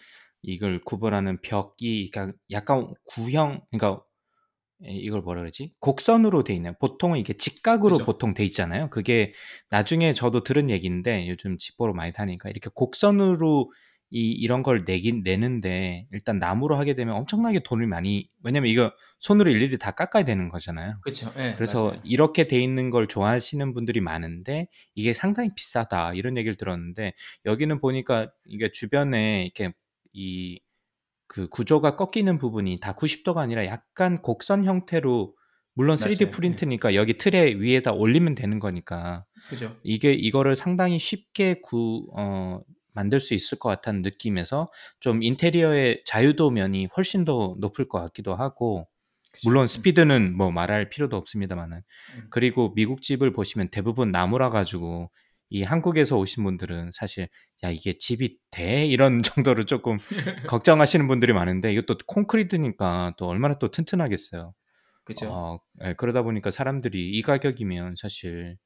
이걸 0.43 0.81
구분하는 0.81 1.41
벽이 1.43 2.11
그러니까 2.11 2.37
약간 2.53 2.95
구형 3.05 3.61
그러니까 3.71 4.03
에, 4.85 4.93
이걸 4.93 5.21
뭐라 5.23 5.41
그러지? 5.43 5.75
곡선으로 5.81 6.45
돼 6.45 6.55
있는 6.55 6.75
보통은 6.79 7.19
이게 7.19 7.35
직각으로 7.35 7.95
그죠. 7.95 8.05
보통 8.05 8.35
돼 8.35 8.45
있잖아요. 8.45 8.91
그게 8.91 9.33
나중에 9.71 10.15
저도 10.15 10.43
들은 10.45 10.71
얘기인데 10.71 11.29
요즘 11.29 11.59
집보러 11.59 11.93
많이 11.95 12.13
다니까 12.13 12.49
이렇게 12.49 12.71
곡선으로 12.75 13.73
이 14.13 14.31
이런 14.31 14.63
걸 14.63 14.85
내긴 14.87 15.23
내는데 15.23 16.07
일단 16.13 16.39
나무로 16.39 16.77
하게 16.77 16.95
되면 16.95 17.15
엄청나게 17.17 17.61
돈을 17.65 17.87
많이 17.87 18.29
왜냐면 18.45 18.71
이거 18.71 18.93
손으로 19.21 19.51
일일이 19.51 19.79
다 19.79 19.93
깎아야 19.93 20.25
되는 20.25 20.49
거잖아요. 20.49 20.99
그렇죠. 21.03 21.33
네, 21.35 21.55
그래서 21.57 21.87
맞아요. 21.89 22.01
이렇게 22.05 22.47
돼 22.47 22.61
있는 22.61 22.91
걸 22.91 23.07
좋아하시는 23.09 23.73
분들이 23.73 24.01
많은데 24.01 24.69
이게 24.95 25.13
상당히 25.13 25.51
비싸다 25.57 26.15
이런 26.15 26.37
얘기를 26.37 26.55
들었는데 26.55 27.15
여기는 27.47 27.81
보니까 27.81 28.31
이게 28.47 28.71
주변에 28.71 29.45
이렇게 29.45 29.73
이 30.13 30.61
그 31.33 31.49
구조가 31.49 31.97
꺾이는 31.97 32.37
부분이 32.37 32.79
다 32.81 32.93
90도가 32.93 33.39
아니라 33.39 33.65
약간 33.65 34.21
곡선 34.21 34.65
형태로 34.65 35.35
물론 35.73 35.97
3D 35.97 36.03
맞아요. 36.03 36.17
네. 36.19 36.31
프린트니까 36.31 36.95
여기 36.95 37.17
틀에 37.17 37.55
위에다 37.55 37.93
올리면 37.93 38.35
되는 38.35 38.59
거니까 38.59 39.25
그죠. 39.49 39.75
이게 39.83 40.13
이거를 40.13 40.57
상당히 40.57 40.99
쉽게 40.99 41.63
구 41.63 42.07
어, 42.15 42.61
만들 42.93 43.21
수 43.21 43.35
있을 43.35 43.59
것 43.59 43.69
같다는 43.69 44.03
느낌에서 44.03 44.71
좀 45.01 45.23
인테리어의 45.23 46.03
자유도 46.05 46.51
면이 46.51 46.89
훨씬 46.97 47.25
더 47.25 47.57
높을 47.59 47.89
것 47.89 48.01
같기도 48.01 48.35
하고 48.35 48.89
그죠. 49.33 49.49
물론 49.49 49.65
음, 49.65 49.67
스피드는 49.67 50.37
뭐 50.37 50.51
말할 50.51 50.91
필요도 50.91 51.17
없습니다만은 51.17 51.79
음. 51.79 52.27
그리고 52.31 52.75
미국 52.75 53.03
집을 53.03 53.33
보시면 53.33 53.69
대부분 53.71 54.13
나무라 54.13 54.51
가지고 54.51 55.11
이 55.49 55.63
한국에서 55.63 56.17
오신 56.19 56.45
분들은 56.45 56.93
사실 56.93 57.29
야 57.63 57.71
이게 57.71 57.99
집이 57.99 58.39
돼 58.51 58.87
이런 58.87 59.23
정도로 59.23 59.65
조금 59.65 59.99
걱정하시는 60.51 61.07
분들이 61.09 61.33
많은데 61.33 61.73
이것도 61.73 61.99
콘크리트니까 62.07 63.15
또 63.19 63.27
얼마나 63.27 63.59
또 63.59 63.71
튼튼하겠어요. 63.71 64.55
그죠. 65.05 65.29
어, 65.31 65.59
예, 65.85 65.95
그러다 65.95 66.23
보니까 66.23 66.51
사람들이 66.51 67.11
이 67.11 67.23
가격이면 67.23 67.97
사실 67.99 68.57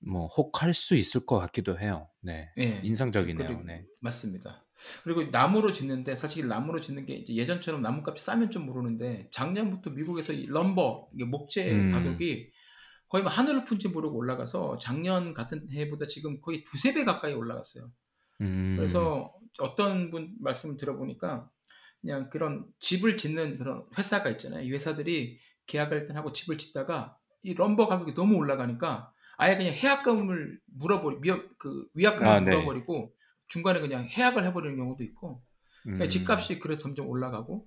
뭐 0.00 0.26
혹할 0.28 0.74
수 0.74 0.94
있을 0.94 1.26
것 1.26 1.38
같기도 1.38 1.78
해요. 1.78 2.08
네, 2.20 2.50
예. 2.58 2.80
인상적이네요. 2.82 3.46
그리고 3.48 3.62
네. 3.64 3.84
맞습니다. 4.00 4.64
그리고 5.02 5.24
나무로 5.24 5.72
짓는데 5.72 6.16
사실 6.16 6.46
나무로 6.46 6.80
짓는 6.80 7.04
게 7.04 7.14
이제 7.14 7.34
예전처럼 7.34 7.82
나무값이 7.82 8.24
싸면 8.24 8.50
좀 8.50 8.66
모르는데 8.66 9.28
작년부터 9.32 9.90
미국에서 9.90 10.32
이 10.32 10.46
럼버 10.46 11.10
이게 11.14 11.24
목재 11.24 11.72
음. 11.72 11.90
가격이 11.90 12.50
거의 13.08 13.24
뭐 13.24 13.32
하늘을 13.32 13.64
푼지 13.64 13.88
모르고 13.88 14.16
올라가서 14.16 14.78
작년 14.78 15.34
같은 15.34 15.66
해보다 15.72 16.06
지금 16.06 16.40
거의 16.40 16.64
두세 16.64 16.94
배 16.94 17.04
가까이 17.04 17.32
올라갔어요. 17.32 17.90
음, 18.42 18.74
그래서 18.76 19.34
어떤 19.58 20.10
분 20.10 20.34
말씀 20.40 20.76
들어보니까 20.76 21.50
그냥 22.00 22.30
그런 22.30 22.66
집을 22.78 23.16
짓는 23.16 23.56
그런 23.56 23.84
회사가 23.96 24.30
있잖아요. 24.30 24.62
이 24.62 24.70
회사들이 24.70 25.38
계약을 25.66 25.98
일단 25.98 26.16
하고 26.16 26.32
집을 26.32 26.58
짓다가 26.58 27.16
이 27.42 27.54
럼버 27.54 27.88
가격이 27.88 28.14
너무 28.14 28.36
올라가니까 28.36 29.12
아예 29.38 29.56
그냥 29.56 29.72
해약금을 29.72 30.60
물어버리 30.66 31.20
미어 31.20 31.40
그 31.58 31.88
위약금을 31.94 32.28
아, 32.28 32.40
네. 32.40 32.50
물어버리고 32.50 33.14
중간에 33.48 33.80
그냥 33.80 34.04
해약을 34.04 34.44
해버리는 34.44 34.76
경우도 34.76 35.04
있고 35.04 35.40
그러니까 35.84 36.04
음, 36.04 36.08
집값이 36.10 36.58
그래서 36.58 36.82
점점 36.82 37.08
올라가고 37.08 37.66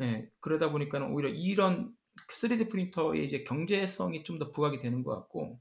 예, 0.00 0.28
그러다 0.40 0.70
보니까는 0.72 1.12
오히려 1.12 1.28
이런 1.30 1.94
3D 2.28 2.68
프린터의 2.70 3.24
이제 3.24 3.44
경제성이 3.44 4.24
좀 4.24 4.38
더 4.38 4.50
부각이 4.50 4.80
되는 4.80 5.02
것 5.04 5.14
같고 5.14 5.60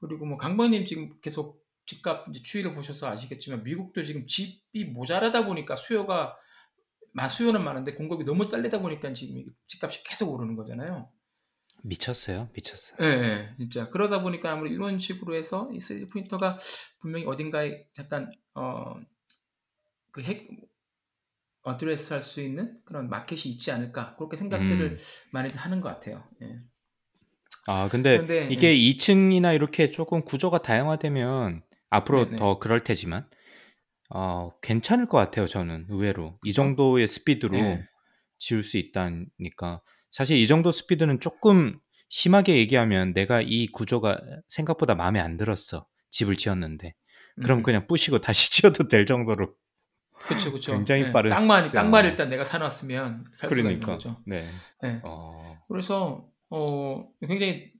그리고 0.00 0.26
뭐 0.26 0.36
강박님 0.36 0.84
지금 0.84 1.18
계속 1.20 1.66
집값 1.86 2.28
이제 2.28 2.42
추이를 2.42 2.74
보셔서 2.74 3.08
아시겠지만 3.08 3.64
미국도 3.64 4.04
지금 4.04 4.26
집이 4.26 4.84
모자라다 4.92 5.46
보니까 5.46 5.74
수요가 5.76 6.36
마 7.12 7.28
수요는 7.28 7.64
많은데 7.64 7.94
공급이 7.94 8.24
너무 8.24 8.46
딸리다 8.48 8.80
보니까 8.80 9.14
지금 9.14 9.42
집값이 9.66 10.04
계속 10.04 10.30
오르는 10.30 10.54
거잖아요. 10.56 11.10
미쳤어요, 11.82 12.50
미쳤어요. 12.54 12.98
예, 13.00 13.04
예, 13.06 13.54
진짜 13.56 13.90
그러다 13.90 14.22
보니까 14.22 14.52
아무래도 14.52 14.74
이런 14.74 14.98
식으로 14.98 15.34
해서 15.34 15.70
이 15.72 15.80
3D 15.80 16.06
프린터가 16.06 16.58
분명히 17.00 17.26
어딘가에 17.26 17.86
잠깐 17.92 18.30
어그 18.54 19.04
핵 20.22 20.48
address 21.62 22.14
할 22.14 22.22
수 22.22 22.40
있는 22.40 22.80
그런 22.84 23.08
마켓이 23.08 23.42
있지 23.52 23.70
않을까 23.70 24.16
그렇게 24.16 24.36
생각들을 24.36 24.92
음. 24.92 24.98
많이들 25.32 25.56
하는 25.58 25.80
것 25.80 25.88
같아요. 25.88 26.24
예. 26.42 26.58
아, 27.66 27.88
근데 27.88 28.14
그런데 28.14 28.48
이게 28.50 28.68
예, 28.70 28.74
2층이나 28.74 29.52
이렇게 29.52 29.90
조금 29.90 30.24
구조가 30.24 30.62
다양화되면 30.62 31.62
앞으로 31.90 32.24
네네 32.24 32.38
더 32.38 32.58
그럴 32.58 32.80
테지만 32.80 33.28
어, 34.10 34.50
괜찮을 34.62 35.06
것 35.06 35.18
같아요, 35.18 35.46
저는 35.46 35.86
의외로. 35.90 36.38
이? 36.44 36.52
정도의 36.52 37.08
스피드로 37.08 37.58
예, 37.58 37.84
지울 38.38 38.62
수 38.62 38.78
있다니까. 38.78 39.82
사실 40.10 40.36
이 40.38 40.46
정도 40.46 40.72
스피드는 40.72 41.20
조금 41.20 41.78
심하게 42.08 42.56
얘기하면 42.56 43.12
내가 43.12 43.40
이 43.42 43.66
구조가 43.68 44.18
생각보다 44.48 44.94
마음에 44.94 45.20
안 45.20 45.36
들었어. 45.36 45.86
집을 46.10 46.36
지었는데. 46.36 46.94
그럼 47.42 47.58
음, 47.58 47.62
그냥 47.62 47.86
부시고 47.86 48.20
다시 48.22 48.50
지어도 48.50 48.88
될 48.88 49.06
정도로 49.06 49.54
그쵸, 50.26 50.50
그쵸. 50.52 50.72
굉장히 50.72 51.04
예, 51.04 51.12
빠른 51.12 51.30
땅만 51.30 51.68
스- 51.68 51.72
땅만 51.72 52.04
어, 52.04 52.08
일단 52.08 52.28
내가 52.28 52.44
사놨으면 52.44 53.24
그러니까. 53.48 53.98
네. 54.26 54.44
예. 54.84 55.00
어, 55.04 55.58
그래서 55.68 56.28
어 56.50 57.08
굉장히 57.20 57.72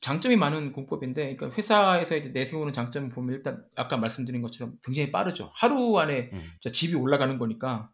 장점이 0.00 0.36
많은 0.36 0.72
공법인데, 0.72 1.36
그러니까 1.36 1.56
회사에서 1.56 2.16
이제 2.16 2.30
내세우는 2.30 2.72
장점을 2.72 3.10
보면 3.10 3.36
일단 3.36 3.62
아까 3.76 3.98
말씀드린 3.98 4.40
것처럼 4.40 4.76
굉장히 4.82 5.12
빠르죠. 5.12 5.50
하루 5.54 5.96
안에 5.98 6.30
음, 6.32 6.50
집이 6.72 6.94
올라가는 6.94 7.36
거니까. 7.38 7.90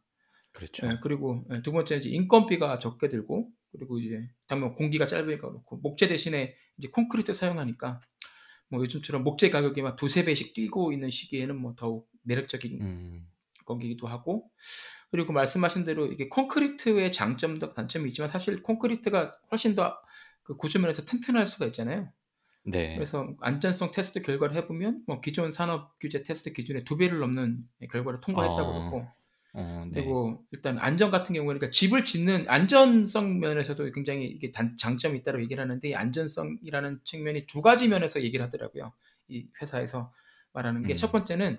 그렇죠. 0.52 0.86
예, 0.86 0.98
그리고 1.02 1.44
예, 1.52 1.62
두 1.62 1.72
번째 1.72 1.96
이제 1.96 2.08
인건비가 2.08 2.78
적게 2.78 3.08
들고, 3.08 3.50
그리고 3.76 3.98
이제 3.98 4.28
당연 4.46 4.74
공기가 4.74 5.06
짧으니까 5.06 5.48
그렇고 5.48 5.76
목재 5.78 6.08
대신에 6.08 6.54
이제 6.78 6.88
콘크리트 6.88 7.32
사용하니까 7.32 8.00
뭐 8.68 8.80
요즘처럼 8.80 9.22
목재 9.22 9.50
가격이 9.50 9.82
막 9.82 9.96
두세 9.96 10.24
배씩 10.24 10.54
뛰고 10.54 10.92
있는 10.92 11.10
시기에는 11.10 11.56
뭐 11.56 11.74
더욱 11.76 12.08
매력적인 12.22 12.82
음, 12.82 13.28
거기도 13.64 14.06
하고 14.06 14.50
그리고 15.10 15.32
말씀하신 15.32 15.84
대로 15.84 16.06
이게 16.06 16.28
콘크리트의 16.28 17.12
장점도 17.12 17.74
단점이 17.74 18.08
있지만 18.08 18.28
사실 18.28 18.62
콘크리트가 18.62 19.38
훨씬 19.50 19.74
더 19.74 19.96
그 20.46 20.56
구조면에서 20.56 21.04
튼튼할 21.04 21.44
수가 21.46 21.66
있잖아요. 21.66 22.08
네. 22.62 22.94
그래서 22.94 23.34
안전성 23.40 23.90
테스트 23.90 24.22
결과를 24.22 24.54
해보면 24.54 25.02
뭐 25.06 25.20
기존 25.20 25.50
산업 25.50 25.98
규제 25.98 26.22
테스트 26.22 26.52
기준의 26.52 26.84
두 26.84 26.96
배를 26.96 27.18
넘는 27.18 27.64
결과를 27.90 28.20
통과했다고 28.20 28.70
어, 28.70 28.90
그러고 28.90 29.08
어, 29.58 29.86
네. 29.90 30.00
그리고 30.00 30.44
일단 30.50 30.78
안전 30.78 31.10
같은 31.10 31.34
경우는 31.34 31.58
그러니까 31.58 31.74
집을 31.74 32.04
짓는 32.04 32.44
안전성 32.46 33.40
면에서도 33.40 33.90
굉장히 33.92 34.26
이게 34.26 34.50
단, 34.50 34.76
장점이 34.78 35.18
있다고 35.18 35.40
얘기를 35.40 35.62
하는데 35.62 35.88
이 35.88 35.94
안전성이라는 35.94 37.00
측면이 37.04 37.46
두 37.46 37.62
가지 37.62 37.88
면에서 37.88 38.22
얘기를 38.22 38.44
하더라고요. 38.44 38.92
이 39.28 39.46
회사에서 39.60 40.12
말하는 40.52 40.82
게첫 40.82 41.10
음. 41.10 41.12
번째는 41.12 41.58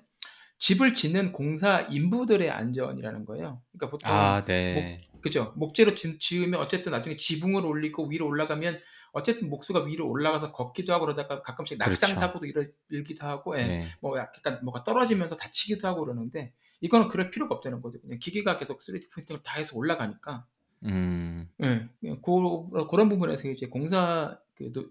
집을 0.60 0.94
짓는 0.94 1.32
공사 1.32 1.82
인부들의 1.82 2.50
안전이라는 2.50 3.26
거예요. 3.26 3.62
그러니까 3.72 3.90
보통 3.90 4.12
아, 4.12 4.40
목, 4.40 4.46
네. 4.46 5.02
그죠? 5.22 5.54
목재로 5.56 5.96
지, 5.96 6.20
지으면 6.20 6.60
어쨌든 6.60 6.92
나중에 6.92 7.16
지붕을 7.16 7.66
올리고 7.66 8.08
위로 8.08 8.28
올라가면 8.28 8.80
어쨌든 9.12 9.50
목수가 9.50 9.86
위로 9.86 10.08
올라가서 10.08 10.52
걷기도 10.52 10.94
하고 10.94 11.06
그러다가 11.06 11.42
가끔씩 11.42 11.80
낙상 11.80 12.10
그렇죠. 12.10 12.20
사고도 12.20 12.46
일어, 12.46 12.64
일기도 12.90 13.26
하고, 13.26 13.58
예. 13.58 13.66
네. 13.66 13.88
뭐 14.00 14.18
약간 14.20 14.60
뭐가 14.64 14.84
떨어지면서 14.84 15.36
다치기도 15.38 15.88
하고 15.88 16.02
그러는데 16.02 16.54
이거는 16.82 17.08
그럴 17.08 17.32
필요가 17.32 17.56
없다는 17.56 17.82
거죠. 17.82 18.00
그냥 18.02 18.20
기계가 18.20 18.58
계속 18.58 18.80
3D 18.80 19.10
프린팅을 19.12 19.42
다 19.44 19.58
해서 19.58 19.76
올라가니까. 19.78 20.46
음, 20.84 21.50
예. 21.64 21.88
그, 22.02 22.88
그런 22.90 23.10
부분에서 23.10 23.48
이제 23.50 23.68
공사 23.68 24.40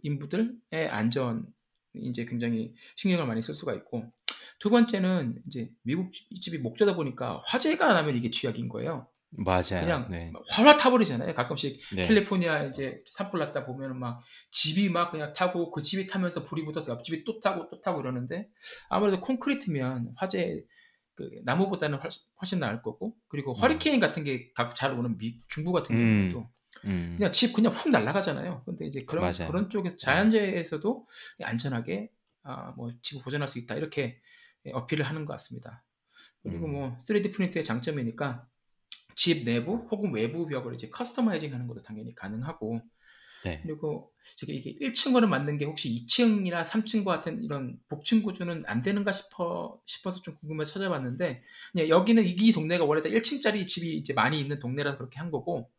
인부들의 0.02 0.88
안전 0.90 1.46
이제 1.94 2.24
굉장히 2.24 2.74
신경을 2.96 3.26
많이 3.26 3.42
쓸 3.42 3.54
수가 3.54 3.74
있고 3.74 4.12
두 4.58 4.70
번째는 4.70 5.42
이제 5.46 5.70
미국 5.82 6.12
집이 6.12 6.58
목재다 6.58 6.94
보니까 6.94 7.42
화재가 7.46 7.92
나면 7.92 8.16
이게 8.16 8.30
쥐약인 8.30 8.68
거예요. 8.68 9.08
맞아요. 9.30 9.80
그냥 9.80 10.08
네. 10.10 10.32
활활 10.50 10.76
타버리잖아요. 10.78 11.34
가끔씩 11.34 11.80
네. 11.94 12.06
캘리포니아 12.06 12.64
이제 12.64 13.02
산불 13.10 13.40
났다 13.40 13.66
보면은 13.66 13.98
막 13.98 14.20
집이 14.50 14.88
막 14.88 15.10
그냥 15.10 15.32
타고 15.32 15.70
그 15.70 15.82
집이 15.82 16.06
타면서 16.06 16.44
불이 16.44 16.64
붙어서 16.64 16.92
옆집이 16.92 17.24
또 17.24 17.38
타고 17.40 17.68
또 17.68 17.80
타고 17.80 18.00
이러는데 18.00 18.48
아무래도 18.88 19.20
콘크리트면 19.20 20.14
화재 20.16 20.62
그 21.16 21.40
나무보다는 21.44 21.98
훨- 21.98 22.10
훨씬 22.40 22.60
나을 22.60 22.82
거고 22.82 23.16
그리고 23.26 23.52
음. 23.52 23.56
허리케인 23.56 23.98
같은 23.98 24.22
게 24.22 24.50
잘 24.50 24.92
오는 24.92 25.16
미, 25.18 25.40
중부 25.48 25.72
같은 25.72 25.96
음. 25.96 26.30
경우도 26.32 26.50
음. 26.84 27.14
그냥 27.16 27.32
집 27.32 27.54
그냥 27.54 27.72
훅 27.72 27.90
날아가잖아요. 27.90 28.62
근데 28.66 28.86
이제 28.86 29.04
그런 29.04 29.22
맞아요. 29.24 29.50
그런 29.50 29.70
쪽에서 29.70 29.96
자연재해에서도 29.96 31.06
안전하게 31.42 32.12
아, 32.42 32.72
뭐 32.76 32.92
집을 33.02 33.22
보존할 33.24 33.48
수 33.48 33.58
있다 33.58 33.74
이렇게 33.74 34.20
예, 34.66 34.70
어필을 34.72 35.04
하는 35.04 35.24
것 35.24 35.32
같습니다. 35.32 35.82
그리고 36.42 36.66
음. 36.66 36.72
뭐 36.72 36.98
3D 36.98 37.32
프린트의 37.32 37.64
장점이니까 37.64 38.46
집 39.16 39.44
내부 39.44 39.88
혹은 39.90 40.12
외부 40.12 40.46
벽을 40.46 40.74
이제 40.74 40.90
customizing 40.90 41.52
하는 41.54 41.66
것도 41.66 41.82
당연히 41.82 42.14
가능하고 42.14 42.80
네. 43.44 43.60
그리고 43.62 44.12
저게 44.36 44.54
이게 44.54 44.74
1층으로 44.80 45.26
만든 45.26 45.58
게 45.58 45.64
혹시 45.64 45.88
2층이나 45.90 46.64
3층과 46.64 47.04
같은 47.04 47.42
이런 47.42 47.78
복층 47.88 48.22
구조는 48.22 48.64
안 48.66 48.80
되는가 48.80 49.12
싶어 49.12 49.80
싶어서 49.86 50.22
좀 50.22 50.34
궁금해서 50.36 50.74
찾아봤는데 50.74 51.42
그냥 51.72 51.88
여기는 51.88 52.24
이 52.26 52.52
동네가 52.52 52.84
원래 52.84 53.02
다 53.02 53.08
1층짜리 53.08 53.68
집이 53.68 53.94
이제 53.96 54.12
많이 54.12 54.40
있는 54.40 54.58
동네라서 54.58 54.98
그렇게 54.98 55.18
한 55.18 55.30
거고 55.30 55.70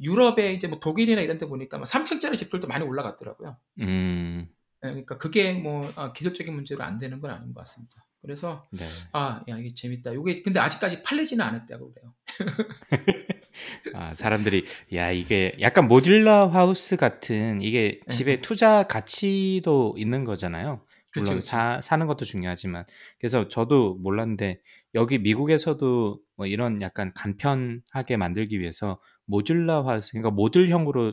유럽에 0.00 0.54
이제 0.54 0.66
뭐 0.66 0.80
독일이나 0.80 1.20
이런 1.20 1.38
데 1.38 1.46
보니까 1.46 1.78
뭐 1.78 1.86
3층짜리 1.86 2.38
집들도 2.38 2.66
많이 2.68 2.84
올라갔더라고요. 2.84 3.56
음. 3.80 4.48
예, 4.84 4.88
그러니까 4.88 5.18
그게 5.18 5.52
뭐 5.52 5.90
아, 5.96 6.12
기술적인 6.12 6.54
문제로 6.54 6.82
안 6.82 6.96
되는 6.96 7.20
건 7.20 7.30
아닌 7.30 7.52
것 7.52 7.60
같습니다. 7.60 8.06
그래서 8.22 8.66
네. 8.70 8.84
아, 9.12 9.42
야 9.48 9.58
이게 9.58 9.74
재밌다. 9.74 10.12
이게 10.12 10.42
근데 10.42 10.60
아직까지 10.60 11.02
팔리지는 11.02 11.44
않았다고 11.44 11.92
그래요. 11.92 12.14
아, 13.94 14.14
사람들이 14.14 14.64
야 14.94 15.10
이게 15.10 15.56
약간 15.60 15.88
모듈러 15.88 16.46
하우스 16.46 16.96
같은 16.96 17.60
이게 17.62 18.00
네. 18.06 18.14
집에 18.14 18.40
투자 18.40 18.84
가치도 18.84 19.94
있는 19.96 20.24
거잖아요. 20.24 20.80
그치, 21.12 21.20
물론 21.20 21.34
그치. 21.36 21.48
사, 21.48 21.80
사는 21.82 22.06
것도 22.06 22.24
중요하지만 22.24 22.84
그래서 23.18 23.48
저도 23.48 23.94
몰랐는데 23.94 24.60
여기 24.94 25.18
미국에서도 25.18 26.20
뭐 26.36 26.46
이런 26.46 26.82
약간 26.82 27.12
간편하게 27.14 28.16
만들기 28.16 28.60
위해서 28.60 29.00
모듈러 29.26 29.82
하우스 29.82 30.12
그러니까 30.12 30.30
모듈형으로 30.30 31.12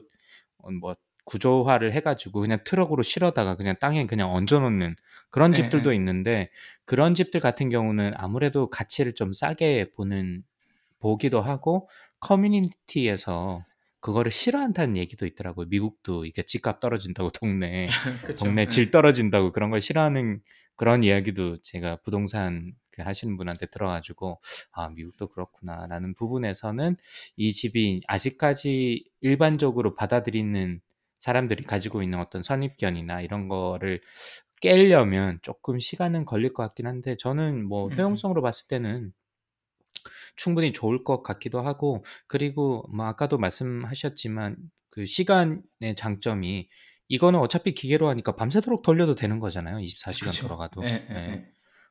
어, 0.60 0.72
뭐 0.72 0.96
구조화를 1.26 1.92
해가지고 1.92 2.40
그냥 2.42 2.60
트럭으로 2.64 3.04
실어다가 3.04 3.56
그냥 3.56 3.76
땅에 3.80 4.08
그냥 4.08 4.32
얹어놓는 4.34 4.96
그런 5.30 5.52
네, 5.52 5.58
집들도 5.58 5.90
네. 5.90 5.96
있는데 5.96 6.50
그런 6.86 7.16
집들 7.16 7.42
같은 7.42 7.70
경우는 7.70 8.14
아무래도 8.16 8.70
가치를 8.70 9.14
좀 9.14 9.34
싸게 9.34 9.92
보는 9.96 10.44
보기도 11.00 11.42
하고 11.42 11.90
커뮤니티에서 12.20 13.64
그거를 14.00 14.32
싫어한다는 14.32 14.98
얘기도 14.98 15.26
있더라고요. 15.26 15.68
미국도 15.70 16.26
이게 16.26 16.44
집값 16.44 16.80
떨어진다고 16.80 17.30
동네. 17.40 17.86
동네 18.40 18.62
예. 18.64 18.68
질 18.68 18.92
떨어진다고 18.92 19.52
그런 19.52 19.70
걸 19.70 19.82
싫어하는 19.82 20.42
그런 20.76 21.04
이야기도 21.04 21.58
제가 21.58 21.98
부동산 22.04 22.74
그 22.92 23.02
하시는 23.02 23.36
분한테 23.38 23.68
들어가지고 23.68 24.40
아 24.72 24.90
미국도 24.90 25.28
그렇구나라는 25.30 26.14
부분에서는 26.16 26.96
이 27.36 27.52
집이 27.52 28.02
아직까지 28.08 29.04
일반적으로 29.22 29.96
받아들이는 29.96 30.82
사람들이 31.20 31.64
가지고 31.64 32.04
있는 32.04 32.20
어떤 32.20 32.44
선입견이나 32.44 33.22
이런 33.22 33.48
거를 33.48 34.02
깨려면 34.62 35.40
조금 35.42 35.80
시간은 35.80 36.26
걸릴 36.26 36.54
것 36.54 36.64
같긴 36.64 36.88
한데 36.88 37.16
저는 37.18 37.68
뭐. 37.68 37.90
효용성으로 37.90 38.42
봤을 38.42 38.68
때는 38.68 39.14
충분히 40.36 40.74
좋을 40.74 41.04
것 41.04 41.24
같기도 41.24 41.62
하고 41.62 42.04
그리고 42.28 42.84
뭐 42.94 43.06
아까도 43.06 43.38
말씀하셨지만 43.38 44.58
그 44.90 45.06
시간의 45.06 45.96
장점이 45.96 46.68
이거는 47.10 47.40
어차피 47.40 47.74
기계로 47.74 48.10
하니까 48.10 48.36
밤새도록 48.36 48.82
돌려도 48.82 49.16
되는 49.16 49.40
거잖아요. 49.40 49.78
24시간 49.78 50.32
그쵸. 50.32 50.48
돌아가도. 50.48 50.84
예, 50.84 51.08
예, 51.10 51.16
예. 51.16 51.30
예. 51.32 51.46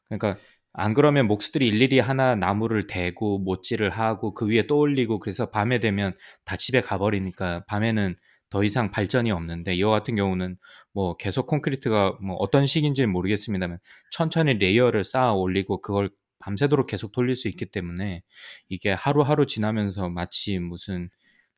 그러니까 0.09 0.39
안 0.73 0.93
그러면 0.93 1.27
목수들이 1.27 1.67
일일이 1.69 1.99
하나 2.01 2.35
나무를 2.35 2.87
대고 2.87 3.39
못질을 3.39 3.89
하고 3.89 4.35
그 4.35 4.47
위에 4.47 4.67
또 4.67 4.79
올리고 4.79 5.19
그래서 5.19 5.51
밤에 5.51 5.79
되면 5.79 6.15
다 6.45 6.57
집에 6.57 6.83
가버리니까 6.83 7.65
밤에는 7.67 8.15
더 8.51 8.63
이상 8.63 8.91
발전이 8.91 9.31
없는데 9.31 9.75
이거 9.75 9.89
같은 9.91 10.17
경우는 10.17 10.57
뭐 10.93 11.17
계속 11.17 11.47
콘크리트가 11.47 12.19
뭐 12.21 12.37
어떤 12.37 12.67
식인지는 12.67 13.11
모르겠습니다만 13.11 13.79
천천히 14.11 14.55
layer를 14.55 15.03
쌓아 15.03 15.33
올리고 15.33 15.81
그걸 15.81 16.11
밤새도록 16.39 16.87
계속 16.87 17.13
돌릴 17.13 17.37
수 17.37 17.49
있기 17.49 17.67
때문에 17.67 18.23
이게 18.69 18.93
하루하루 18.93 19.47
지나면서 19.47 20.09
마치 20.09 20.59
무슨 20.59 21.11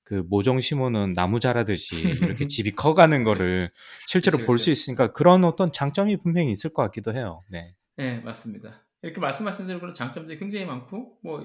그 0.05 0.25
모종 0.27 0.59
심어놓은 0.59 1.13
나무 1.13 1.39
자라듯이 1.39 1.97
이렇게 2.09 2.47
집이 2.49 2.73
커가는 2.73 3.25
거를 3.25 3.69
실제로 4.07 4.39
볼. 4.39 4.59
수 4.59 4.71
있으니까 4.71 5.13
그런 5.13 5.45
어떤 5.45 5.71
장점이 5.71 6.17
분명히 6.17 6.51
있을 6.51 6.73
것 6.73 6.83
같기도 6.83 7.13
해요. 7.13 7.43
네. 7.49 7.75
네, 7.97 8.21
맞습니다. 8.21 8.83
이렇게 9.03 9.21
말씀하신 9.21 9.67
대로 9.67 9.81
그런 9.81 9.95
장점들이 9.95 10.39
굉장히 10.39 10.65
많고, 10.65 11.19
뭐, 11.23 11.45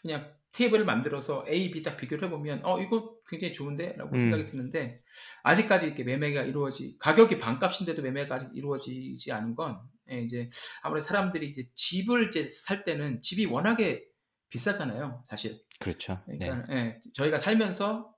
그냥 0.00 0.32
테이블을 0.58 0.84
만들어서 0.84 1.44
A, 1.48 1.70
B 1.70 1.82
딱 1.82 1.96
비교를 1.96 2.24
해보면, 2.24 2.64
어, 2.64 2.80
이거 2.80 3.14
굉장히 3.28 3.52
좋은데? 3.54 3.94
라고 3.96 4.14
음. 4.16 4.18
생각이 4.18 4.44
드는데, 4.44 5.00
아직까지 5.44 5.86
이렇게 5.86 6.02
매매가 6.02 6.42
이루어지, 6.42 6.96
가격이 6.98 7.38
반값인데도 7.38 8.02
매매가 8.02 8.34
아직 8.34 8.50
이루어지지 8.54 9.30
않은 9.30 9.54
건, 9.54 9.78
예, 10.10 10.20
이제, 10.20 10.48
아무래도 10.82 11.06
사람들이 11.06 11.48
이제 11.48 11.62
집을 11.76 12.28
이제 12.28 12.48
살 12.48 12.82
때는 12.82 13.22
집이 13.22 13.46
워낙에 13.46 14.04
비싸잖아요, 14.48 15.24
사실. 15.28 15.62
그렇죠. 15.78 16.20
네. 16.26 16.38
그러니까, 16.38 16.74
예, 16.74 17.00
저희가 17.14 17.38
살면서 17.38 18.12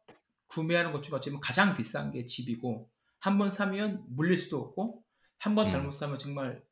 구매하는 0.47 0.93
것중 0.93 1.15
어찌보면 1.15 1.41
가장 1.43 1.77
비싼 1.77 2.11
게 2.11 2.25
집이고, 2.27 2.89
한 3.19 3.37
번 3.37 3.51
사면 3.51 4.03
물릴 4.09 4.39
수도 4.39 4.59
없고, 4.61 5.05
한번 5.39 5.67
음. 5.67 5.69
잘못 5.69 5.91
사면 5.91 6.19
정말 6.19 6.63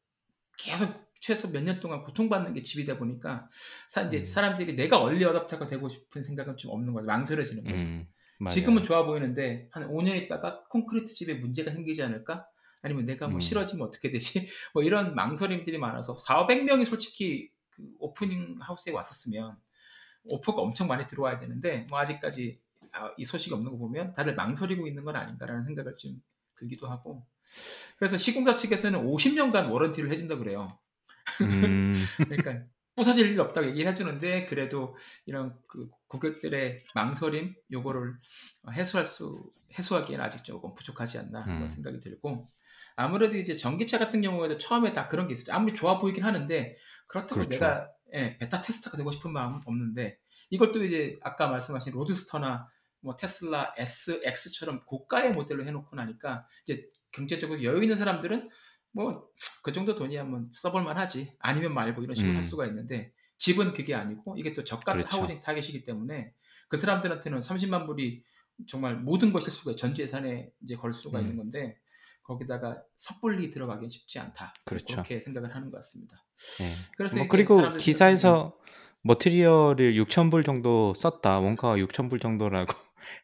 계속 0.56 1.07
최소 1.20 1.48
몇 1.50 1.62
년 1.62 1.80
동안 1.80 2.02
고통받는 2.02 2.54
게 2.54 2.62
집이다 2.62 2.98
보니까 2.98 3.48
사, 3.88 4.02
이제 4.02 4.18
음. 4.18 4.24
사람들이 4.24 4.76
내가 4.76 4.98
얼리 5.02 5.24
어답터가 5.24 5.66
되고 5.66 5.88
싶은 5.88 6.22
생각은 6.22 6.56
좀 6.56 6.70
없는 6.72 6.92
거죠. 6.92 7.06
망설여지는 7.06 7.64
거죠. 7.64 7.84
음. 7.84 8.06
지금은 8.50 8.82
좋아 8.84 9.04
보이는데 9.04 9.68
한 9.72 9.88
5년 9.88 10.14
있다가 10.16 10.62
콘크리트 10.68 11.12
집에 11.12 11.34
문제가 11.34 11.72
생기지 11.72 12.02
않을까? 12.02 12.46
아니면 12.82 13.04
내가 13.06 13.26
뭐 13.26 13.38
음. 13.38 13.40
싫어지면 13.40 13.86
어떻게 13.86 14.10
되지? 14.10 14.48
뭐 14.72 14.82
이런 14.84 15.14
망설임들이 15.16 15.78
많아서 15.78 16.14
400명이 16.16 16.84
솔직히 16.86 17.50
그 17.70 17.82
오프닝 17.98 18.58
하우스에 18.60 18.92
왔었으면 18.92 19.56
오퍼가 20.30 20.62
엄청 20.62 20.86
많이 20.86 21.06
들어와야 21.06 21.38
되는데 21.38 21.86
뭐 21.88 21.98
아직까지 21.98 22.60
아, 22.92 23.12
이 23.16 23.24
소식이 23.24 23.52
없는 23.54 23.72
거 23.72 23.78
보면 23.78 24.14
다들 24.14 24.34
망설이고 24.36 24.86
있는 24.86 25.04
건 25.04 25.16
아닌가라는 25.16 25.64
생각을 25.64 25.96
좀 25.98 26.22
들기도 26.56 26.86
하고 26.88 27.26
그래서 27.96 28.16
시공사 28.18 28.56
측에서는 28.56 29.04
50년간 29.04 29.70
워런티를 29.72 30.12
해준다 30.12 30.36
그래요. 30.36 30.78
음, 31.42 31.92
그러니까 32.28 32.64
부서질 32.96 33.30
일 33.30 33.40
없다고 33.40 33.68
얘기를 33.68 33.90
해주는데 33.90 34.46
그래도 34.46 34.96
이런 35.24 35.56
그 35.68 35.88
고객들의 36.08 36.80
망설임 36.94 37.54
요거를 37.70 38.14
해소할 38.72 39.06
수 39.06 39.52
해소하기에는 39.78 40.24
아직 40.24 40.44
조금 40.44 40.74
부족하지 40.74 41.18
않나 41.18 41.44
그런 41.44 41.62
음. 41.62 41.68
생각이 41.68 42.00
들고 42.00 42.50
아무래도 42.96 43.36
이제 43.36 43.56
전기차 43.56 43.98
같은 43.98 44.20
경우에도 44.20 44.58
처음에 44.58 44.92
다 44.92 45.08
그런 45.08 45.28
게 45.28 45.34
있었죠 45.34 45.52
아무리 45.52 45.74
좋아 45.74 46.00
보이긴 46.00 46.24
하는데 46.24 46.76
그렇다고 47.06 47.42
그렇죠. 47.42 47.50
내가 47.50 47.88
예, 48.14 48.36
베타 48.38 48.60
테스터가 48.62 48.96
되고 48.96 49.12
싶은 49.12 49.32
마음은 49.32 49.60
없는데 49.64 50.18
이걸 50.50 50.72
또 50.72 50.82
이제 50.82 51.18
아까 51.22 51.48
말씀하신 51.48 51.92
로드스터나 51.92 52.68
뭐 53.00 53.14
테슬라 53.14 53.74
SX처럼 53.76 54.84
고가의 54.86 55.32
모델로 55.32 55.64
해놓고 55.64 55.94
나니까 55.94 56.48
이제 56.64 56.88
경제적으로 57.12 57.62
여유 57.62 57.82
있는 57.82 57.96
사람들은 57.96 58.48
뭐 58.92 59.28
그 59.68 59.72
정도 59.72 59.94
돈이야 59.94 60.24
뭐 60.24 60.46
써볼만 60.50 60.96
하지 60.96 61.34
아니면 61.40 61.74
말고 61.74 62.02
이런 62.02 62.14
식으로 62.14 62.32
음. 62.32 62.36
할 62.36 62.42
수가 62.42 62.64
있는데 62.66 63.12
집은 63.36 63.74
그게 63.74 63.94
아니고 63.94 64.36
이게 64.38 64.54
또 64.54 64.64
저가 64.64 64.94
그렇죠. 64.94 65.08
하우징 65.18 65.40
타겟이기 65.40 65.84
때문에 65.84 66.32
그 66.68 66.78
사람들한테는 66.78 67.40
30만 67.40 67.86
불이 67.86 68.22
정말 68.66 68.96
모든 68.96 69.30
것일 69.30 69.52
수가 69.52 69.76
전 69.76 69.94
재산에 69.94 70.50
이제 70.64 70.74
걸 70.74 70.94
수가 70.94 71.18
음. 71.18 71.22
있는 71.22 71.36
건데 71.36 71.76
거기다가 72.22 72.82
섣불리 72.96 73.50
들어가긴 73.50 73.90
쉽지 73.90 74.18
않다 74.18 74.54
그렇죠. 74.64 74.86
그렇게 74.86 75.20
생각을 75.20 75.54
하는 75.54 75.70
것 75.70 75.76
같습니다. 75.78 76.24
네. 76.60 76.64
그래서 76.96 77.18
뭐 77.18 77.28
그리고 77.28 77.74
기사에서 77.74 78.58
머티리얼을 79.02 79.94
6,000불 79.94 80.46
정도 80.46 80.94
썼다. 80.94 81.40
원가가 81.40 81.76
6,000불 81.76 82.22
정도라고 82.22 82.74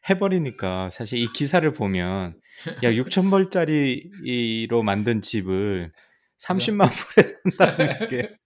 해버리니까 0.09 0.89
사실 0.91 1.19
이 1.19 1.31
기사를 1.31 1.71
보면 1.73 2.39
야 2.83 2.91
6,000불짜리로 2.91 4.83
만든 4.83 5.21
집을 5.21 5.91
30만 6.39 6.89
불에 6.89 7.27
산다는 7.57 8.09
게 8.09 8.35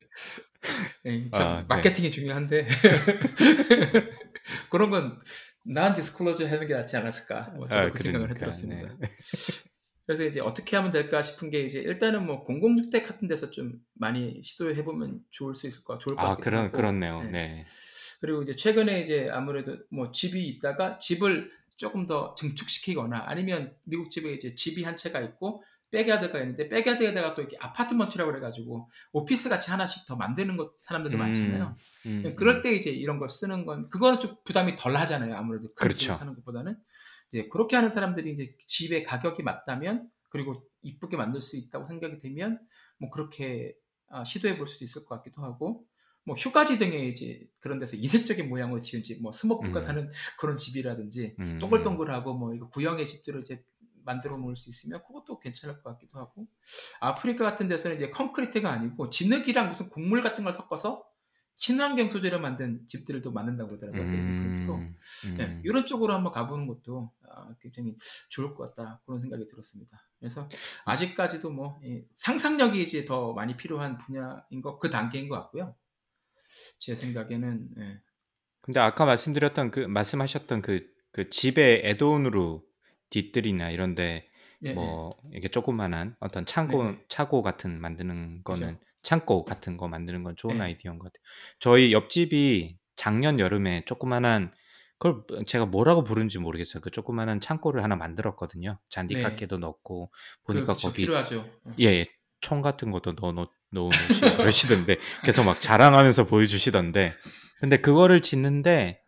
예, 1.05 1.25
참 1.31 1.41
아, 1.41 1.59
네. 1.61 1.65
마케팅이 1.67 2.11
중요한데 2.11 2.67
그런 4.69 4.89
건 4.89 5.19
non 5.67 5.93
disclosure 5.93 6.51
하는 6.51 6.67
게 6.67 6.73
낫지 6.73 6.97
않았을까 6.97 7.53
뭐 7.55 7.67
저도 7.67 7.79
아, 7.79 7.89
그 7.89 8.03
생각을 8.03 8.27
그러니까, 8.27 8.45
해들었습니다. 8.45 8.95
네. 8.99 9.09
그래서 10.05 10.25
이제 10.25 10.39
어떻게 10.39 10.75
하면 10.75 10.91
될까 10.91 11.21
싶은 11.21 11.51
게 11.51 11.61
이제 11.61 11.79
일단은 11.79 12.25
뭐 12.25 12.43
공공주택 12.43 13.07
같은 13.07 13.27
데서 13.27 13.51
좀 13.51 13.73
많이 13.93 14.41
시도해 14.43 14.83
보면 14.83 15.19
좋을 15.29 15.53
수 15.53 15.67
있을 15.67 15.83
것 15.83 15.99
좋을 15.99 16.15
것아 16.15 16.29
같기도 16.29 16.43
그런 16.45 16.63
하고 16.63 16.77
그렇네요. 16.77 17.21
네. 17.31 17.65
네. 18.19 18.27
그리고 18.27 18.43
이제 18.43 18.55
최근에 18.55 19.01
이제 19.01 19.29
아무래도 19.31 19.77
뭐 19.89 20.11
집이 20.11 20.47
있다가 20.47 20.99
집을 20.99 21.51
조금 21.77 22.05
더 22.05 22.35
증축시키거나 22.35 23.23
아니면 23.25 23.73
미국 23.83 24.11
집에 24.11 24.33
이제 24.33 24.53
집이 24.55 24.83
한 24.83 24.97
채가 24.97 25.21
있고 25.21 25.63
백야드가 25.91 26.39
있는데 26.41 26.69
백야드에다가 26.69 27.33
또 27.33 27.41
이렇게 27.41 27.57
아파트먼트라고 27.59 28.31
그래가지고 28.31 28.89
오피스 29.13 29.49
같이 29.49 29.71
하나씩 29.71 30.05
더 30.05 30.15
만드는 30.15 30.57
것 30.57 30.73
사람들도 30.81 31.17
음, 31.17 31.19
많잖아요. 31.19 31.77
음, 32.05 32.35
그럴 32.35 32.57
음. 32.57 32.61
때 32.61 32.73
이제 32.73 32.91
이런 32.91 33.17
걸 33.17 33.29
쓰는 33.29 33.65
건 33.65 33.89
그거는 33.89 34.19
좀 34.19 34.35
부담이 34.43 34.75
덜 34.75 34.95
하잖아요. 34.97 35.35
아무래도 35.35 35.67
큰 35.67 35.73
그렇죠. 35.75 36.13
사는 36.13 36.35
것보다는 36.35 36.77
이제 37.31 37.47
그렇게 37.47 37.75
하는 37.75 37.91
사람들이 37.91 38.31
이제 38.31 38.55
집의 38.67 39.03
가격이 39.03 39.41
맞다면 39.41 40.09
그리고 40.29 40.53
이쁘게 40.83 41.17
만들 41.17 41.41
수 41.41 41.57
있다고 41.57 41.87
생각이 41.87 42.17
되면 42.17 42.59
뭐 42.99 43.09
그렇게 43.09 43.73
아, 44.09 44.23
시도해 44.23 44.57
볼수 44.57 44.83
있을 44.83 45.05
것 45.05 45.15
같기도 45.15 45.41
하고 45.41 45.85
뭐 46.29 46.35
휴가지 46.35 46.77
등에 46.77 47.07
이제 47.07 47.41
그런 47.57 47.79
데서 47.79 47.97
이색적인 47.97 48.49
모양으로 48.49 48.83
지은 48.83 49.03
집, 49.03 49.19
뭐 49.19 49.31
스머프가 49.31 49.79
음. 49.79 49.83
사는 49.83 50.11
그런 50.37 50.59
집이라든지 50.59 51.35
음. 51.39 51.57
동글동글하고 51.59 52.35
뭐 52.35 52.53
이거 52.53 52.69
구형의 52.69 53.07
집들을 53.07 53.41
이제 53.41 53.63
만들어 54.05 54.37
놓을 54.37 54.55
수 54.55 54.69
있으면 54.69 55.01
그것도 55.07 55.39
괜찮을 55.39 55.81
것 55.81 55.89
같기도 55.89 56.19
하고 56.19 56.47
아프리카 56.99 57.43
같은 57.43 57.67
데서는 57.67 57.97
이제 57.97 58.11
콘크리트가 58.11 58.71
아니고 58.71 59.09
진흙이랑 59.09 59.69
무슨 59.69 59.89
곡물 59.89 60.21
같은 60.21 60.43
걸 60.43 60.53
섞어서 60.53 61.03
친환경 61.57 62.11
소재로 62.11 62.39
만든 62.39 62.87
집들을 62.87 63.21
만든다고 63.21 63.69
그러더라고요. 63.69 64.03
콘크리트로. 64.03 64.75
음, 64.75 64.95
네, 65.35 65.45
음. 65.45 65.61
이런 65.65 65.85
쪽으로 65.85 66.13
한번 66.13 66.31
가보는 66.31 66.67
것도 66.67 67.11
아, 67.27 67.53
굉장히 67.59 67.97
좋을 68.29 68.53
것 68.53 68.75
같다 68.75 69.01
그런 69.05 69.19
생각이 69.19 69.45
들었습니다. 69.47 69.97
그래서 70.19 70.47
아직까지도 70.85 71.49
뭐이 71.49 72.05
상상력이 72.15 72.81
이제 72.81 73.03
더 73.03 73.33
많이 73.33 73.57
필요한 73.57 73.97
분야인 73.97 74.61
것 74.61 74.79
그 74.79 74.89
단계인 74.89 75.27
것 75.27 75.35
같고요. 75.35 75.75
제 76.77 76.93
생각에는 76.95 77.69
예. 77.79 78.01
근데 78.61 78.79
아까 78.79 79.05
말씀드렸던 79.05 79.71
그 79.71 79.79
말씀하셨던 79.79 80.61
그, 80.61 80.85
그 81.11 81.29
집에 81.29 81.81
애돈으로 81.85 82.63
뒷뜰이나 83.09 83.71
이런데 83.71 84.27
예, 84.63 84.73
뭐 84.73 85.09
이게 85.33 85.47
조그만한 85.47 86.15
어떤 86.19 86.45
창고 86.45 86.83
네네. 86.83 86.99
차고 87.07 87.41
같은 87.41 87.79
만드는 87.79 88.43
거는 88.43 88.75
그죠. 88.75 88.89
창고 89.01 89.45
같은 89.45 89.77
거 89.77 89.87
만드는 89.87 90.23
건 90.23 90.35
좋은 90.35 90.57
네. 90.57 90.65
아이디어인 90.65 90.99
것 90.99 91.11
같아요. 91.11 91.23
저희 91.59 91.93
옆집이 91.93 92.77
작년 92.95 93.39
여름에 93.39 93.85
조그만한 93.85 94.51
그걸 94.97 95.23
제가 95.45 95.65
뭐라고 95.65 96.03
부르는지 96.03 96.39
모르겠어요. 96.39 96.81
그 96.81 96.91
조그만한 96.91 97.39
창고를 97.39 97.83
하나 97.83 97.95
만들었거든요. 97.95 98.77
잔디 98.89 99.15
네. 99.15 99.21
깎개도 99.21 99.57
넣고 99.57 100.11
그, 100.43 100.53
보니까 100.53 100.73
그쵸, 100.73 100.89
거기 100.89 101.03
필요하죠. 101.03 101.49
예, 101.79 102.05
예, 102.45 102.47
총 102.47 102.61
같은 102.61 102.91
것도 102.91 103.13
넣어 103.19 103.31
놓 103.31 103.49
넣어 103.71 103.89
놓으시고 103.89 104.37
그러시던데 104.37 104.97
계속 105.23 105.43
막 105.43 105.61
자랑하면서 105.61 106.27
보여주시던데 106.27 107.13
근데 107.59 107.77
그거를 107.77 108.21
짓는데 108.21 109.01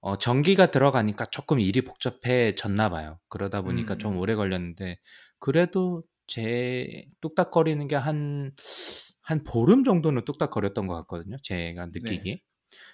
어, 0.00 0.16
전기가 0.18 0.70
들어가니까 0.70 1.26
조금 1.26 1.60
일이 1.60 1.82
복잡해졌나 1.82 2.88
봐요. 2.88 3.20
그러다 3.28 3.62
보니까 3.62 3.94
음, 3.94 3.98
좀 3.98 4.12
음. 4.14 4.18
오래 4.18 4.34
걸렸는데 4.34 4.98
그래도 5.38 6.02
제 6.26 7.04
뚝딱거리는 7.20 7.86
게 7.88 7.96
한 7.96 8.52
한 9.24 9.44
보름 9.44 9.84
정도는 9.84 10.24
뚝딱거렸던 10.24 10.86
것 10.86 10.94
같거든요. 10.96 11.36
제가 11.42 11.86
느끼기에. 11.86 12.34
네. 12.34 12.42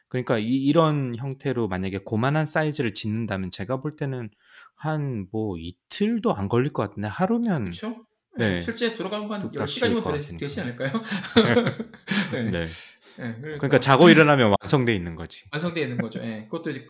그러니까 0.09 0.39
이, 0.39 0.45
이런 0.45 1.17
형태로 1.17 1.69
만약에 1.69 1.99
고만한 2.05 2.45
사이즈를 2.47 2.93
짓는다면 2.95 3.51
제가 3.51 3.81
볼 3.81 3.97
때는 3.97 4.29
한 4.77 5.27
뭐 5.33 5.57
이틀도 5.59 6.35
안 6.35 6.49
걸릴 6.49 6.71
것 6.73 6.83
같은데 6.83 7.09
하루면 7.09 7.65
그렇죠? 7.65 8.05
네. 8.39 8.55
네. 8.55 8.61
실제 8.61 8.95
돌아가는 8.95 9.27
뚝딱 9.29 9.67
10시간이면 9.67 10.03
것 10.05 10.13
되, 10.13 10.19
같으니까. 10.19 10.39
되지 10.39 10.61
않을까요? 10.61 10.91
네. 12.33 12.51
네. 12.51 12.67
네, 13.17 13.33
그러니까 13.41 13.81
자고 13.81 14.09
일어나면 14.11 14.55
완성돼 14.61 14.95
있는 14.95 15.17
거지. 15.17 15.45
완성되어 15.53 15.83
있는 15.83 15.99
거죠. 15.99 16.21
예. 16.21 16.45
그것도 16.49 16.71
이제, 16.71 16.87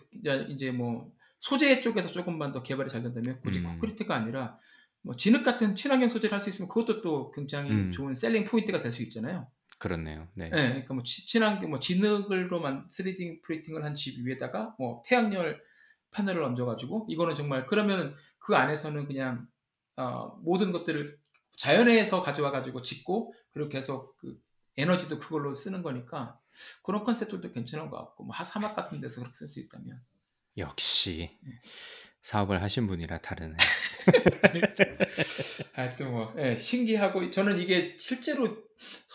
이제 0.48 0.70
뭐 0.70 1.10
소재 1.38 1.80
쪽에서 1.80 2.10
조금만 2.10 2.52
더 2.52 2.62
개발이 2.62 2.90
잘 2.90 3.02
된다면 3.02 3.40
굳이 3.42 3.60
음. 3.60 3.64
콘크리트가 3.64 4.14
아니라 4.14 4.58
뭐 5.00 5.16
진흙 5.16 5.42
같은 5.42 5.74
친환경 5.74 6.08
소재를 6.08 6.32
할 6.34 6.40
수 6.40 6.50
있으면 6.50 6.68
그것도 6.68 7.00
또 7.00 7.30
굉장히 7.30 7.70
음. 7.70 7.90
좋은 7.90 8.14
selling 8.14 8.44
point가 8.44 8.78
될 8.80 8.92
수 8.92 9.02
있잖아요. 9.04 9.46
그렇네요. 9.78 10.28
네. 10.34 10.46
예, 10.46 10.50
그러니까 10.50 10.92
뭐 10.94 11.02
치- 11.02 11.26
친환경 11.26 11.70
뭐 11.70 11.78
진흙으로만 11.80 12.88
3D 12.88 13.40
프린팅을 13.42 13.84
한 13.84 13.94
집 13.94 14.18
위에다가 14.26 14.74
뭐 14.78 15.00
태양열 15.06 15.62
패널을 16.10 16.42
얹어가지고 16.42 17.06
이거는 17.08 17.34
정말 17.36 17.64
그러면 17.66 18.14
그 18.38 18.54
안에서는 18.56 19.06
그냥 19.06 19.46
어, 19.96 20.36
모든 20.42 20.72
것들을 20.72 21.16
자연에서 21.58 22.22
가져와 22.22 22.50
가지고 22.50 22.82
짓고 22.82 23.34
그리고 23.52 23.68
계속 23.68 24.16
그 24.16 24.36
에너지도 24.76 25.18
그걸로 25.18 25.52
쓰는 25.54 25.82
거니까 25.82 26.38
그런 26.82 27.04
컨셉들도 27.04 27.52
괜찮은 27.52 27.90
것 27.90 27.98
같고 27.98 28.24
뭐 28.24 28.34
하- 28.34 28.44
사막 28.44 28.74
같은 28.76 29.00
데서 29.00 29.20
그렇게 29.20 29.34
쓸 29.36 29.48
수 29.48 29.60
있다면 29.60 30.00
역시 30.56 31.36
네. 31.42 31.52
사업을 32.22 32.62
하신 32.62 32.86
분이라 32.86 33.20
다르네. 33.20 33.56
하여튼 35.72 36.10
뭐 36.12 36.34
예, 36.38 36.56
신기하고 36.56 37.30
저는 37.30 37.58
이게 37.58 37.96
실제로 37.98 38.56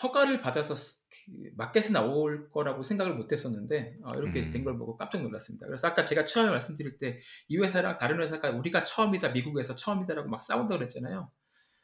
허가를 0.02 0.42
받아서 0.42 0.76
쓰- 0.76 1.04
그 1.26 1.32
마켓에 1.56 1.94
나올 1.94 2.50
거라고 2.52 2.84
생각을 2.84 3.16
못했었는데 3.16 3.98
어, 4.04 4.20
이렇게 4.20 4.42
음. 4.42 4.52
된걸 4.52 4.78
보고 4.78 4.98
깜짝 4.98 5.22
놀랐습니다. 5.22 5.66
그래서 5.68 5.88
아까 5.88 6.06
제가 6.06 6.26
처음에 6.26 6.50
말씀드릴 6.52 6.98
때 7.00 7.22
이 7.48 7.58
회사랑 7.58 7.98
다른 7.98 8.22
회사가 8.22 8.50
우리가 8.52 8.84
처음이다 8.84 9.30
미국에서 9.30 9.76
처음이다라고 9.76 10.30
막 10.30 10.42
싸운다 10.42 10.78
그랬잖아요. 10.78 11.32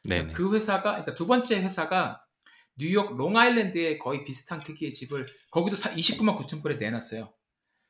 네네. 0.04 0.32
그 0.32 0.54
회사가 0.54 0.82
그러니까 0.82 1.14
두 1.14 1.26
번째 1.26 1.60
회사가 1.62 2.24
뉴욕 2.76 3.16
롱아일랜드에 3.16 3.98
거의 3.98 4.24
비슷한 4.24 4.60
크기의 4.60 4.94
집을 4.94 5.26
거기도 5.50 5.76
29만 5.76 6.36
9천 6.36 6.62
불에 6.62 6.76
내놨어요. 6.76 7.32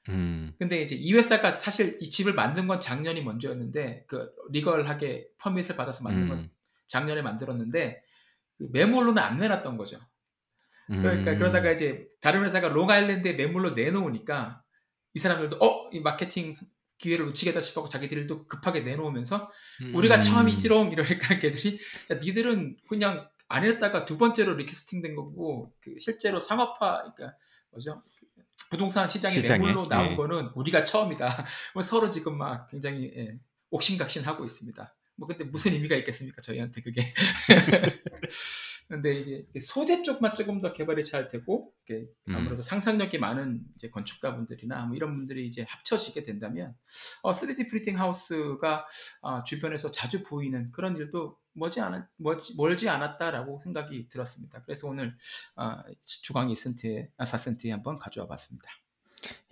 음. 0.08 0.52
근데 0.58 0.82
이제 0.82 0.96
이 0.96 1.12
회사가 1.12 1.52
사실 1.52 1.98
이 2.00 2.10
집을 2.10 2.34
만든 2.34 2.66
건 2.66 2.80
작년이 2.80 3.22
먼저였는데 3.22 4.04
그 4.08 4.32
리걸하게 4.50 5.28
퍼밋을 5.38 5.76
받아서 5.76 6.02
만든 6.02 6.28
건 6.28 6.38
음. 6.38 6.50
작년에 6.88 7.22
만들었는데 7.22 8.02
그 8.58 8.68
매물로는 8.72 9.22
안 9.22 9.38
내놨던 9.38 9.76
거죠. 9.76 9.98
그러니까 10.88 11.32
음. 11.32 11.38
그러다가 11.38 11.70
이제 11.70 12.08
다른 12.20 12.44
회사가 12.44 12.68
롱아일랜드에 12.68 13.34
매물로 13.34 13.72
내놓으니까 13.72 14.64
이 15.14 15.18
사람들도 15.20 15.56
어 15.60 15.90
이 15.92 16.00
마케팅 16.00 16.56
기회를 17.00 17.26
놓치겠다 17.26 17.60
싶어 17.60 17.88
자기들도 17.88 18.46
급하게 18.46 18.80
내놓으면서 18.80 19.50
우리가 19.94 20.16
음. 20.16 20.20
처음이지롱 20.20 20.92
이러니까 20.92 21.38
걔들이 21.38 21.78
야, 22.10 22.16
니들은 22.16 22.76
그냥 22.88 23.28
안 23.48 23.64
했다가 23.64 24.04
두 24.04 24.18
번째로 24.18 24.54
리캐스팅 24.54 25.02
된 25.02 25.16
거고 25.16 25.72
그 25.80 25.94
실제로 25.98 26.38
상업화 26.38 27.12
그러니까 27.14 27.36
뭐죠 27.70 28.02
그 28.04 28.42
부동산 28.70 29.08
시장에, 29.08 29.34
매물로 29.40 29.84
나온 29.84 30.12
예. 30.12 30.16
거는 30.16 30.50
우리가 30.54 30.84
처음이다. 30.84 31.44
뭐 31.74 31.82
서로 31.82 32.08
지금 32.10 32.38
막 32.38 32.68
굉장히 32.68 33.12
예, 33.16 33.40
옥신각신하고 33.70 34.44
있습니다. 34.44 34.94
뭐 35.20 35.28
근데 35.28 35.44
무슨 35.44 35.74
의미가 35.74 35.96
있겠습니까 35.96 36.40
저희한테 36.40 36.80
그게. 36.80 37.02
근데 38.88 39.20
이제 39.20 39.46
소재 39.60 40.02
쪽만 40.02 40.34
조금 40.34 40.60
더 40.60 40.72
개발이 40.72 41.04
잘 41.04 41.28
되고 41.28 41.72
음. 41.90 42.08
아무래도 42.34 42.62
상상력이 42.62 43.18
많은 43.18 43.62
이제 43.76 43.90
건축가분들이나 43.90 44.86
뭐 44.86 44.96
이런 44.96 45.14
분들이 45.14 45.46
이제 45.46 45.64
합쳐지게 45.68 46.22
된다면 46.22 46.74
어, 47.22 47.32
3D 47.32 47.68
프린팅 47.68 48.00
하우스가 48.00 48.88
아, 49.22 49.44
주변에서 49.44 49.92
자주 49.92 50.24
보이는 50.24 50.72
그런 50.72 50.96
일도 50.96 51.36
멀지 51.52 51.80
않 51.80 52.08
멀지, 52.16 52.56
멀지 52.56 52.88
않았다라고 52.88 53.60
생각이 53.62 54.08
들었습니다. 54.08 54.62
그래서 54.62 54.88
오늘 54.88 55.14
아, 55.54 55.84
조강의 56.24 56.56
센트에 56.56 57.10
아, 57.18 57.26
4센트에 57.26 57.68
한번 57.70 57.98
가져와 57.98 58.26
봤습니다. 58.26 58.68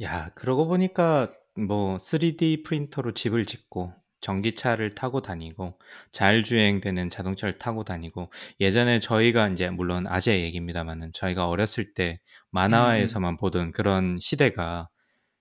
야, 0.01 0.31
그러고 0.31 0.67
보니까 0.67 1.31
뭐 1.55 1.99
3D 1.99 2.65
프린터로 2.65 3.13
집을 3.13 3.45
짓고 3.45 3.93
전기차를 4.21 4.95
타고 4.95 5.23
다니고 5.23 5.79
자율주행되는 6.13 7.11
자동차를 7.11 7.55
타고 7.55 7.85
다니고 7.85 8.31
예전에 8.61 9.01
저희가 9.01 9.49
이제 9.49 9.71
물론 9.71 10.07
아재 10.07 10.41
얘기입니다만은 10.43 11.13
저희가 11.15 11.49
어렸을 11.49 11.95
때 11.95 12.21
만화에서만 12.51 13.37
보던 13.37 13.73
그런 13.73 14.19
시대가 14.21 14.89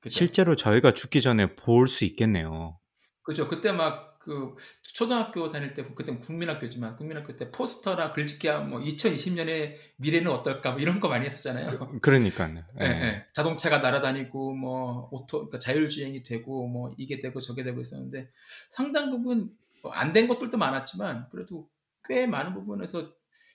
그죠? 0.02 0.14
실제로 0.20 0.56
저희가 0.56 0.94
죽기 0.94 1.22
전에 1.22 1.56
볼 1.56 1.88
수 1.88 2.06
있겠네요. 2.06 2.78
그죠. 3.24 3.48
그때 3.48 3.72
막 3.72 4.17
그 4.28 4.58
초등학교 4.82 5.50
다닐 5.54 5.74
때 5.74 5.86
그때 5.96 6.14
국민학교지만 6.14 6.98
국민학교 6.98 7.38
때 7.38 7.50
포스터나 7.50 8.12
글짓기 8.12 8.50
뭐 8.68 8.82
2020년에 8.82 9.78
미래는 9.96 10.30
어떨까 10.30 10.74
뭐 10.74 10.82
이런 10.82 11.00
거 11.00 11.08
많이 11.08 11.26
했었잖아요. 11.26 12.02
그러니까요. 12.02 12.62
예, 12.82 12.86
예. 12.86 12.90
예. 12.90 13.26
자동차가 13.32 13.78
날아다니고 13.78 14.54
뭐 14.54 15.08
오토 15.14 15.38
그러니까 15.38 15.60
자율주행이 15.60 16.24
되고 16.24 16.68
뭐 16.68 16.94
이게 16.98 17.22
되고 17.22 17.40
저게 17.40 17.64
되고 17.64 17.80
있었는데 17.80 18.30
상당 18.70 19.12
부분 19.12 19.50
뭐 19.82 19.94
안된 19.94 20.28
것들도 20.28 20.58
많았지만 20.58 21.30
그래도 21.32 21.70
꽤 22.04 22.28
많은 22.28 22.54
부분에서 22.54 23.10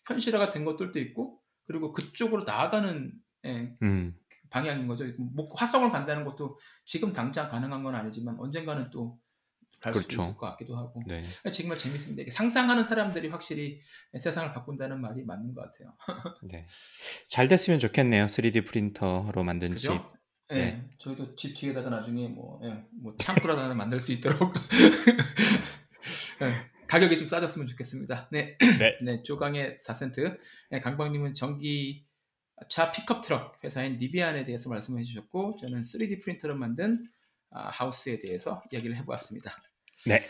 현실화가 0.06 0.52
된 0.52 0.64
것들도 0.64 0.98
있고 1.00 1.38
그리고 1.66 1.92
그쪽으로 1.92 2.44
나아가는 2.44 3.12
예, 3.44 3.76
음, 3.82 4.16
방향인 4.48 4.86
거죠. 4.86 5.04
뭐 5.18 5.52
화성을 5.54 5.90
간다는 5.90 6.24
것도 6.24 6.56
지금 6.86 7.12
당장 7.12 7.50
가능한 7.50 7.82
건 7.82 7.94
아니지만 7.94 8.36
언젠가는 8.38 8.88
또 8.90 9.20
갈 9.82 9.92
그렇죠. 9.92 10.22
있을 10.22 10.36
것 10.36 10.46
같기도 10.50 10.76
하고 10.76 11.02
네. 11.06 11.20
정말 11.50 11.76
재밌습니다. 11.76 12.30
상상하는 12.30 12.84
사람들이 12.84 13.28
확실히 13.28 13.80
세상을 14.18 14.52
바꾼다는 14.52 15.00
말이 15.00 15.24
맞는 15.24 15.54
것 15.54 15.62
같아요. 15.62 15.96
네. 16.52 16.66
잘 17.28 17.48
됐으면 17.48 17.80
좋겠네요. 17.80 18.26
3D 18.26 18.64
프린터로 18.66 19.42
만든 19.42 19.70
그죠? 19.72 19.92
집. 19.92 20.22
예, 20.52 20.64
네. 20.64 20.90
저희도 20.98 21.34
집 21.34 21.56
뒤에다가 21.56 21.90
나중에 21.90 22.28
뭐, 22.28 22.60
예, 22.64 22.84
뭐 23.02 23.12
창고라도 23.18 23.60
하나 23.60 23.74
만들 23.74 23.98
수 24.00 24.12
있도록 24.12 24.54
예, 26.42 26.54
가격이 26.86 27.16
좀 27.16 27.26
싸졌으면 27.26 27.66
좋겠습니다. 27.68 28.28
네, 28.30 28.56
네. 28.78 28.98
네, 29.02 29.22
조강의 29.22 29.78
4센트. 29.78 30.38
네, 30.70 30.80
강박님은 30.80 31.34
전기 31.34 32.06
차 32.68 32.92
픽업 32.92 33.22
트럭 33.22 33.58
회사인 33.64 33.96
리비안에 33.96 34.44
대해서 34.44 34.68
말씀해 34.68 35.02
주셨고 35.02 35.56
저는 35.60 35.82
3D 35.82 36.22
프린터로 36.22 36.54
만든 36.54 37.04
아, 37.50 37.68
하우스에 37.68 38.18
대해서 38.18 38.62
이야기를 38.70 38.96
해보았습니다. 38.96 39.56
네. 40.04 40.20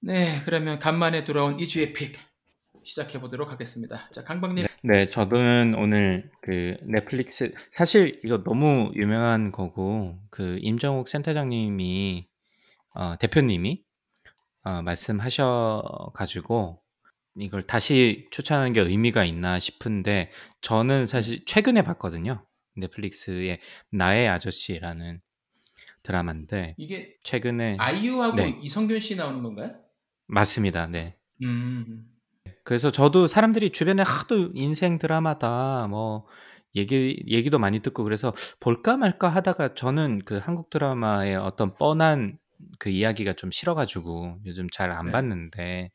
네, 0.00 0.42
그러면 0.44 0.78
간만에 0.78 1.24
돌아온 1.24 1.56
이주의 1.56 1.94
pick 1.94 2.16
시작해 2.82 3.18
보도록 3.18 3.50
하겠습니다. 3.50 4.08
자, 4.12 4.22
강박님. 4.22 4.66
네, 4.82 5.06
저는 5.06 5.74
오늘 5.78 6.30
그 6.42 6.76
넷플릭스 6.82 7.52
사실 7.70 8.20
이거 8.22 8.42
너무 8.44 8.92
유명한 8.94 9.50
거고 9.50 10.18
그 10.30 10.58
임정욱 10.60 11.08
센터장님이 11.08 12.28
어, 12.94 13.16
대표님이 13.18 13.82
어, 14.64 14.82
말씀하셔 14.82 16.10
가지고 16.14 16.82
이걸 17.34 17.62
다시 17.62 18.28
추천하는 18.30 18.74
게 18.74 18.80
의미가 18.80 19.24
있나 19.24 19.58
싶은데 19.58 20.30
저는 20.60 21.06
사실 21.06 21.44
최근에 21.46 21.82
봤거든요. 21.82 22.44
넷플릭스의 22.78 23.58
나의 23.90 24.28
아저씨라는 24.28 25.20
드라마인데 26.02 26.74
이게 26.78 27.16
최근에 27.22 27.76
아이유하고 27.78 28.36
네. 28.36 28.58
이성균 28.62 29.00
씨 29.00 29.16
나오는 29.16 29.42
건가요? 29.42 29.74
맞습니다. 30.26 30.86
네. 30.86 31.16
음. 31.42 32.06
그래서 32.64 32.90
저도 32.90 33.26
사람들이 33.26 33.70
주변에 33.70 34.02
하도 34.02 34.50
인생 34.54 34.98
드라마다 34.98 35.86
뭐 35.88 36.26
얘기 36.76 37.22
얘기도 37.26 37.58
많이 37.58 37.80
듣고 37.80 38.04
그래서 38.04 38.34
볼까 38.60 38.96
말까 38.96 39.28
하다가 39.28 39.74
저는 39.74 40.22
그 40.24 40.36
한국 40.38 40.70
드라마의 40.70 41.36
어떤 41.36 41.74
뻔한 41.74 42.38
그 42.78 42.90
이야기가 42.90 43.34
좀 43.34 43.50
싫어 43.50 43.74
가지고 43.74 44.38
요즘 44.44 44.68
잘안 44.70 45.06
네. 45.06 45.12
봤는데 45.12 45.90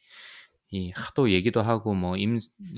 이 0.73 0.91
하도 0.95 1.31
얘기도 1.31 1.61
하고 1.61 1.93
뭐 1.93 2.15
임 2.17 2.37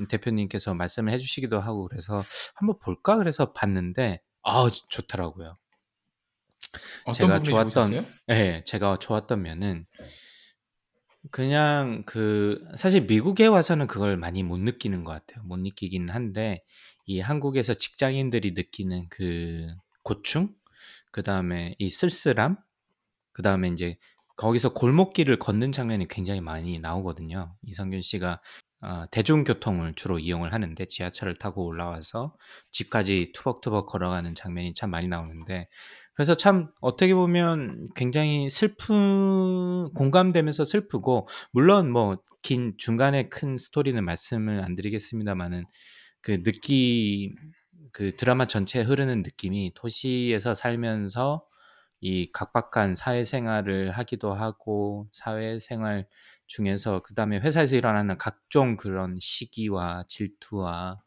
대표님께서 0.10 0.74
말씀을 0.74 1.14
해 1.14 1.18
주시기도 1.18 1.60
하고 1.62 1.88
그래서 1.88 2.24
'한번 2.56 2.78
볼까?' 2.80 3.18
그래서 3.18 3.54
봤는데 3.54 4.22
아 4.44 4.68
좋더라고요. 4.90 5.54
어떤 7.06 7.14
제가 7.14 7.44
좋았던? 7.44 8.06
예. 8.30 8.64
제가 8.66 8.98
좋았던 9.00 9.42
면은 9.42 9.86
그냥 11.32 12.04
그 12.06 12.64
사실 12.78 13.02
미국에 13.06 13.48
와서는 13.48 13.88
그걸 13.88 14.18
많이 14.18 14.44
못 14.44 14.60
느끼는 14.60 15.04
것 15.04 15.12
같아요. 15.12 15.44
못 15.44 15.58
느끼긴 15.60 16.10
한데 16.10 16.64
이 17.06 17.20
한국에서 17.20 17.74
직장인들이 17.74 18.52
느끼는 18.52 19.08
그 19.10 19.68
고충, 20.04 20.54
그 21.12 21.24
다음에 21.24 21.76
이 21.80 21.90
쓸쓸함, 21.90 22.58
그 23.34 23.42
다음에 23.44 23.70
인제 23.70 23.98
거기서 24.36 24.74
골목길을 24.74 25.40
걷는 25.40 25.72
장면이 25.72 26.08
굉장히 26.08 26.42
많이 26.42 26.80
나오거든요. 26.80 27.56
이성균 27.64 28.02
씨가 28.02 28.42
어 28.82 29.06
대중교통을 29.12 29.94
주로 29.96 30.20
이용을 30.20 30.54
하는데 30.54 30.86
지하철을 30.86 31.36
타고 31.36 31.66
올라와서 31.66 32.36
집까지 32.72 33.32
투벅투벅 33.34 33.88
걸어가는 33.88 34.36
장면이 34.36 34.74
참 34.74 34.92
많이 34.92 35.08
나오는데 35.08 35.68
그래서 36.14 36.36
참 36.36 36.70
어떻게 36.82 37.16
보면 37.16 37.90
굉장히 37.96 38.50
슬픈 38.50 39.92
공감되면서 39.94 40.66
슬프고 40.66 41.28
물론 41.52 41.92
뭐 41.92 42.18
긴 42.46 42.76
중간에 42.78 43.28
큰 43.28 43.58
스토리는 43.58 44.06
말씀을 44.06 44.64
안 44.64 44.76
드리겠습니다마는 44.76 45.66
그 46.22 46.44
느낌 46.44 47.34
그 47.92 48.16
드라마 48.16 48.46
전체에 48.46 48.84
흐르는 48.84 49.24
느낌이 49.24 49.72
도시에서 49.74 50.54
살면서 50.54 51.44
이 52.02 52.32
각박한 52.32 52.96
사회생활을 52.96 53.92
하기도 53.92 54.34
하고 54.34 55.08
사회생활 55.12 56.08
중에서 56.48 57.02
그 57.04 57.14
다음에 57.16 57.40
회사에서 57.40 57.76
일어나는 57.76 58.18
각종 58.18 58.78
그런 58.78 59.18
시기와 59.20 60.04
질투와 60.08 61.00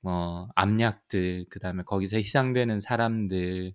뭐 0.00 0.48
압력들 0.56 1.46
그 1.50 1.58
다음에 1.60 1.82
거기서 1.84 2.16
희생되는 2.18 2.80
사람들 2.80 3.74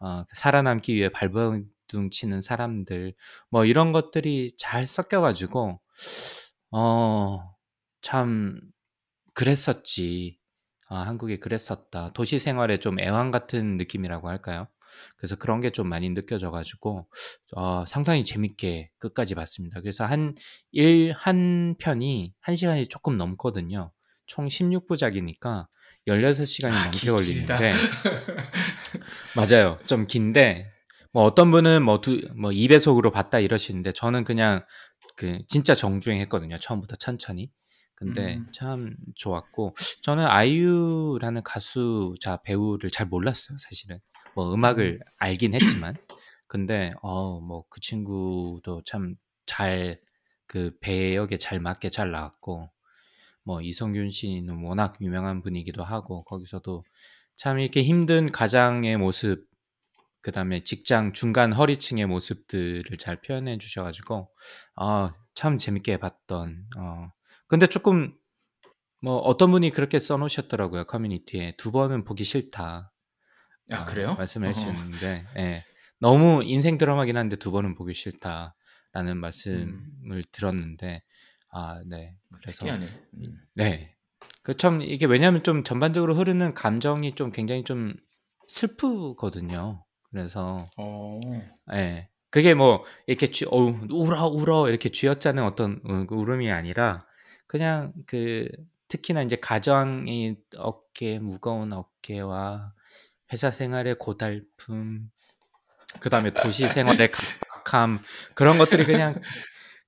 어 0.00 0.24
살아남기 0.34 0.94
위해 0.96 1.08
발버둥 1.10 2.10
치는 2.12 2.40
사람들 2.42 3.14
뭐 3.50 3.64
이런 3.66 3.92
것들이 3.92 4.52
잘 4.58 4.86
섞여 4.86 5.20
가지고 5.20 5.80
어 6.70 7.54
참 8.02 8.60
'그랬었지. 9.34 10.38
아 10.88 11.00
한국이 11.02 11.40
그랬었다.' 11.40 12.12
도시 12.14 12.38
생활의 12.38 12.80
좀 12.80 13.00
애환 13.00 13.30
같은 13.32 13.76
느낌이라고 13.78 14.28
할까요? 14.28 14.68
그래서 15.16 15.36
그런 15.36 15.60
게 15.60 15.70
좀 15.70 15.88
많이 15.88 16.08
느껴져 16.10 16.50
가지고 16.50 17.08
어 17.56 17.84
상당히 17.86 18.24
재밌게 18.24 18.90
끝까지 18.98 19.34
봤습니다. 19.34 19.80
그래서 19.80 20.04
한 20.06 20.34
일 20.72 21.12
한 21.16 21.74
편이 21.78 22.34
1 22.40 22.56
시간이 22.56 22.86
쪼끔 22.88 23.16
넘거든요. 23.16 23.92
총 24.26 24.48
16부작이니까 24.48 25.66
16 26.06 26.44
시간이 26.46 26.74
아 26.74 26.84
넘게. 26.84 27.10
걸리는데 27.10 27.72
맞아요. 29.36 29.78
좀 29.86 30.06
긴데 30.06 30.72
뭐 31.12 31.24
어떤 31.24 31.50
분은 31.50 31.82
뭐두뭐2 31.82 32.68
배속으로 32.68 33.10
봤다 33.10 33.38
이러시는데 33.38 33.92
저는 33.92 34.24
그냥 34.24 34.64
그 35.16 35.38
진짜 35.48 35.74
정주행 35.74 36.20
했거든요, 36.22 36.56
처음부터 36.58 36.96
천천히. 36.96 37.50
근데 37.94 38.36
음. 38.36 38.46
참 38.52 38.94
좋았고 39.14 39.74
저는 40.02 40.26
아이유라는 40.26 41.42
가수자 41.42 42.38
배우를 42.42 42.90
잘 42.90 43.06
몰랐어요, 43.06 43.56
사실은. 43.58 43.98
뭐 44.36 44.54
음악을 44.54 45.00
음. 45.02 45.06
알긴 45.18 45.54
했지만. 45.56 45.96
근데 46.48 46.94
어 47.02 47.40
뭐 47.42 47.64
그 47.70 47.80
친구도 47.82 48.82
참 48.86 49.16
잘 49.46 50.00
그 50.48 50.78
배역에 50.80 51.38
잘 51.38 51.60
맞게 51.60 51.90
잘 51.90 52.12
나왔고 52.12 52.70
뭐 53.44 53.62
이성균 53.62 54.10
씨는 54.10 54.62
워낙 54.64 54.96
유명한 55.00 55.42
분이기도 55.42 55.84
하고 55.84 56.24
거기서도 56.24 56.84
참 57.36 57.58
이렇게 57.60 57.82
힘든 57.84 58.30
가장의 58.32 58.96
모습 58.98 59.48
그다음에 60.22 60.64
직장 60.64 61.12
중간 61.14 61.52
허리층의 61.52 62.06
모습들을 62.06 62.84
잘 62.98 63.20
표현해 63.22 63.58
주셔 63.58 63.82
가지고 63.84 64.30
아참 64.76 65.58
재밌게 65.58 65.98
봤던 65.98 66.66
어 66.78 67.08
근데 67.48 67.66
쪼끔 67.68 68.14
뭐 69.02 69.18
어떤 69.18 69.50
분이 69.52 69.70
그렇게 69.70 69.98
써 69.98 70.16
놓으셨더라고요, 70.18 70.84
커뮤니티에. 70.86 71.56
"2 71.58 71.72
번은 71.72 72.04
보기 72.04 72.24
싫다." 72.24 72.92
아어 73.72 73.84
그래요? 73.86 74.14
말씀을 74.16 74.48
해 74.48 74.52
어허. 74.52 74.60
주셨는데 74.72 75.24
예. 75.38 75.64
"너무 75.98 76.42
인생 76.44 76.78
드라마긴 76.78 77.16
한데 77.16 77.36
2 77.36 77.50
번은 77.50 77.74
보기 77.74 77.94
싫다."라는 77.94 79.12
음. 79.16 79.20
말씀을 79.20 80.22
들었는데 80.32 81.02
아 81.50 81.80
네. 81.86 82.14
그래서 82.40 82.58
특이하네. 82.58 82.86
이 83.14 83.26
음. 83.26 83.38
네. 83.54 83.94
그참 84.42 84.80
이게 84.82 85.06
왜냐하면 85.06 85.42
좀 85.42 85.64
전반적으로 85.64 86.14
흐르는 86.14 86.54
감정이 86.54 87.12
좀 87.14 87.30
굉장히 87.30 87.64
좀 87.64 87.94
슬프거든요. 88.48 89.84
그래서 90.10 90.64
어. 90.76 91.12
예. 91.74 92.08
그게 92.30 92.54
뭐 92.54 92.84
이렇게 93.06 93.30
쥐 93.30 93.44
어우 93.48 93.86
울어, 93.90 94.26
울어 94.28 94.68
이렇게 94.68 94.90
쥐어짜는 94.90 95.42
어떤 95.42 95.80
어그 95.84 96.14
울음이 96.14 96.50
아니라 96.52 97.06
그냥 97.46 97.92
그 98.06 98.48
특히나 98.88 99.22
인제 99.22 99.36
가정이 99.36 100.36
어깨 100.58 101.18
무거운 101.18 101.72
어깨와 101.72 102.72
회사 103.32 103.50
생활의 103.50 103.96
고달픔 103.98 105.10
그다음에 106.00 106.32
도시 106.34 106.68
생활의 106.68 107.10
각박함 107.10 108.00
그런 108.34 108.58
것들이 108.58 108.84
그냥 108.84 109.14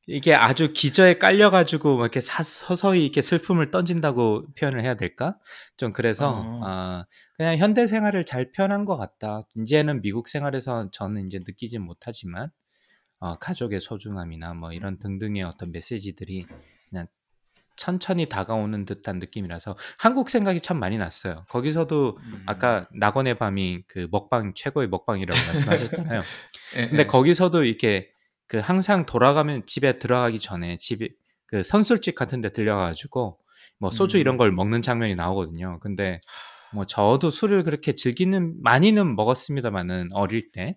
이게 0.07 0.34
아주 0.34 0.72
기저에 0.72 1.18
깔려 1.18 1.51
가지고 1.51 1.97
막 1.97 2.05
이렇게 2.05 2.22
사 2.22 2.43
서서히 2.43 3.05
이렇게 3.05 3.20
슬픔을 3.20 3.70
던진다고 3.70 4.47
표현을 4.59 4.82
해야 4.82 4.95
될까? 4.95 5.36
좀 5.76 5.93
그래서 5.93 6.30
어. 6.30 6.61
아 6.64 7.05
그냥 7.36 7.59
'현대 7.59 7.86
생활을 7.86 8.24
잘 8.24 8.51
표현한 8.51 8.86
것 8.86 8.97
같다.' 8.97 9.43
인제는 9.55 10.01
미국 10.01 10.28
생활에서 10.28 10.91
저는 10.93 11.22
인제 11.22 11.41
느끼진 11.47 11.82
못하지만 11.82 12.51
어 13.18 13.36
가족의 13.36 13.80
소중함이나 13.80 14.55
뭐 14.55 14.72
이런 14.72 14.99
등등의 14.99 15.43
어떤 15.43 15.72
메시지들이 15.72 16.47
그냥 16.89 17.07
천천히 17.78 18.26
다가오는 18.26 18.84
듯한 18.84 19.18
느낌이라서 19.20 19.76
한국 19.98 20.28
생각이 20.28 20.60
참 20.60 20.78
많이 20.78 20.98
났어요. 20.98 21.44
거기서도 21.48 22.18
음. 22.20 22.42
아까 22.44 22.88
낙원의 22.92 23.36
밤이 23.36 23.84
그 23.86 24.08
먹방 24.10 24.52
최고의 24.54 24.88
먹방이라고 24.88 25.38
말씀하셨잖아요. 25.46 26.22
근데 26.74 26.98
예예. 26.98 27.06
거기서도 27.06 27.64
이렇게 27.64 28.10
그 28.48 28.58
항상 28.58 29.06
돌아가면 29.06 29.64
집에 29.66 29.98
들어가기 29.98 30.40
전에 30.40 30.76
집에 30.78 31.08
그 31.46 31.62
선술집 31.62 32.14
같은 32.14 32.40
데 32.40 32.50
들려 32.50 32.76
가지고 32.76 33.38
뭐 33.78 33.90
소주 33.90 34.18
이런 34.18 34.34
음. 34.34 34.38
걸 34.38 34.52
먹는 34.52 34.82
장면이 34.82 35.14
나오거든요. 35.14 35.78
근데 35.80 36.20
뭐 36.74 36.84
저도 36.84 37.30
술을 37.30 37.62
그렇게 37.62 37.94
즐기는 37.94 38.56
많이는 38.60 39.14
먹었습니다마는 39.14 40.08
어릴 40.12 40.50
때 40.50 40.74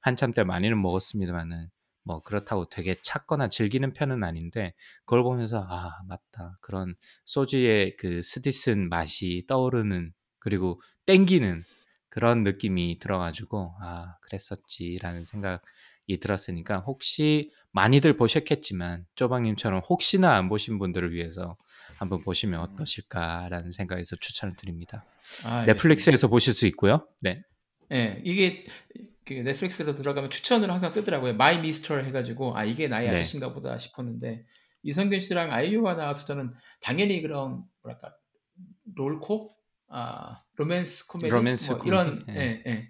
한참 0.00 0.32
때 0.32 0.44
많이는 0.44 0.80
먹었습니다마는 0.80 1.68
뭐 2.08 2.22
그렇다고 2.22 2.70
되게 2.70 2.96
찾거나 3.02 3.50
즐기는 3.50 3.92
편은 3.92 4.24
아닌데 4.24 4.72
그걸 5.04 5.22
보면서 5.22 5.62
'아 5.68 5.90
맞다. 6.08 6.56
그런 6.62 6.94
소주의 7.26 7.94
그 7.98 8.22
스디슨 8.22 8.88
맛이 8.88 9.44
떠오르는 9.46 10.14
그리고 10.38 10.80
땡기는 11.04 11.62
그런 12.08 12.44
느낌이 12.44 12.98
들어가지고 12.98 13.74
아 13.82 14.16
그랬었지라는 14.22 15.24
생각이 15.24 16.18
들었으니까 16.18 16.78
혹시 16.78 17.52
많이들 17.72 18.16
보셨겠지만 18.16 19.04
쪼박님처럼 19.14 19.82
혹시나 19.86 20.34
안 20.36 20.48
보신 20.48 20.78
분들을 20.78 21.12
위해서 21.12 21.58
한번 21.98 22.24
보시면 22.24 22.60
어떠실까라는 22.60 23.70
생각에서 23.72 24.16
추천을 24.16 24.54
드립니다. 24.56 25.04
아, 25.44 25.66
넷플릭스에서 25.66 26.28
보실 26.28 26.54
수 26.54 26.66
있고요. 26.68 27.06
네. 27.20 27.42
네, 27.90 28.22
이게 28.24 28.64
그 28.64 29.17
넷플릭스로 29.34 29.94
들어가면 29.94 30.30
추천으로 30.30 30.72
항상 30.72 30.92
뜨더라고요. 30.92 31.34
My 31.34 31.60
Mister 31.60 31.96
해가지고 31.98 32.56
아 32.56 32.64
이게 32.64 32.88
나의 32.88 33.08
네. 33.08 33.14
아저씨인가 33.14 33.52
보다 33.52 33.78
싶었는데 33.78 34.44
이선균 34.82 35.20
씨랑 35.20 35.52
아이유가 35.52 35.94
나와서 35.94 36.26
저는 36.26 36.52
당연히 36.80 37.20
그런 37.22 37.64
뭐랄까 37.82 38.14
롤코, 38.94 39.54
아 39.88 40.42
로맨스 40.56 41.06
코미디, 41.08 41.30
로맨스 41.30 41.72
뭐? 41.72 41.80
이런 41.84 42.24
예. 42.30 42.34
예, 42.36 42.62
예. 42.66 42.88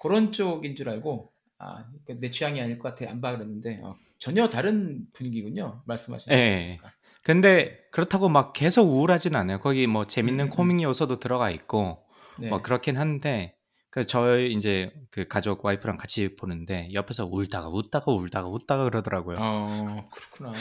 그런 0.00 0.32
쪽인 0.32 0.76
줄 0.76 0.88
알고 0.88 1.32
아 1.58 1.84
내 2.20 2.30
취향이 2.30 2.60
아닐 2.60 2.78
것 2.78 2.94
같아 2.94 3.10
안 3.10 3.20
봐 3.20 3.32
그랬는데 3.32 3.80
어, 3.82 3.96
전혀 4.18 4.48
다른 4.48 5.06
분위기군요. 5.12 5.82
말씀하신. 5.86 6.32
예. 6.32 6.78
근데 7.24 7.78
그렇다고 7.90 8.28
막 8.28 8.52
계속 8.52 8.84
우울하진 8.88 9.34
않아요. 9.34 9.58
거기 9.58 9.86
뭐 9.86 10.04
재밌는 10.06 10.46
음, 10.46 10.46
음. 10.46 10.50
코믹 10.50 10.82
요소도 10.82 11.18
들어가 11.18 11.50
있고 11.50 12.04
네. 12.38 12.48
뭐 12.48 12.62
그렇긴 12.62 12.96
한데 12.96 13.56
그 13.90 14.06
저희 14.06 14.52
이제 14.52 14.92
그 15.10 15.26
가족 15.26 15.64
와이프랑 15.64 15.96
같이 15.96 16.36
보는데 16.36 16.88
옆에서 16.92 17.26
울다가 17.26 17.68
웃다가 17.68 18.12
울다가 18.12 18.48
웃다가 18.48 18.84
그러더라고요. 18.84 19.38
어 19.40 20.08
그렇구나. 20.12 20.52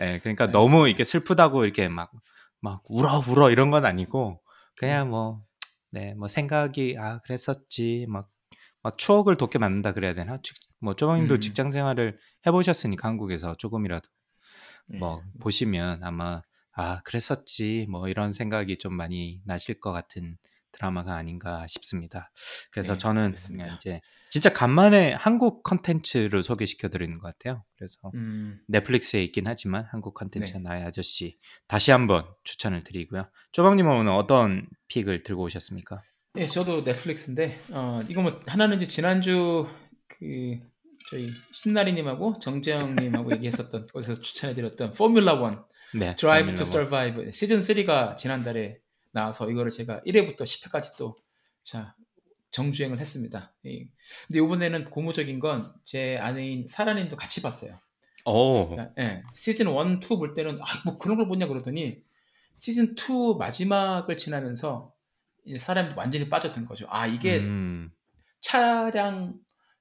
예, 0.00 0.18
그러니까 0.20 0.44
알겠습니다. 0.44 0.52
너무 0.52 0.86
이렇게 0.88 1.04
슬프다고 1.04 1.64
이렇게 1.64 1.88
막, 1.88 2.12
막 2.60 2.82
울어, 2.88 3.18
울어 3.28 3.50
이런 3.50 3.70
건 3.70 3.86
아니고, 3.86 4.42
그냥 4.76 5.08
뭐, 5.08 5.42
네, 5.90 6.14
뭐 6.14 6.28
생각이, 6.28 6.96
아, 6.98 7.20
그랬었지, 7.20 8.04
막, 8.08 8.28
막 8.82 8.98
추억을 8.98 9.36
돋게 9.36 9.58
만든다 9.58 9.92
그래야 9.92 10.12
되나? 10.12 10.38
직- 10.42 10.56
뭐, 10.80 10.94
쪼방님도 10.94 11.34
음. 11.36 11.40
직장 11.40 11.72
생활을 11.72 12.18
해보셨으니까 12.46 13.08
한국에서 13.08 13.54
조금이라도 13.56 14.06
네. 14.88 14.98
뭐, 14.98 15.22
보시면 15.40 16.04
아마, 16.04 16.42
아, 16.72 17.00
그랬었지, 17.04 17.86
뭐 17.88 18.08
이런 18.08 18.32
생각이 18.32 18.76
좀 18.76 18.92
많이 18.92 19.40
나실 19.46 19.80
것 19.80 19.92
같은 19.92 20.36
드라마가 20.76 21.16
아닌가 21.16 21.66
싶습니다. 21.68 22.30
그래서 22.70 22.92
네, 22.92 22.98
저는 22.98 23.24
알겠습니다. 23.26 23.74
이제 23.76 24.00
진짜 24.30 24.52
간만에 24.52 25.12
한국 25.14 25.62
컨텐츠를 25.62 26.42
소개시켜 26.42 26.88
드리는 26.88 27.18
것 27.18 27.26
같아요. 27.26 27.64
그래서 27.76 27.96
음. 28.14 28.60
넷플릭스에 28.68 29.22
있긴 29.24 29.46
하지만 29.46 29.86
한국 29.90 30.14
컨텐츠 30.14 30.52
네. 30.52 30.58
나의 30.58 30.84
아저씨 30.84 31.38
다시 31.66 31.90
한번 31.90 32.26
추천을 32.44 32.82
드리고요. 32.82 33.28
쪼박님은 33.52 33.90
오늘 33.92 34.12
어떤 34.12 34.68
pick을 34.88 35.22
들고 35.22 35.44
오셨습니까? 35.44 36.02
예, 36.38 36.46
저도 36.46 36.84
넷플릭스인데 36.84 37.58
어 37.70 38.00
이거 38.08 38.22
뭐 38.22 38.42
하나는 38.46 38.76
이제 38.76 38.86
지난주 38.86 39.66
그 40.06 40.58
저희 41.10 41.26
신나리님하고 41.52 42.38
정재영님하고 42.40 43.32
얘기했었던 43.32 43.86
거기서 43.92 44.20
추천해드렸던 44.20 44.92
Formula 44.92 45.34
One 45.34 45.64
네, 45.94 46.14
Drive 46.16 46.54
to. 46.54 46.64
Survive 46.64 47.30
시즌 47.32 47.60
3가 47.60 48.16
지난달에 48.16 48.80
나와서 49.16 49.50
이거를 49.50 49.70
제가 49.70 50.02
1회부터 50.06 50.42
10회까지 50.42 50.96
또 50.98 51.16
자 51.64 51.96
정주행을 52.52 53.00
했습니다. 53.00 53.52
예. 53.66 53.88
근데 54.28 54.38
이번에는 54.38 54.90
고무적인 54.90 55.40
건 55.40 55.72
제 55.84 56.16
아내인 56.18 56.66
사라님도 56.68 57.16
같이 57.16 57.42
봤어요. 57.42 57.80
오, 58.24 58.68
그러니까, 58.68 58.92
예, 59.00 59.22
시즌 59.34 59.66
1, 59.66 59.74
2 60.00 60.16
볼 60.18 60.34
때는 60.34 60.58
아, 60.62 60.64
뭐 60.84 60.96
그런 60.98 61.16
걸 61.16 61.26
보냐 61.28 61.46
그러더니 61.48 61.98
시즌 62.56 62.94
2 62.94 63.36
마지막을 63.38 64.16
지나면서 64.18 64.92
이제 65.44 65.58
사라님도 65.58 65.94
완전히 65.96 66.28
빠졌던 66.28 66.66
거죠. 66.66 66.86
아 66.88 67.06
이게 67.08 67.38
음, 67.38 67.90
차량 68.40 69.34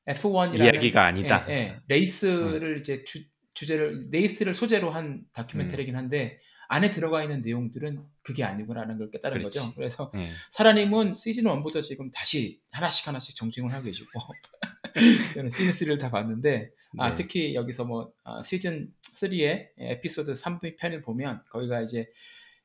F1이라는 0.07 0.63
이야기가 0.73 1.05
아니다. 1.05 1.45
예, 1.49 1.53
예, 1.53 1.79
레이스를 1.87 2.79
이제 2.81 3.03
주, 3.05 3.19
주제를 3.53 4.09
레이스를 4.11 4.53
소재로 4.53 4.89
한 4.91 5.21
다큐멘터리긴 5.33 5.95
한데 5.95 6.39
안에 6.67 6.91
들어가 6.91 7.21
있는 7.23 7.41
내용들은 7.41 8.03
그게 8.21 8.43
아니구나라는 8.43 8.97
걸 8.97 9.11
깨달은 9.11 9.39
그렇지. 9.39 9.59
거죠. 9.59 9.73
그래서 9.75 10.11
예. 10.15 10.29
사라님은 10.51 11.13
시즌 11.13 11.43
1부터 11.43 11.83
지금 11.83 12.11
다시 12.11 12.61
하나씩 12.71 13.07
하나씩 13.07 13.35
정주행을 13.35 13.73
하고 13.73 13.85
계시고 13.85 14.09
저는 15.35 15.51
시즌 15.51 15.71
3를 15.71 15.99
다 15.99 16.09
봤는데 16.11 16.71
아, 16.97 17.09
네. 17.09 17.15
특히 17.15 17.55
여기서 17.55 17.85
뭐 17.85 18.11
아, 18.23 18.41
시즌 18.41 18.93
3의 19.15 19.69
에피소드 19.77 20.33
3편을 20.33 21.03
보면 21.03 21.43
거기가 21.49 21.81
이제 21.81 22.09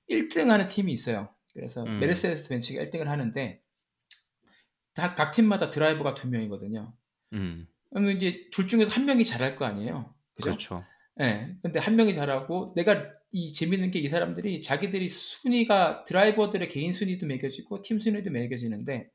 1등 0.08 0.46
하는 0.48 0.66
팀이 0.68 0.92
있어요. 0.92 1.34
그래서 1.52 1.82
음. 1.84 1.98
메르세데스 2.00 2.48
벤츠가 2.48 2.82
1등을 2.84 3.04
하는데 3.04 3.60
다- 4.94 5.14
각 5.14 5.30
팀마다 5.32 5.70
드라이버가 5.70 6.14
두 6.14 6.28
명이거든요. 6.28 6.92
음, 7.32 7.66
그러면 7.90 8.16
이제 8.16 8.48
둘 8.52 8.66
중에서 8.68 8.90
한 8.90 9.04
명이 9.04 9.24
잘할 9.24 9.56
거 9.56 9.64
아니에요. 9.64 10.14
그죠? 10.34 10.50
그렇죠. 10.50 10.84
예. 11.20 11.56
근데 11.62 11.78
한 11.78 11.96
명이 11.96 12.14
잘하고 12.14 12.72
내가 12.76 13.10
이 13.32 13.52
재밌는 13.52 13.90
게 13.90 14.00
이 14.00 14.08
사람들이 14.08 14.62
자기들이 14.62 15.08
순위가 15.08 16.04
드라이버들의 16.04 16.68
개인 16.68 16.92
순위도 16.92 17.26
매겨지고 17.26 17.82
팀 17.82 18.00
순위도 18.00 18.30
매겨지는데 18.30 19.08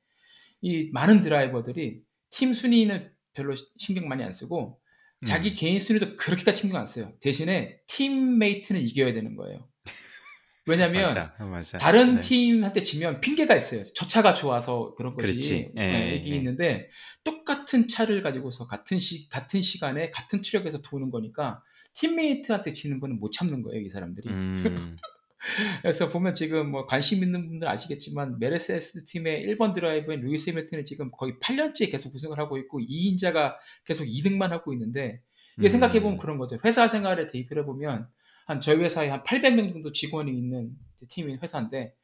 이 0.61 0.89
많은 0.93 1.21
드라이버들이 1.21 2.01
팀 2.29 2.53
순위는 2.53 3.11
별로 3.33 3.53
신경 3.77 4.07
많이 4.07 4.23
안 4.23 4.31
쓰고 4.31 4.79
자기 5.25 5.51
음, 5.51 5.55
개인 5.55 5.79
순위도 5.79 6.17
그렇게까지 6.17 6.61
신경 6.61 6.79
안 6.79 6.85
써요. 6.87 7.13
대신에 7.19 7.79
팀메이트는 7.87 8.81
이겨야 8.81 9.13
되는 9.13 9.35
거예요. 9.35 9.67
왜냐면 10.67 11.03
맞아, 11.03 11.35
맞아. 11.39 11.77
다른 11.77 12.15
네. 12.15 12.21
팀한테 12.21 12.83
지면 12.83 13.19
핑계가 13.19 13.55
있어요. 13.55 13.83
저 13.95 14.07
차가 14.07 14.33
좋아서 14.33 14.95
그런 14.95 15.13
거지. 15.13 15.33
그렇지. 15.33 15.71
예, 15.77 16.11
얘기 16.13 16.31
예. 16.31 16.35
있는데 16.37 16.89
똑같은 17.23 17.87
차를 17.87 18.23
가지고서 18.23 18.67
같은 18.67 18.99
시 18.99 19.29
같은 19.29 19.61
시간에 19.61 20.09
같은 20.11 20.41
투력에서 20.41 20.81
도는 20.81 21.11
거니까 21.11 21.61
팀메이트한테 21.95 22.73
지는 22.73 22.99
거는 22.99 23.19
못 23.19 23.31
참는 23.31 23.61
거예요, 23.61 23.81
이 23.81 23.89
사람들이. 23.89 24.29
음, 24.29 24.97
그래서 25.81 26.09
보면 26.09 26.35
지금 26.35 26.71
뭐 26.71 26.85
관심 26.85 27.23
있는 27.23 27.47
분들 27.47 27.67
아시겠지만 27.67 28.39
메르세스 28.39 29.05
팀의 29.05 29.45
1번 29.47 29.73
드라이버인 29.73 30.21
루이스 30.21 30.49
해밀턴이 30.49 30.85
지금 30.85 31.11
거의 31.11 31.33
8년째 31.41 31.91
계속 31.91 32.13
우승을 32.15 32.39
하고 32.39 32.57
있고 32.57 32.79
2인자가 32.79 33.55
계속 33.85 34.05
2등만 34.05 34.49
하고 34.49 34.73
있는데 34.73 35.21
이게 35.57 35.69
음. 35.69 35.71
생각해 35.71 36.01
보면 36.01 36.17
그런 36.17 36.37
거죠. 36.37 36.57
회사 36.65 36.87
생활에 36.87 37.27
대입을 37.27 37.59
해 37.59 37.65
보면 37.65 38.07
한 38.45 38.61
저희 38.61 38.77
회사에 38.77 39.09
한 39.09 39.23
800명 39.23 39.71
정도 39.71 39.91
직원이 39.91 40.31
있는 40.31 40.71
팀인 41.09 41.39
회사인데 41.41 41.95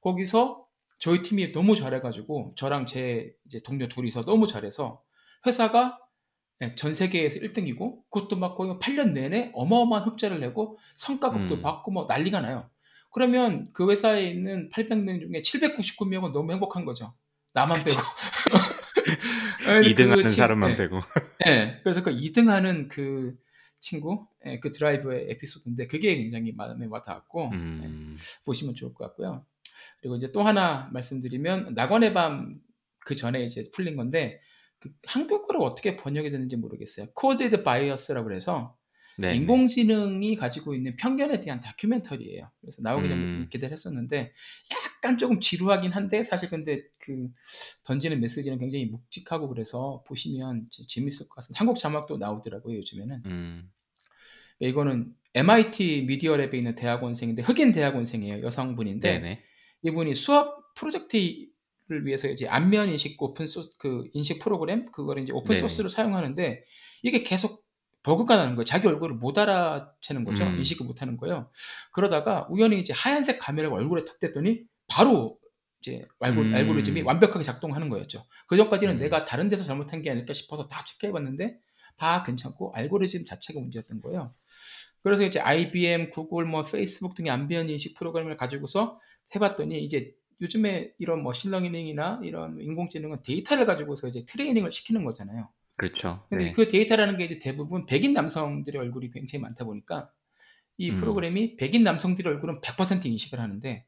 거기서 0.00 0.66
저희 0.98 1.22
팀이 1.22 1.52
너무 1.52 1.74
잘해가지고 1.74 2.54
저랑 2.56 2.86
제 2.86 3.32
이제 3.46 3.60
동료 3.62 3.88
둘이서 3.88 4.24
너무 4.24 4.46
잘해서 4.46 5.02
회사가 5.46 5.98
네, 6.60 6.74
전 6.74 6.92
세계에서 6.94 7.40
1등이고 7.40 8.02
그것도 8.10 8.36
막 8.36 8.54
거의 8.56 8.72
8년 8.74 9.12
내내 9.12 9.50
어마어마한 9.54 10.08
흑자를 10.10 10.40
내고 10.40 10.78
성과급도 10.94 11.56
음. 11.56 11.62
받고 11.62 11.90
뭐 11.90 12.06
난리가 12.06 12.40
나요. 12.42 12.68
그러면 13.12 13.70
그 13.72 13.90
회사에 13.90 14.30
있는 14.30 14.70
800명 14.70 15.20
중에 15.20 15.42
799명은 15.42 16.32
너무 16.32 16.52
행복한 16.52 16.84
거죠. 16.84 17.14
나만 17.54 17.78
빼고. 17.82 18.00
아니, 19.68 19.94
2등 19.94 20.08
하는 20.10 20.28
친- 20.28 20.36
사람만 20.36 20.72
네. 20.72 20.76
빼고. 20.76 21.00
네, 21.46 21.80
그래서 21.82 22.02
그 22.02 22.10
2등 22.14 22.46
하는 22.48 22.88
그 22.88 23.36
친구, 23.78 24.26
예, 24.44 24.58
그 24.60 24.70
드라이브의 24.72 25.30
에피소드인데 25.30 25.86
그게 25.86 26.16
굉장히 26.16 26.52
마음에 26.52 26.86
와닿았고 26.86 27.50
예, 27.52 27.56
음, 27.56 28.18
보시면 28.44 28.74
좋을 28.74 28.92
것 28.94 29.04
같고요. 29.06 29.44
그리고 30.00 30.16
이제 30.16 30.30
또 30.32 30.42
하나 30.42 30.88
말씀드리면 30.92 31.74
낙원의 31.74 32.12
밤 32.14 32.60
그 33.02 33.16
전에 33.16 33.42
이제 33.42 33.70
풀린 33.72 33.96
건데 33.96 34.40
그 34.80 34.90
한국어로 35.06 35.62
어떻게 35.62 35.96
번역이 35.96 36.30
되는지 36.30 36.56
모르겠어요. 36.56 37.06
Coded 37.14 37.62
Bias라고 37.62 38.32
해서 38.32 38.76
네. 39.18 39.34
인공지능이 39.34 40.34
가지고 40.36 40.74
있는 40.74 40.96
편견에 40.96 41.40
대한 41.40 41.60
다큐멘터리예요. 41.60 42.50
그래서 42.62 42.80
나오기 42.80 43.06
전부터 43.08 43.34
음. 43.36 43.48
기대를 43.50 43.72
했었는데 43.74 44.32
약간 44.72 45.18
조금 45.18 45.40
지루하긴 45.40 45.92
한데 45.92 46.24
사실 46.24 46.48
근데 46.48 46.84
그 46.98 47.28
던지는 47.84 48.20
메시지는 48.20 48.58
굉장히 48.58 48.86
묵직하고 48.86 49.48
그래서 49.48 50.02
보시면 50.06 50.68
재- 50.70 50.84
재밌을 50.88 51.28
것 51.28 51.34
같습니다. 51.36 51.60
한국 51.60 51.78
자막도 51.78 52.16
나오더라고요 52.16 52.78
요즘에는. 52.78 53.22
음, 53.26 53.70
이거는 54.60 55.14
MIT 55.34 56.06
미디어랩에 56.06 56.54
있는 56.54 56.74
대학원생인데 56.74 57.42
흑인 57.42 57.72
대학원생이에요 57.72 58.42
여성분인데 58.42 59.12
네네. 59.18 59.42
이분이 59.82 60.14
수업 60.14 60.74
프로젝트를 60.74 61.48
위해서 62.06 62.28
이제 62.28 62.46
안면 62.48 62.88
인식 62.88 63.20
오픈 63.22 63.46
소스 63.46 63.70
그 63.78 64.04
인식 64.12 64.40
프로그램 64.40 64.90
그걸 64.92 65.18
이제 65.18 65.32
오픈 65.32 65.54
네네. 65.54 65.60
소스로 65.60 65.88
사용하는데 65.88 66.64
이게 67.02 67.22
계속 67.22 67.64
버그가 68.02 68.36
나는 68.36 68.54
거예요. 68.54 68.64
자기 68.64 68.88
얼굴을 68.88 69.16
못 69.16 69.36
알아채는 69.36 70.24
거죠. 70.24 70.44
음. 70.44 70.56
인식을 70.56 70.86
못 70.86 71.02
하는 71.02 71.16
거예요. 71.16 71.50
그러다가 71.92 72.46
우연히 72.50 72.80
이제 72.80 72.92
하얀색 72.92 73.38
카메라가 73.38 73.74
얼굴에 73.76 74.04
탁 74.04 74.18
댔더니 74.18 74.62
바로 74.86 75.38
이제 75.80 76.06
알고, 76.18 76.40
음. 76.40 76.54
알고리즘이 76.54 77.02
완벽하게 77.02 77.44
작동하는 77.44 77.88
거였죠. 77.88 78.24
그 78.46 78.56
전까지는 78.56 78.96
음. 78.96 78.98
내가 78.98 79.24
다른 79.24 79.48
데서 79.48 79.64
잘못한 79.64 80.02
게 80.02 80.10
아닐까 80.10 80.32
싶어서 80.32 80.66
다 80.66 80.84
체크해봤는데 80.86 81.58
다 81.96 82.22
괜찮고 82.22 82.72
알고리즘 82.74 83.24
자체가 83.24 83.60
문제였던 83.60 84.00
거예요. 84.00 84.34
그래서 85.02 85.22
이제 85.22 85.40
IBM, 85.40 86.10
구글, 86.10 86.44
뭐 86.44 86.62
페이스북 86.62 87.14
등의 87.14 87.30
안면 87.30 87.68
인식 87.68 87.94
프로그램을 87.94 88.36
가지고서 88.36 88.98
해봤더니 89.34 89.82
이제 89.82 90.12
요즘에 90.40 90.92
이런 90.98 91.22
machine 91.22 91.60
learning이나 91.60 92.20
이런 92.22 92.60
인공지능은 92.60 93.22
데이터를 93.22 93.66
가지고서 93.66 94.08
이제 94.08 94.24
트레이닝을 94.24 94.72
시키는 94.72 95.04
거잖아요. 95.04 95.48
그렇죠. 95.76 96.24
근데 96.28 96.46
네. 96.46 96.52
그 96.52 96.68
데이터라는 96.68 97.16
게 97.16 97.24
이제 97.24 97.38
대부분 97.38 97.86
백인 97.86 98.12
남성들의 98.12 98.80
얼굴이 98.80 99.10
굉장히 99.10 99.42
많다 99.42 99.64
보니까 99.64 100.10
이 100.76 100.90
음. 100.90 100.96
프로그램이 100.96 101.56
백인 101.56 101.82
남성들의 101.82 102.32
얼굴은 102.32 102.60
100% 102.60 103.06
인식을 103.06 103.40
하는데 103.40 103.86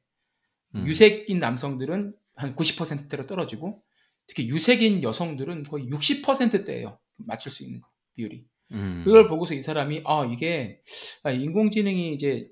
음. 0.74 0.86
유색인 0.86 1.38
남성들은 1.38 2.14
한 2.34 2.57
90%대로 2.57 3.26
떨어지고 3.26 3.82
특히 4.26 4.48
유색인 4.48 5.03
여성들은 5.03 5.64
거의 5.64 5.86
60%대예요. 5.88 6.98
맞출 7.16 7.53
수 7.53 7.62
있는 7.62 7.82
비율이. 8.14 8.46
음. 8.72 9.03
그걸 9.05 9.28
보고서 9.28 9.55
이 9.55 9.62
사람이 9.62 10.03
아 10.07 10.24
이게 10.32 10.82
아, 11.24 11.30
인공지능이 11.30 12.14
이제 12.14 12.48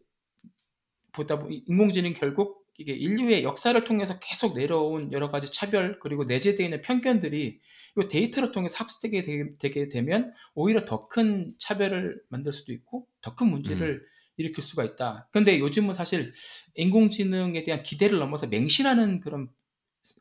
보다 1.12 1.38
보니 1.38 1.64
인공지능 1.66 2.12
결국 2.12 2.59
이게 2.80 2.92
인류의 2.94 3.44
역사를 3.44 3.82
통해서 3.84 4.18
계속 4.20 4.54
내려온 4.56 5.12
여러 5.12 5.30
가지 5.30 5.52
차별 5.52 5.98
그리고 6.00 6.24
내재되어 6.24 6.64
있는 6.64 6.80
편견들이 6.82 7.60
이 7.98 8.08
데이터를 8.08 8.52
통해서 8.52 8.76
학습되게 8.78 9.22
되- 9.22 9.56
되게 9.58 9.88
되면 9.88 10.32
오히려 10.54 10.84
더 10.86 11.08
큰 11.08 11.54
차별을 11.58 12.22
만들 12.30 12.52
수도 12.52 12.72
있고 12.72 13.06
더 13.20 13.34
큰 13.34 13.48
문제를 13.48 14.02
일으킬 14.36 14.62
수가 14.62 14.84
있다. 14.84 15.28
근데 15.32 15.58
요즘은 15.60 15.92
사실 15.94 16.32
인공지능에 16.74 17.62
대한 17.64 17.82
기대를 17.82 18.18
넘어서 18.18 18.46
맹신하는 18.46 19.20
그런 19.20 19.48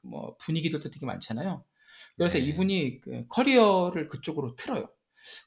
뭐 0.02 0.36
분위기들도 0.40 0.90
되게 0.90 1.06
많잖아요. 1.06 1.64
그래서 2.18 2.38
네. 2.38 2.46
이분이 2.46 3.02
그 3.02 3.26
커리어를 3.30 4.10
그쪽으로 4.10 4.56
틀어요. 4.56 4.90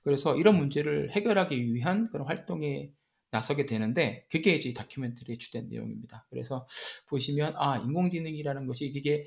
그래서 0.05 0.37
이런 0.37 0.57
문제를 0.57 1.13
해결하기 1.13 1.75
위한 1.75 2.09
그런 2.11 2.27
활동에 2.27 2.91
나서게 3.33 3.67
되는데 3.67 4.27
그게 4.31 4.55
이제 4.55 4.69
이 4.69 4.75
다큐멘터리의 4.75 5.39
주된 5.39 5.69
내용입니다. 5.69 6.27
그래서 6.31 6.67
보시면 7.09 7.55
아 7.57 7.79
인공지능이라는 7.79 8.67
것이 8.67 8.87
이게 8.87 9.25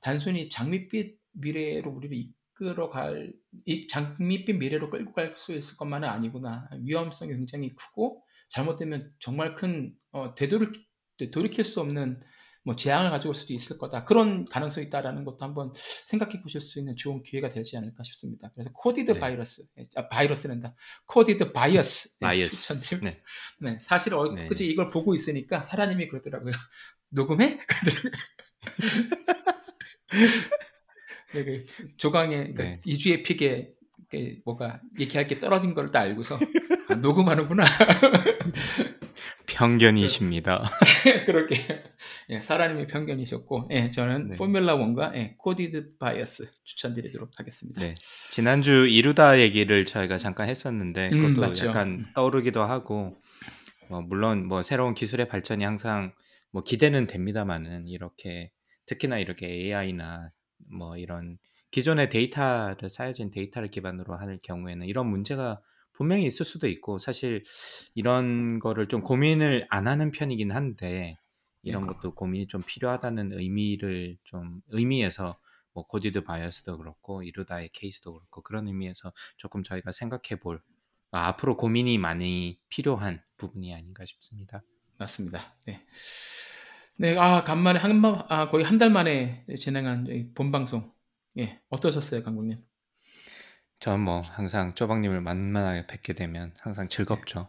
단순히 0.00 0.48
장밋빛 0.48 1.18
미래로 1.32 1.90
우리를 1.90 2.16
이끌어 2.16 2.88
갈 2.88 3.32
이 3.66 3.86
장밋빛 3.88 4.56
미래로 4.56 4.90
끌고 4.90 5.12
갈 5.12 5.36
수 5.36 5.54
있을 5.54 5.76
것만은 5.76 6.08
아니구나 6.08 6.68
위험성이 6.80 7.32
굉장히 7.32 7.74
크고 7.74 8.24
잘못되면 8.48 9.12
정말 9.18 9.54
큰 9.54 9.94
어, 10.12 10.34
되돌이 10.34 10.66
돌이킬 11.30 11.64
수 11.64 11.80
없는 11.80 12.20
뭐 12.64 12.76
재앙을 12.76 13.10
가져올 13.10 13.34
수도 13.34 13.54
있을 13.54 13.76
거다 13.78 14.04
그런 14.04 14.44
가능성이 14.44 14.86
있다라는 14.86 15.24
것도 15.24 15.38
한번 15.44 15.72
생각해 15.74 16.40
보실 16.42 16.60
수 16.60 16.78
있는 16.78 16.94
좋은 16.96 17.22
기회가 17.22 17.48
되지 17.48 17.76
않을까 17.76 18.02
싶습니다. 18.04 18.50
그래서 18.54 18.70
Coded 18.72 19.12
네. 19.12 19.20
바이러스 19.20 19.64
아, 19.96 20.08
바이러스랜다 20.08 20.74
Coded 21.06 21.52
Bias 21.52 22.18
네, 22.20 22.26
Bias. 22.26 22.50
추천드립니다. 22.56 23.16
네. 23.60 23.72
네, 23.72 23.78
사실 23.80 24.14
어, 24.14 24.32
네. 24.32 24.46
그제 24.46 24.64
이걸 24.64 24.90
보고 24.90 25.14
있으니까 25.14 25.62
사라님이 25.62 26.06
그러더라고요. 26.08 26.52
녹음해? 27.10 27.58
그러더라고요. 27.66 28.12
네, 31.34 31.44
그 31.44 31.66
조강의 31.96 32.52
그 32.52 32.62
네. 32.62 32.80
이주의 32.84 33.22
pick에 33.22 33.72
그 34.10 34.36
뭐가 34.44 34.80
얘기할 34.98 35.26
게 35.26 35.38
떨어진 35.40 35.74
걸 35.74 35.90
다 35.90 36.00
알고서 36.00 36.38
아, 36.88 36.94
녹음하는구나 36.96 37.64
편견이십니다. 39.52 40.62
그렇게 41.26 41.56
예, 42.30 42.40
사라님이 42.40 42.86
편견이셨고 42.86 43.68
예, 43.70 43.88
저는 43.88 44.30
네. 44.30 44.36
Formula 44.36 44.76
1과 44.76 45.14
예, 45.14 45.34
Coded 45.38 45.96
Bias 45.98 46.50
추천드리도록 46.64 47.30
하겠습니다. 47.36 47.82
네. 47.82 47.94
지난주 48.30 48.86
이루다 48.86 49.40
얘기를 49.40 49.84
저희가 49.84 50.18
잠깐 50.18 50.48
했었는데 50.48 51.10
음, 51.12 51.18
그것도 51.18 51.40
맞죠. 51.40 51.66
약간 51.68 52.06
떠오르기도 52.14 52.62
하고 52.62 53.16
뭐 53.88 54.00
물론 54.00 54.46
뭐 54.46 54.62
새로운 54.62 54.94
기술의 54.94 55.28
발전이 55.28 55.64
항상 55.64 56.12
뭐 56.50 56.62
기대는 56.62 57.06
됩니다만은 57.06 57.88
이렇게 57.88 58.50
특히나 58.86 59.18
이렇게 59.18 59.46
AI나 59.46 60.30
뭐 60.70 60.96
이런 60.96 61.38
기존의 61.70 62.08
데이터를 62.08 62.88
쌓여진 62.90 63.30
데이터를 63.30 63.68
기반으로 63.70 64.16
할 64.16 64.38
경우에는 64.42 64.86
이런 64.86 65.06
문제가 65.06 65.60
분명히 65.92 66.26
있을 66.26 66.44
수도 66.46 66.68
있고 66.68 66.98
사실 66.98 67.42
이런 67.94 68.58
거를 68.58 68.88
좀 68.88 69.02
고민을 69.02 69.66
안 69.70 69.86
하는 69.88 70.10
편이긴 70.10 70.50
한데 70.52 71.18
이런 71.62 71.82
네. 71.82 71.88
것도 71.88 72.14
고민이 72.14 72.46
좀 72.48 72.62
필요하다는 72.66 73.32
의미를 73.32 74.16
좀 74.24 74.60
의미에서 74.68 75.36
뭐 75.74 75.86
코디드 75.86 76.24
바이어스도 76.24 76.76
그렇고 76.78 77.22
이루다의 77.22 77.70
케이스도 77.72 78.14
그렇고 78.14 78.42
그런 78.42 78.66
의미에서 78.66 79.12
조금 79.36 79.62
저희가 79.62 79.92
생각해 79.92 80.40
볼 80.40 80.60
아, 81.12 81.28
앞으로 81.28 81.56
고민이 81.56 81.98
많이 81.98 82.58
필요한 82.68 83.22
부분이 83.36 83.72
아닌가 83.74 84.04
싶습니다. 84.06 84.62
맞습니다. 84.98 85.54
네. 85.66 85.84
네, 86.96 87.16
아, 87.16 87.42
간만에 87.44 87.78
한 87.78 88.00
번, 88.02 88.22
아, 88.28 88.48
거의 88.50 88.64
한 88.64 88.78
달 88.78 88.90
만에 88.90 89.44
진행한 89.58 90.06
이 90.08 90.32
본방송. 90.34 90.92
예, 91.38 91.60
어떠셨어요, 91.70 92.22
강박님? 92.22 92.62
전 93.82 94.04
뭐 94.04 94.20
항상 94.20 94.74
쪼박님을 94.74 95.20
간만에 95.20 95.88
뵙게 95.88 96.12
되면 96.12 96.54
항상 96.60 96.88
즐겁죠. 96.88 97.48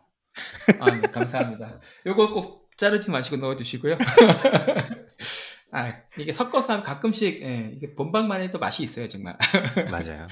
아, 0.79 0.89
네, 0.89 1.01
감사합니다. 1.07 1.79
요거 2.07 2.33
꼭 2.33 2.71
자르지 2.75 3.11
마시고 3.11 3.37
넣어주시고요. 3.37 3.97
아, 5.71 6.01
이게 6.17 6.33
섞어서 6.33 6.73
하면 6.73 6.83
가끔씩, 6.83 7.41
예, 7.43 7.71
이게 7.75 7.93
본방만 7.93 8.41
해도 8.41 8.57
맛이 8.57 8.81
있어요, 8.83 9.07
정말. 9.09 9.37
맞아요. 9.91 10.27